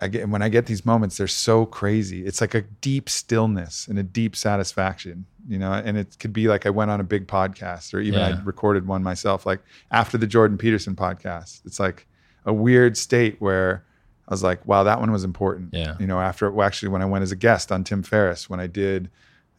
[0.00, 2.24] I get when I get these moments, they're so crazy.
[2.24, 6.48] It's like a deep stillness and a deep satisfaction, you know, and it could be
[6.48, 8.38] like I went on a big podcast or even Yeah.
[8.40, 9.60] I recorded one myself, like
[9.90, 11.60] after the Jordan Peterson podcast.
[11.66, 12.06] It's like
[12.46, 13.84] a weird state where
[14.26, 15.70] I was like, wow, that one was important.
[15.72, 15.96] Yeah.
[15.98, 18.60] You know, after well, actually when I went as a guest on Tim Ferriss, when
[18.60, 19.10] I did,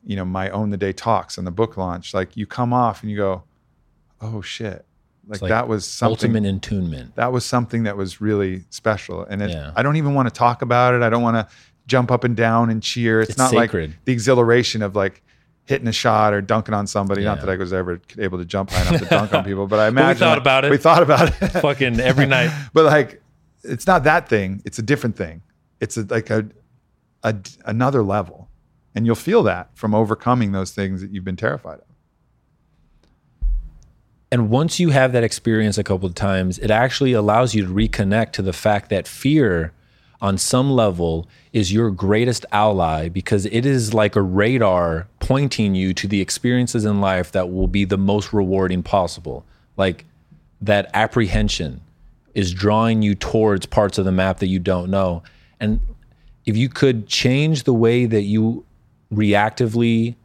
[0.04, 3.02] you know, my own the day talks on the book launch, like you come off
[3.04, 3.44] and you go,
[4.22, 4.86] oh shit.
[5.28, 7.16] Like, like that was something Ultimate attunement.
[7.16, 9.24] that was something that was really special.
[9.24, 9.72] And it, Yeah.
[9.76, 11.02] I don't even want to talk about it.
[11.02, 11.54] I don't want to
[11.88, 13.22] jump up and down and cheer.
[13.22, 13.92] It's, It's not sacred.
[13.92, 15.22] like the exhilaration of like
[15.66, 17.24] hitting a shot or dunking on somebody.
[17.24, 19.80] Not that I was ever able to jump high enough to dunk on people, but
[19.80, 20.72] I imagine we thought about it.
[20.72, 21.48] We thought about it.
[21.62, 22.52] Fucking every night.
[22.74, 23.22] but like,
[23.64, 24.62] it's not that thing.
[24.66, 25.44] It's a different thing.
[25.80, 26.48] It's a, like a,
[27.24, 27.36] a
[27.66, 28.50] another level,
[28.96, 31.86] and you'll feel that from overcoming those things that you've been terrified of.
[34.32, 37.74] And once you have that experience a couple of times, it actually allows you to
[37.74, 39.74] reconnect to the fact that fear,
[40.22, 45.94] on some level, is your greatest ally because it is like a radar pointing you
[45.96, 49.44] to the experiences in life that will be the most rewarding possible.
[49.76, 50.06] Like
[50.62, 51.82] that apprehension
[52.34, 55.24] is drawing you towards parts of the map that you don't know.
[55.60, 55.82] And
[56.46, 58.64] if you could change the way that you
[59.14, 60.16] reactively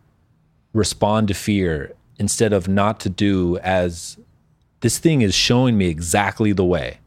[0.72, 4.18] respond to fear instead of not to do as
[4.80, 6.98] this thing is showing me exactly the way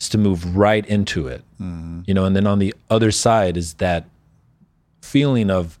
[0.00, 2.00] is to move right into it mm-hmm.
[2.06, 4.08] you know and then on the other side is that
[5.02, 5.78] feeling of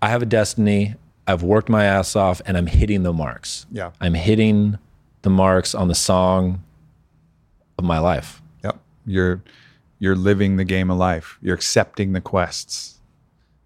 [0.00, 0.94] i have a destiny
[1.26, 3.90] i've worked my ass off and i'm hitting the marks Yeah.
[4.00, 4.78] i'm hitting
[5.22, 6.62] the marks on the song
[7.78, 8.78] of my life Yep.
[9.06, 9.42] You're
[9.98, 11.38] you're living the game of life.
[11.40, 13.00] You're accepting the quests.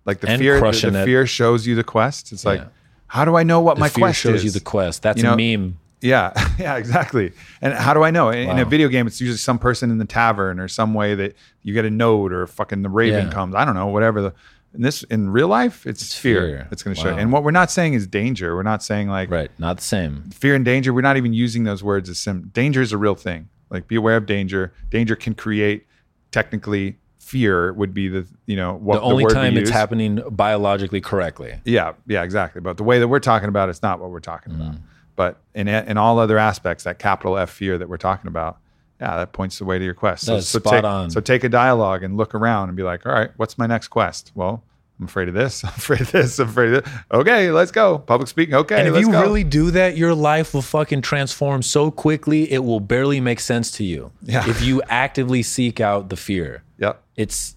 [0.05, 2.31] Like the And fear, the, the fear shows you the quest.
[2.31, 2.67] It's like, Yeah.
[3.09, 4.45] How do I know what the my quest shows is?
[4.45, 7.33] you the quest that's You know, a meme Yeah, yeah, exactly.
[7.63, 8.29] And how do I know?
[8.31, 11.15] In, in a video game, it's usually some person in the tavern or some way
[11.15, 13.33] that you get a note or fucking the raven Yeah.
[13.33, 13.55] comes.
[13.55, 14.21] I don't know, whatever.
[14.23, 14.35] The
[14.75, 16.41] in this in real life, it's, fear.
[16.43, 16.69] fear.
[16.71, 17.13] It's going to show.
[17.13, 17.19] Wow.
[17.19, 18.55] And what we're not saying is danger.
[18.55, 20.93] We're not saying like right not the same fear and danger.
[20.93, 22.51] We're not even using those words as sim.
[22.53, 23.49] Danger is a real thing.
[23.71, 24.75] Like be aware of danger.
[24.91, 25.87] Danger can create
[26.31, 31.01] technically fear would be the you know what the only we time it's happening biologically
[31.01, 32.61] correctly Yeah, yeah, exactly.
[32.61, 34.75] But the way that we're talking about it's not what we're talking about.
[34.75, 34.81] Mm.
[35.17, 38.59] But in in all other aspects, that capital F fear that we're talking about,
[39.01, 40.27] yeah, that points the way to your quest.
[40.27, 41.11] That spot take, on.
[41.11, 43.89] So take a dialogue and look around and be like, all right, what's my next
[43.89, 44.31] quest?
[44.35, 44.63] Well,
[44.99, 45.65] I'm afraid of this.
[45.65, 46.39] I'm afraid of this.
[46.39, 46.95] I'm afraid of this.
[47.11, 47.99] Okay, let's go.
[47.99, 48.55] Public speaking.
[48.55, 49.21] Okay, And if you go.
[49.21, 53.71] really do that, your life will fucking transform so quickly it will barely make sense
[53.73, 54.13] to you.
[54.23, 54.49] Yeah.
[54.49, 56.63] If you actively seek out the fear.
[56.79, 57.03] Yep.
[57.17, 57.57] It's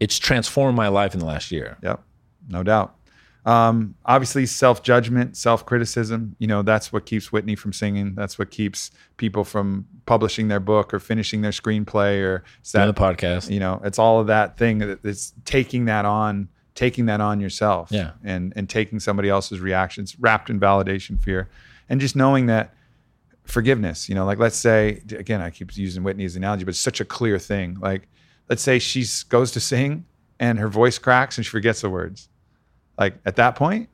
[0.00, 1.78] it's transformed my life in the last year.
[1.82, 2.02] Yep,
[2.48, 2.94] no doubt.
[3.46, 6.34] Um, obviously, self judgment, self criticism.
[6.38, 8.14] You know, that's what keeps Whitney from singing.
[8.16, 12.92] That's what keeps people from publishing their book or finishing their screenplay or that the
[12.94, 13.50] podcast.
[13.50, 17.40] you know it's all of that thing that it's taking that on taking that on
[17.40, 18.12] yourself Yeah.
[18.22, 21.48] and and taking somebody else's reactions wrapped in validation fear
[21.88, 22.72] and just knowing that
[23.44, 26.70] forgiveness you know like let's say again i keep using whitney as an analogy but
[26.70, 28.08] it's such a clear thing like
[28.48, 30.04] let's say she goes to sing
[30.38, 32.28] and her voice cracks and she forgets the words
[32.98, 33.88] like at that point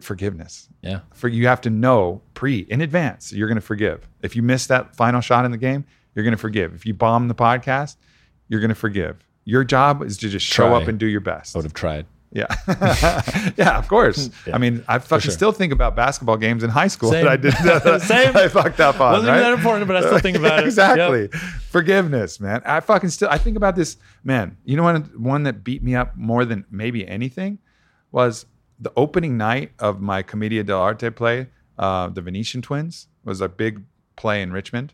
[0.00, 1.00] forgiveness Yeah.
[1.14, 4.08] for you have to know pre in advance you're going to forgive.
[4.22, 5.84] If you miss that final shot in the game,
[6.14, 6.74] you're going to forgive.
[6.74, 7.96] If you bomb the podcast,
[8.48, 9.16] you're going to forgive.
[9.44, 10.82] Your job is to just show Try.
[10.82, 11.54] up and do your best.
[11.54, 12.06] I would have tried.
[12.32, 12.46] Yeah.
[13.56, 14.30] yeah, of course.
[14.52, 15.32] I mean, I fucking sure.
[15.32, 17.24] still think about basketball games in high school Same.
[17.24, 18.34] that I did that Same.
[18.34, 19.12] I fucked up on.
[19.12, 19.40] Wasn't right?
[19.40, 20.66] even that important, but I still think about it.
[20.66, 21.28] exactly.
[21.68, 22.62] Forgiveness, man.
[22.64, 24.56] I fucking still I think about this, man.
[24.64, 27.58] You know what one that beat me up more than maybe anything
[28.10, 28.46] was
[28.80, 31.46] the opening night of my Commedia dell'arte play,
[31.78, 33.82] uh, the Venetian Twins was a big
[34.16, 34.92] play in Richmond.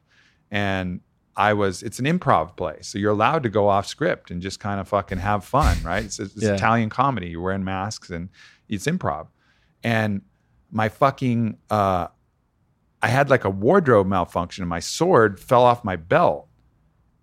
[0.51, 1.01] And
[1.39, 2.79] I was, it's an improv play.
[2.83, 6.05] So you're allowed to go off script and just kind of fucking have fun, right?
[6.05, 6.55] It's, it's Yeah.
[6.55, 7.29] Italian comedy.
[7.29, 8.29] You're wearing masks and
[8.69, 9.29] it's improv.
[9.85, 10.23] And
[10.71, 12.09] my fucking, uh,
[13.01, 16.49] I had like a wardrobe malfunction and my sword fell off my belt.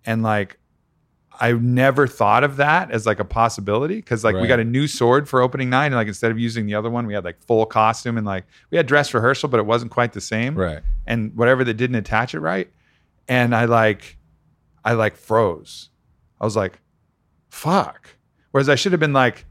[0.06, 0.58] And like,
[1.38, 4.86] I never thought of that as like a possibility because like we got a new
[4.88, 7.38] sword for opening night and like instead of using the other one, we had like
[7.44, 10.80] full costume and like we had dress rehearsal, but it wasn't quite the same Right.
[11.06, 12.70] and whatever that didn't attach it right.
[13.28, 14.16] And I like,
[14.84, 15.90] I like froze.
[16.40, 16.80] I was like,
[17.48, 18.08] fuck.
[18.50, 19.44] Whereas I should have been like,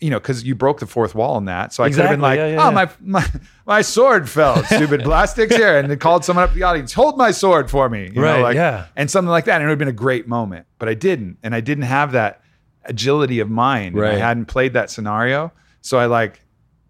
[0.00, 1.72] you know, because you broke the fourth wall in that.
[1.72, 2.70] So I could have been like, Yeah, yeah, oh, yeah.
[2.70, 3.26] my, my
[3.66, 5.76] my sword fell, stupid plastics here.
[5.78, 8.10] And they called someone up to the audience, hold my sword for me.
[8.14, 8.86] You Right, Know, like, yeah.
[8.94, 9.54] And something like that.
[9.56, 10.66] And it would have been a great moment.
[10.78, 11.38] But I didn't.
[11.42, 12.42] And I didn't have that
[12.84, 13.96] agility of mind.
[13.96, 15.52] and I hadn't played that scenario.
[15.80, 16.40] So I like,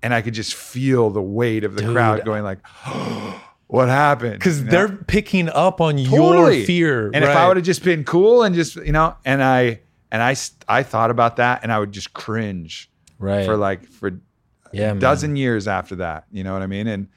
[0.02, 1.92] and I could just feel the weight of the Dude.
[1.94, 4.32] crowd going like, oh, what happened?
[4.34, 4.70] Because You know?
[4.72, 6.58] they're picking up on Totally.
[6.58, 7.06] your fear.
[7.14, 9.80] And if I would have just been cool and just you know, and I
[10.10, 10.34] and I
[10.68, 13.44] I thought about that and I would just cringe right.
[13.46, 14.20] for like for
[14.72, 14.98] yeah, a man.
[14.98, 16.24] dozen years after that.
[16.32, 16.86] You know what I mean?
[16.86, 17.08] And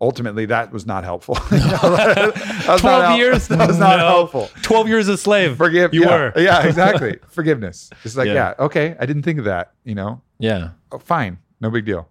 [0.00, 1.38] ultimately, that was not helpful.
[1.50, 1.64] You know,
[1.96, 3.48] that was 12 hel- years?
[3.56, 4.06] That was not No.
[4.06, 4.50] helpful.
[4.62, 5.56] 12 years a slave.
[5.56, 6.32] Forgive You yeah, were.
[6.36, 7.18] yeah, exactly.
[7.28, 7.88] Forgiveness.
[8.04, 8.34] It's like, Yeah.
[8.34, 8.54] yeah.
[8.66, 9.72] okay, I didn't think of that.
[9.84, 10.70] You know, Yeah.
[10.92, 12.08] oh, fine, no big deal.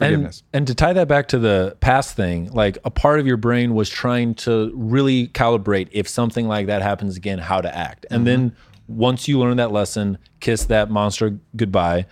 [0.00, 0.42] And, Forgiveness.
[0.54, 3.74] and to tie that back to the past thing, like a part of your brain
[3.74, 8.06] was trying to really calibrate if something like that happens again, how to act.
[8.10, 8.56] And then
[8.88, 12.06] once you learn that lesson, kiss that monster goodbye.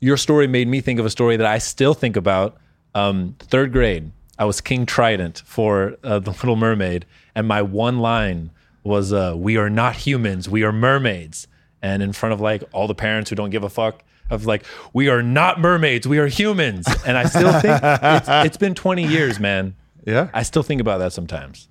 [0.00, 2.56] Your story made me think of a story that I still think about.
[2.96, 8.00] Um, third grade, I was King Triton for uh, The Little Mermaid, and my one
[8.00, 8.50] line
[8.82, 11.46] was, uh, "We are not humans, we are mermaids."
[11.80, 14.02] And in front of like all the parents who don't give a fuck,
[14.34, 18.56] of like, "We are not mermaids, we are humans." And I still think it's, it's
[18.56, 19.74] been 20 years, man.
[20.06, 21.68] yeah, I still think about that sometimes.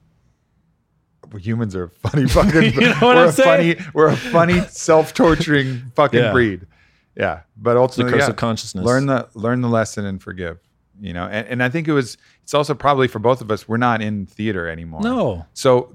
[1.40, 2.74] humans are a funny fucking.
[2.82, 3.76] You know what we're I'm a saying?
[3.78, 6.32] funny, we're a funny, self-torturing fucking Yeah.
[6.32, 6.66] breed.
[7.16, 8.86] Yeah, but The curse yeah, of consciousness.
[8.86, 10.60] learn the learn the lesson and forgive.
[11.00, 12.18] You know, and, and I think it was.
[12.44, 13.68] It's also probably for both of us.
[13.68, 15.02] We're not in theater anymore.
[15.02, 15.46] no.
[15.54, 15.94] So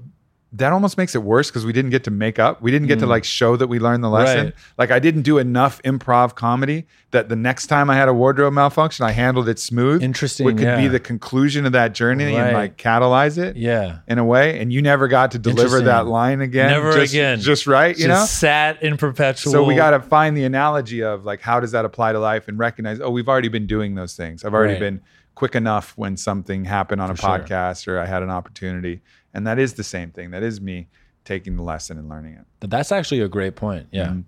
[0.51, 2.59] that almost makes it worse because we didn't get to make up.
[2.59, 4.39] We didn't get to like show that we learned the lesson.
[4.39, 4.43] Mm.
[4.45, 4.53] Right.
[4.79, 8.53] Like I didn't do enough improv comedy that the next time I had a wardrobe
[8.53, 10.01] malfunction, I handled it smooth.
[10.01, 13.99] Interesting, What could be the conclusion of that journey and like catalyze it Yeah.
[14.07, 14.59] in a way.
[14.59, 16.71] And you never got to deliver that line again.
[16.71, 17.39] Never just, again.
[17.39, 18.25] Just right, you Just know?
[18.25, 19.51] sat in perpetual.
[19.51, 22.47] So we got to find the analogy of like how does that apply to life
[22.47, 24.43] and recognize oh we've already been doing those things.
[24.43, 24.79] I've already Right.
[24.79, 25.01] been
[25.35, 27.29] quick enough when something happened on a For sure.
[27.39, 29.01] podcast or I had an opportunity
[29.33, 30.31] and that is the same thing.
[30.31, 30.87] That is me
[31.25, 32.69] taking the lesson and learning it.
[32.69, 33.87] That's actually a great point.
[33.91, 34.07] Yeah.
[34.07, 34.23] Mhm.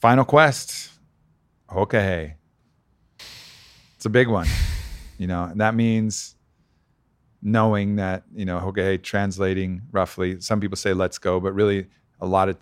[0.00, 0.90] Final quest,
[1.68, 2.34] Hokahe.
[3.96, 4.46] It's a big one,
[5.18, 6.34] you know, and that means
[7.42, 11.86] knowing that, you know, Hokahe translating roughly, some people say let's go, but really
[12.20, 12.56] a lot of,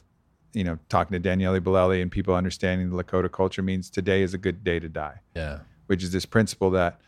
[0.53, 4.35] you know, talking to Daniele Bolelli and people understanding the Lakota culture means today is
[4.35, 5.61] a good day to die Yeah.
[5.87, 7.01] which is this principle that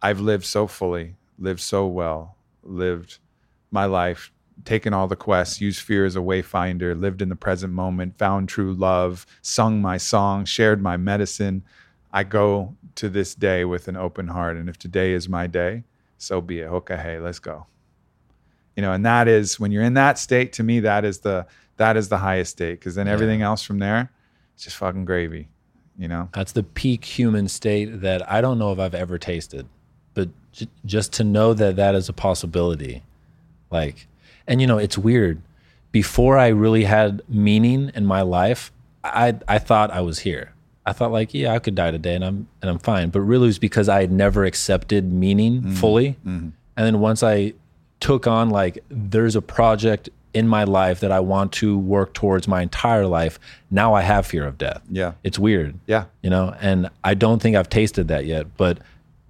[0.00, 3.18] I've lived so fully, lived so well, lived
[3.72, 4.32] my life,
[4.64, 8.48] taken all the quests, used fear as a wayfinder, lived in the present moment, found
[8.48, 11.64] true love, sung my song, shared my medicine.
[12.12, 14.56] I go to this day with an open heart.
[14.56, 15.84] And if today is my day,
[16.18, 16.66] so be it.
[16.66, 17.66] Okay, hey, let's go.
[18.76, 21.46] You know, and that is when you're in that state, to me, that is the
[21.78, 22.80] that is the highest state.
[22.80, 24.12] Cause then everything else from there,
[24.54, 25.48] it's just fucking gravy.
[25.98, 26.28] You know?
[26.32, 29.66] That's the peak human state that I don't know if I've ever tasted,
[30.14, 33.02] but j- just to know that that is a possibility,
[33.72, 34.06] like,
[34.46, 35.40] and you know, it's weird.
[35.90, 38.72] Before I really had meaning in my life,
[39.04, 40.52] I I thought I was here.
[40.86, 43.10] I thought like, yeah, I could die today and I'm and I'm fine.
[43.10, 46.16] But really, it was because I had never accepted meaning fully.
[46.24, 46.52] And
[46.86, 47.52] then once I
[48.00, 52.48] took on like, there's a project in my life that I want to work towards
[52.48, 53.38] my entire life.
[53.70, 54.80] Now I have fear of death.
[54.90, 55.12] Yeah.
[55.22, 56.04] It's weird Yeah.
[56.22, 58.78] you know and i don't think i've tasted that yet but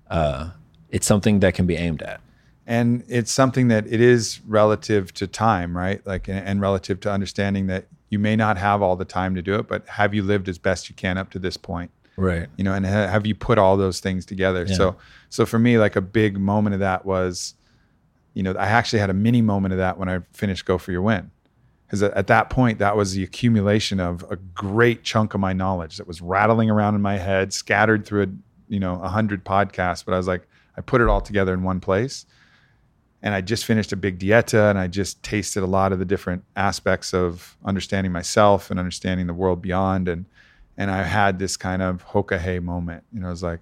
[0.09, 0.51] uh
[0.91, 2.21] it's something that can be aimed at
[2.67, 6.05] and it's something that it is relative to time right?
[6.07, 9.43] Like and, and relative to understanding that you may not have all the time to
[9.43, 11.91] do it but have you lived as best you can up to this point?
[12.17, 12.49] Right.
[12.57, 14.67] You know and ha- have you put all those things together?
[14.67, 14.97] So
[15.29, 17.55] so for me like a big moment of that was
[18.35, 20.93] you know i actually had a mini moment of that when i finished go for
[20.93, 21.31] your win.
[21.87, 25.99] Because at that point that was the accumulation of a great chunk of my knowledge
[25.99, 28.27] that was rattling around in my head scattered through a
[28.69, 30.47] you know a hundred podcasts but i was like
[30.79, 32.25] i put it all together in one place
[33.23, 36.05] and i just finished a big dieta and i just tasted a lot of the
[36.05, 40.09] different aspects of understanding myself and understanding the world beyond.
[40.09, 40.25] And
[40.77, 43.61] and i had this kind of hokahe moment you know i was like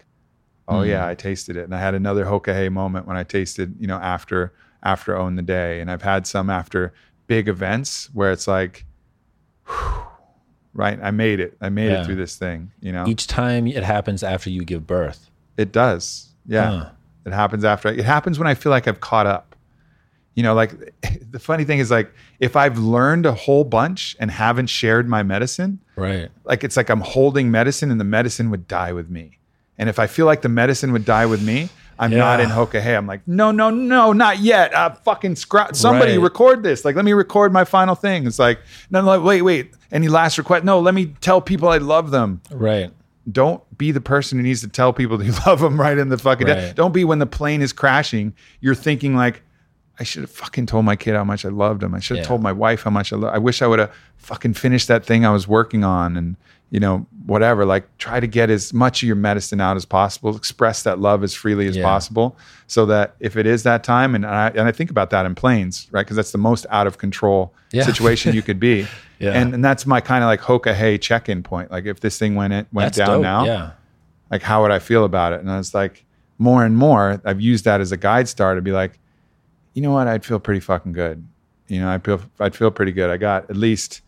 [0.69, 0.89] oh hmm.
[0.89, 1.65] yeah i tasted it.
[1.65, 5.43] And i had another hokahe moment when i tasted you know after after own the
[5.43, 5.81] day.
[5.81, 6.93] And i've had some after
[7.27, 8.85] big events where it's like
[9.66, 10.05] whew,
[10.73, 10.99] right?
[11.03, 11.57] I made it.
[11.61, 12.01] I made Yeah.
[12.03, 13.07] it through this thing you know?
[13.07, 15.31] Each time it happens after you give birth.
[15.57, 16.28] it does.
[16.47, 16.70] Yeah.
[16.70, 16.91] Huh.
[17.27, 19.49] it happens after it happens when i feel like i've caught up
[20.35, 20.73] you know like
[21.31, 25.23] the funny thing is like if i've learned a whole bunch and haven't shared my
[25.23, 26.28] medicine Right.
[26.44, 29.39] like it's like I'm holding medicine and the medicine would die with me.
[29.77, 32.44] And if I feel like the medicine would die with me, I'm not Yeah.
[32.47, 32.97] in Hokahe.
[32.97, 34.73] I'm like, no, no, no, not yet.
[34.74, 35.77] Uh, fucking scrap.
[35.77, 36.23] Somebody Right.
[36.24, 36.86] record this.
[36.86, 38.27] Like, let me record my final thing.
[38.27, 39.73] It's like, no, no, wait, wait.
[39.93, 40.65] Any last request?
[40.65, 42.40] No, let me tell people I love them.
[42.51, 42.90] Right.
[43.31, 46.09] Don't be the person who needs to tell people that you love them right in
[46.09, 46.66] the fucking day.
[46.69, 46.74] Right.
[46.74, 48.32] Don't be when the plane is crashing.
[48.61, 49.43] You're thinking like,
[50.01, 51.94] I should have fucking told my kid how much I loved him.
[51.94, 52.28] I should have Yeah.
[52.28, 53.35] told my wife how much I love.
[53.35, 56.36] I wish I would have fucking finished that thing I was working on, and
[56.70, 57.66] you know whatever.
[57.66, 60.35] Like try to get as much of your medicine out as possible.
[60.35, 61.85] Express that love as freely as Yeah.
[61.85, 62.35] possible,
[62.66, 65.35] so that if it is that time, and I and I think about that in
[65.35, 66.01] planes, right?
[66.01, 67.85] Because that's the most out of control Yeah.
[67.85, 68.86] situation you could be.
[69.20, 69.32] Yeah.
[69.32, 71.70] And and that's my kind of like hoka hey check in point.
[71.70, 73.22] Like if this thing went it went That's down dope.
[73.22, 73.70] now, Yeah.
[74.31, 75.40] like how would I feel about it?
[75.40, 76.06] And I was like,
[76.39, 78.98] more and more, I've used that as a guide star to be like,
[79.74, 80.06] you know what?
[80.09, 81.26] I'd feel pretty fucking good.
[81.68, 83.10] You know, I feel I'd feel pretty good.
[83.10, 84.02] I got at least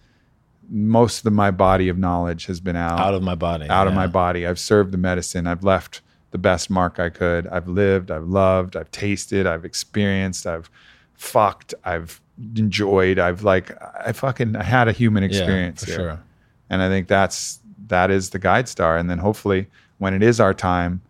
[0.68, 3.68] most of my body of knowledge has been out Out of my body.
[3.68, 4.46] out of my body.
[4.46, 5.46] I've served the medicine.
[5.46, 7.46] I've left the best mark I could.
[7.48, 8.10] I've lived.
[8.10, 8.76] I've loved.
[8.76, 9.46] I've tasted.
[9.46, 10.46] I've experienced.
[10.46, 10.70] I've
[11.14, 11.74] fucked.
[11.84, 12.20] I've
[12.56, 13.18] enjoyed.
[13.18, 13.70] I've like
[14.04, 16.10] I fucking I had a human experience Yeah, for there.
[16.16, 16.22] sure.
[16.70, 18.96] And I think that's that is the guide star.
[18.96, 19.66] And then hopefully
[19.98, 21.02] when it is our time,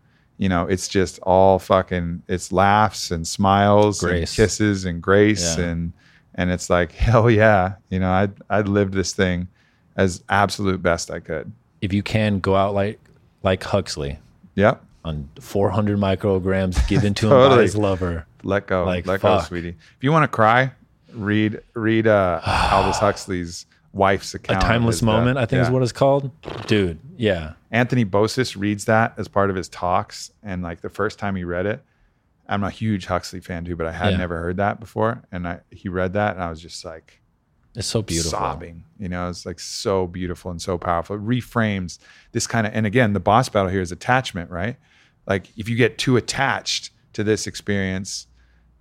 [0.43, 5.67] you know, it's just all fucking it's laughs and smiles and kisses and grace Yeah.
[5.67, 5.93] and
[6.35, 9.47] and it's like hell yeah, you know, I I lived this thing
[9.97, 11.53] as absolute best I could.
[11.81, 12.99] If you can go out like
[13.45, 14.19] like Huxley
[14.57, 14.83] Yep.
[15.05, 17.63] on 400 micrograms given to him by Totally.
[17.63, 18.27] his lover.
[18.43, 18.85] Let go.
[18.85, 19.77] Like, Let go, sweetie.
[19.97, 20.73] If you want to cry,
[21.13, 22.41] read read uh
[22.73, 24.63] Aldous Huxley's wife's A account.
[24.63, 26.31] of timeless moment, I think is what it's called.
[26.67, 27.53] Dude, yeah.
[27.71, 30.31] Anthony Bossis reads that as part of his talks.
[30.43, 31.83] And like the first time he read it,
[32.49, 34.19] I'm a huge Huxley fan too, but I had Yeah.
[34.19, 35.23] never heard that before.
[35.31, 37.21] And I he read that and I was just like
[37.75, 38.31] It's so beautiful.
[38.39, 38.85] sobbing.
[38.99, 41.17] You know, it's like so beautiful and so powerful.
[41.17, 41.99] It reframes
[42.33, 44.77] this kind of and again, the boss battle here is attachment, right?
[45.27, 48.27] Like if you get too attached to this experience,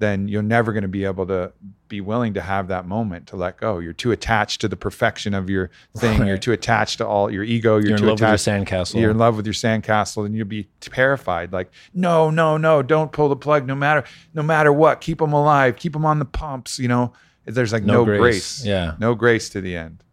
[0.01, 1.53] then you're never going to be able to
[1.87, 3.77] be willing to have that moment to let go.
[3.77, 6.25] You're too attached to the perfection of your thing.
[6.25, 7.77] You're too attached to all your ego.
[7.77, 8.99] You're, You're in too attached, with your sandcastle.
[8.99, 11.53] You're in love with your sandcastle, and you'll be terrified.
[11.53, 13.67] Like, no, no, no, don't pull the plug.
[13.67, 14.03] No matter,
[14.33, 15.75] no matter what, keep them alive.
[15.75, 16.79] Keep them on the pumps.
[16.79, 17.13] You know,
[17.45, 18.19] there's like no, No grace.
[18.19, 18.65] grace.
[18.65, 18.95] Yeah.
[18.99, 20.03] no grace to the end,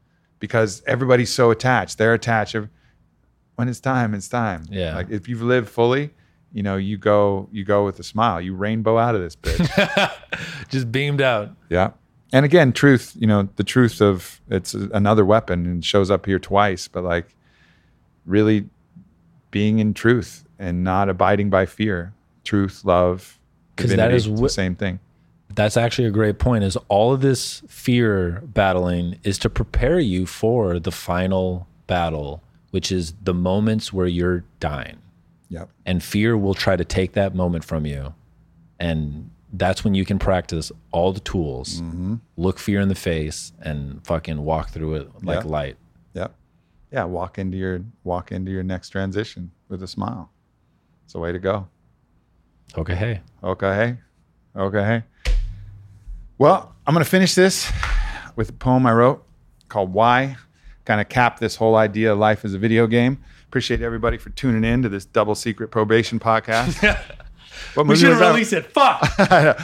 [0.40, 1.98] because everybody's so attached.
[1.98, 2.54] They're attached.
[3.56, 4.64] When it's time, it's time.
[4.70, 4.94] Yeah.
[4.94, 6.10] Like if you've lived fully,
[6.52, 8.40] you know, you go, you go with a smile.
[8.40, 10.12] You rainbow out of this bitch.
[10.68, 11.50] Just beamed out.
[11.68, 11.90] Yeah.
[12.32, 16.38] And again, truth, you know, the truth of it's another weapon and shows up here
[16.38, 17.34] twice, but like
[18.26, 18.68] really
[19.50, 22.12] being in truth and not abiding by fear.
[22.44, 23.38] Truth, love,
[23.76, 25.00] because that is it's the same thing.
[25.54, 26.64] That's actually a great point.
[26.64, 32.92] Is all of this fear battling is to prepare you for the final battle, which
[32.92, 34.98] is the moments where you're dying.
[35.50, 35.70] Yep.
[35.86, 38.14] and fear will try to take that moment from you
[38.78, 42.16] and that's when you can practice all the tools Mm-hmm.
[42.36, 45.50] look fear in the face and fucking walk through it like Yeah.
[45.50, 45.76] light
[46.14, 46.34] Yep.
[46.92, 47.04] Yeah.
[47.04, 50.30] Walk into your walk into your next transition with a smile.
[51.04, 51.68] It's a way to go.
[52.76, 53.74] okay hey Okay.
[53.74, 53.96] Hey.
[54.56, 54.84] Okay.
[54.84, 55.32] Hey.
[56.38, 57.70] Well, I'm going to finish this
[58.36, 59.24] with a poem I wrote
[59.68, 60.36] called Why.
[60.84, 63.18] Kind of cap this whole idea of life as a video game.
[63.48, 66.82] Appreciate everybody for tuning in to this double secret probation podcast.
[67.74, 68.58] what movie was that?
[68.58, 69.02] it fuck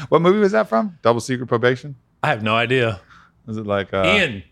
[0.10, 0.98] what movie was that from?
[1.02, 1.94] Double secret probation?
[2.22, 2.98] i have no idea
[3.46, 4.42] Is it like uh, ian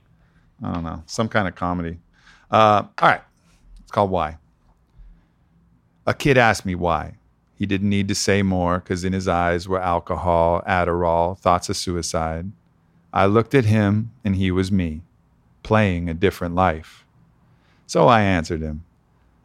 [0.63, 1.99] I don't know, some kind of comedy.
[2.51, 3.23] Uh, all right,
[3.81, 4.37] it's called Why.
[6.07, 7.15] A kid asked me why.
[7.55, 11.77] He didn't need to say more because in his eyes were alcohol, Adderall, thoughts of
[11.77, 12.53] suicide.
[13.13, 15.03] I looked at him and he was me,
[15.63, 17.05] playing a different life.
[17.87, 18.85] So I answered him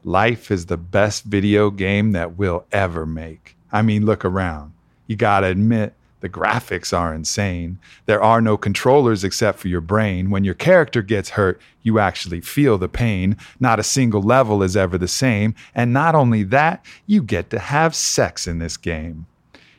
[0.07, 3.57] Life is the best video game that we'll ever make.
[3.73, 4.71] I mean, look around.
[5.05, 7.77] You gotta admit, The graphics are insane.
[8.07, 10.31] There are no controllers except for your brain.
[10.31, 13.38] When your character gets hurt, you actually feel the pain.
[13.59, 15.53] Not a single level is ever the same.
[15.75, 19.27] And not only that, you get to have sex in this game.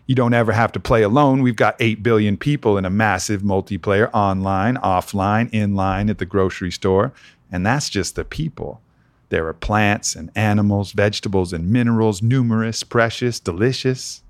[0.07, 1.43] You don't ever have to play alone.
[1.43, 6.71] We've got 8 billion people in a massive multiplayer online, offline, inline at the grocery
[6.71, 7.13] store.
[7.51, 8.81] And that's just the people.
[9.31, 14.23] There are plants and animals, vegetables and minerals, numerous, precious, delicious.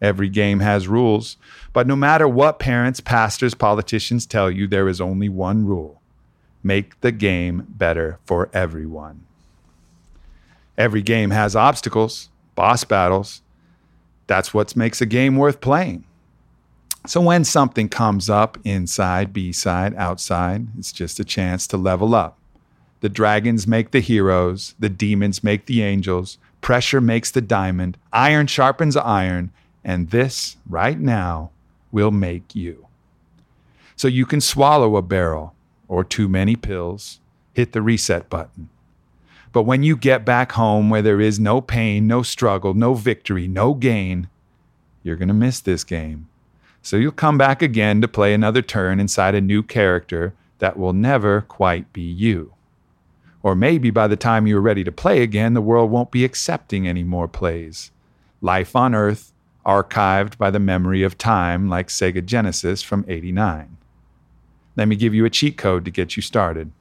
[0.00, 1.36] Every game has rules,
[1.72, 6.02] but no matter what parents, pastors, politicians tell you, there is only one rule
[6.64, 9.24] make the game better for everyone.
[10.78, 13.42] Every game has obstacles, boss battles.
[14.26, 16.04] That's what makes a game worth playing.
[17.06, 22.14] So when something comes up inside, B side, outside, it's just a chance to level
[22.14, 22.38] up.
[23.02, 28.46] The dragons make the heroes, the demons make the angels, pressure makes the diamond, iron
[28.46, 29.50] sharpens iron,
[29.82, 31.50] and this, right now,
[31.90, 32.86] will make you.
[33.96, 35.52] So you can swallow a barrel
[35.88, 37.18] or too many pills,
[37.52, 38.68] hit the reset button.
[39.50, 43.48] But when you get back home where there is no pain, no struggle, no victory,
[43.48, 44.28] no gain,
[45.02, 46.28] you're going to miss this game.
[46.82, 50.92] So you'll come back again to play another turn inside a new character that will
[50.92, 52.54] never quite be you.
[53.42, 56.86] Or maybe by the time you're ready to play again, the world won't be accepting
[56.86, 57.90] any more plays.
[58.40, 59.32] Life on Earth,
[59.66, 63.76] archived by the memory of time, like Sega Genesis from 89.
[64.76, 66.72] Let me give you a cheat code to get you started.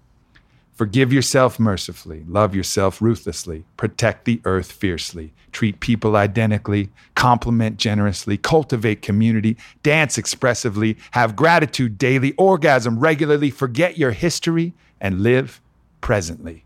[0.73, 8.35] Forgive yourself mercifully, love yourself ruthlessly, protect the earth fiercely, treat people identically, compliment generously,
[8.35, 15.60] cultivate community, dance expressively, have gratitude daily, orgasm regularly, forget your history, and live
[16.01, 16.65] presently.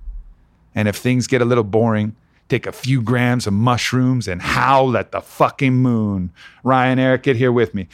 [0.74, 2.16] And if things get a little boring,
[2.50, 6.32] take a few grams of mushrooms and howl at the fucking moon.
[6.64, 7.88] Ryan, Eric, get here with me.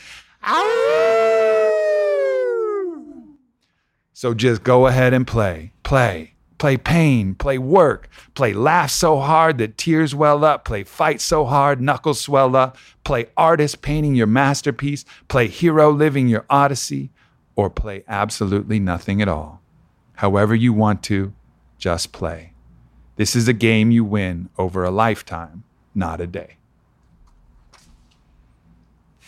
[4.13, 9.57] So just go ahead and play, play, play pain, play work, play laugh so hard
[9.57, 14.27] that tears well up, play fight so hard knuckles swell up, play artist painting your
[14.27, 17.09] masterpiece, play hero living your odyssey,
[17.55, 19.60] or play absolutely nothing at all.
[20.21, 21.33] However you want to,
[21.79, 22.53] just play.
[23.15, 25.63] This is a game you win over a lifetime,
[25.95, 26.57] not a day.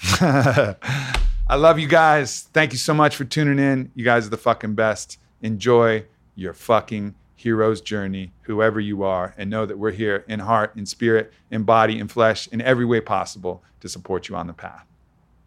[0.22, 2.42] I love you guys.
[2.54, 3.92] Thank you so much for tuning in.
[3.96, 5.18] You guys are the fucking best.
[5.42, 6.06] Enjoy
[6.36, 10.86] your fucking hero's journey, whoever you are, and know that we're here in heart, in
[10.86, 14.86] spirit, in body, in flesh, in every way possible to support you on the path.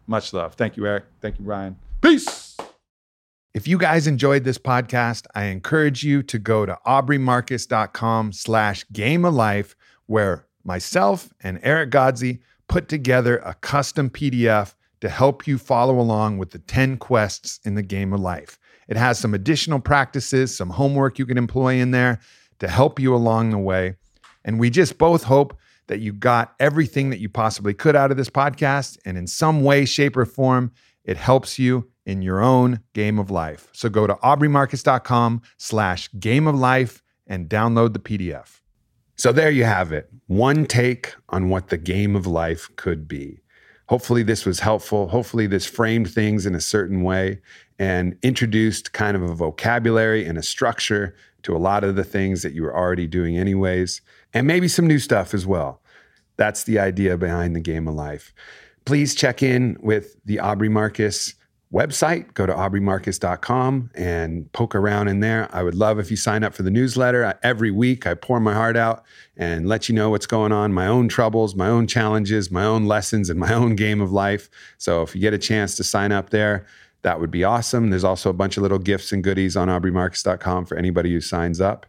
[0.07, 0.55] Much love.
[0.55, 1.05] Thank you, Eric.
[1.21, 1.77] Thank you, Ryan.
[2.01, 2.46] Peace.
[3.57, 9.25] If you guys enjoyed this podcast, I encourage you to go to aubreymarcus.com slash game
[9.25, 9.75] of life,
[10.05, 16.37] where myself and Eric Godsey put together a custom PDF to help you follow along
[16.37, 18.59] with the 10 quests in the game of life.
[18.87, 22.19] It has some additional practices, some homework you can employ in there
[22.59, 23.95] to help you along the way.
[24.45, 25.57] And we just both hope
[25.87, 28.99] that you got everything that you possibly could out of this podcast.
[29.03, 30.73] And in some way, shape, or form,
[31.03, 33.67] it helps you in your own game of life.
[33.73, 38.61] So go to aubreymarcus.com slash game of life and download the PDF.
[39.17, 40.09] So there you have it.
[40.27, 43.41] One take on what the game of life could be.
[43.89, 45.09] Hopefully, this was helpful.
[45.09, 47.41] Hopefully, this framed things in a certain way
[47.77, 52.41] and introduced kind of a vocabulary and a structure to a lot of the things
[52.41, 54.01] that you were already doing, anyways,
[54.33, 55.81] and maybe some new stuff as well.
[56.35, 58.33] That's the idea behind the game of life.
[58.85, 61.33] Please check in with the Aubrey Marcus
[61.73, 62.33] website.
[62.33, 65.49] Go to aubreymarcus.com and poke around in there.
[65.51, 67.37] I would love if you sign up for the newsletter.
[67.43, 69.03] Every week, I pour my heart out
[69.35, 72.85] and let you know what's going on, my own troubles, my own challenges, my own
[72.85, 74.49] lessons, and my own game of life.
[74.77, 76.65] So if you get a chance to sign up there,
[77.01, 77.89] that would be awesome.
[77.89, 81.61] There's also a bunch of little gifts and goodies on aubreymarcus.com for anybody who signs
[81.61, 81.85] up.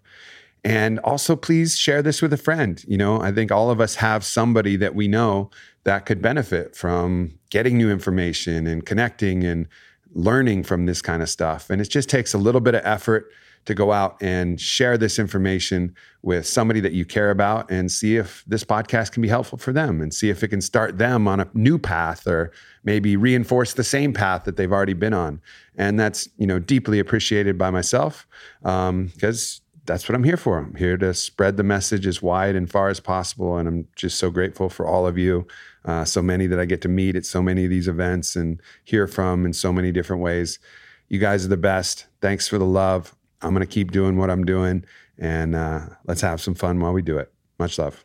[0.64, 2.84] And also, please share this with a friend.
[2.86, 5.50] You know, I think all of us have somebody that we know
[5.84, 9.68] that could benefit from getting new information and connecting and
[10.12, 11.70] learning from this kind of stuff.
[11.70, 13.30] And it just takes a little bit of effort
[13.64, 18.16] to go out and share this information with somebody that you care about and see
[18.16, 21.28] if this podcast can be helpful for them and see if it can start them
[21.28, 22.50] on a new path or
[22.84, 25.40] maybe reinforce the same path that they've already been on.
[25.76, 28.26] And that's, you know, deeply appreciated by myself
[28.62, 29.12] because um,
[29.84, 30.58] that's what I'm here for.
[30.58, 33.58] I'm here to spread the message as wide and far as possible.
[33.58, 35.46] And I'm just so grateful for all of you,
[35.84, 38.60] uh, so many that I get to meet at so many of these events and
[38.84, 40.58] hear from in so many different ways.
[41.08, 42.06] You guys are the best.
[42.20, 43.14] Thanks for the love.
[43.40, 44.84] I'm going to keep doing what I'm doing
[45.18, 47.32] and uh, let's have some fun while we do it.
[47.58, 48.04] Much love.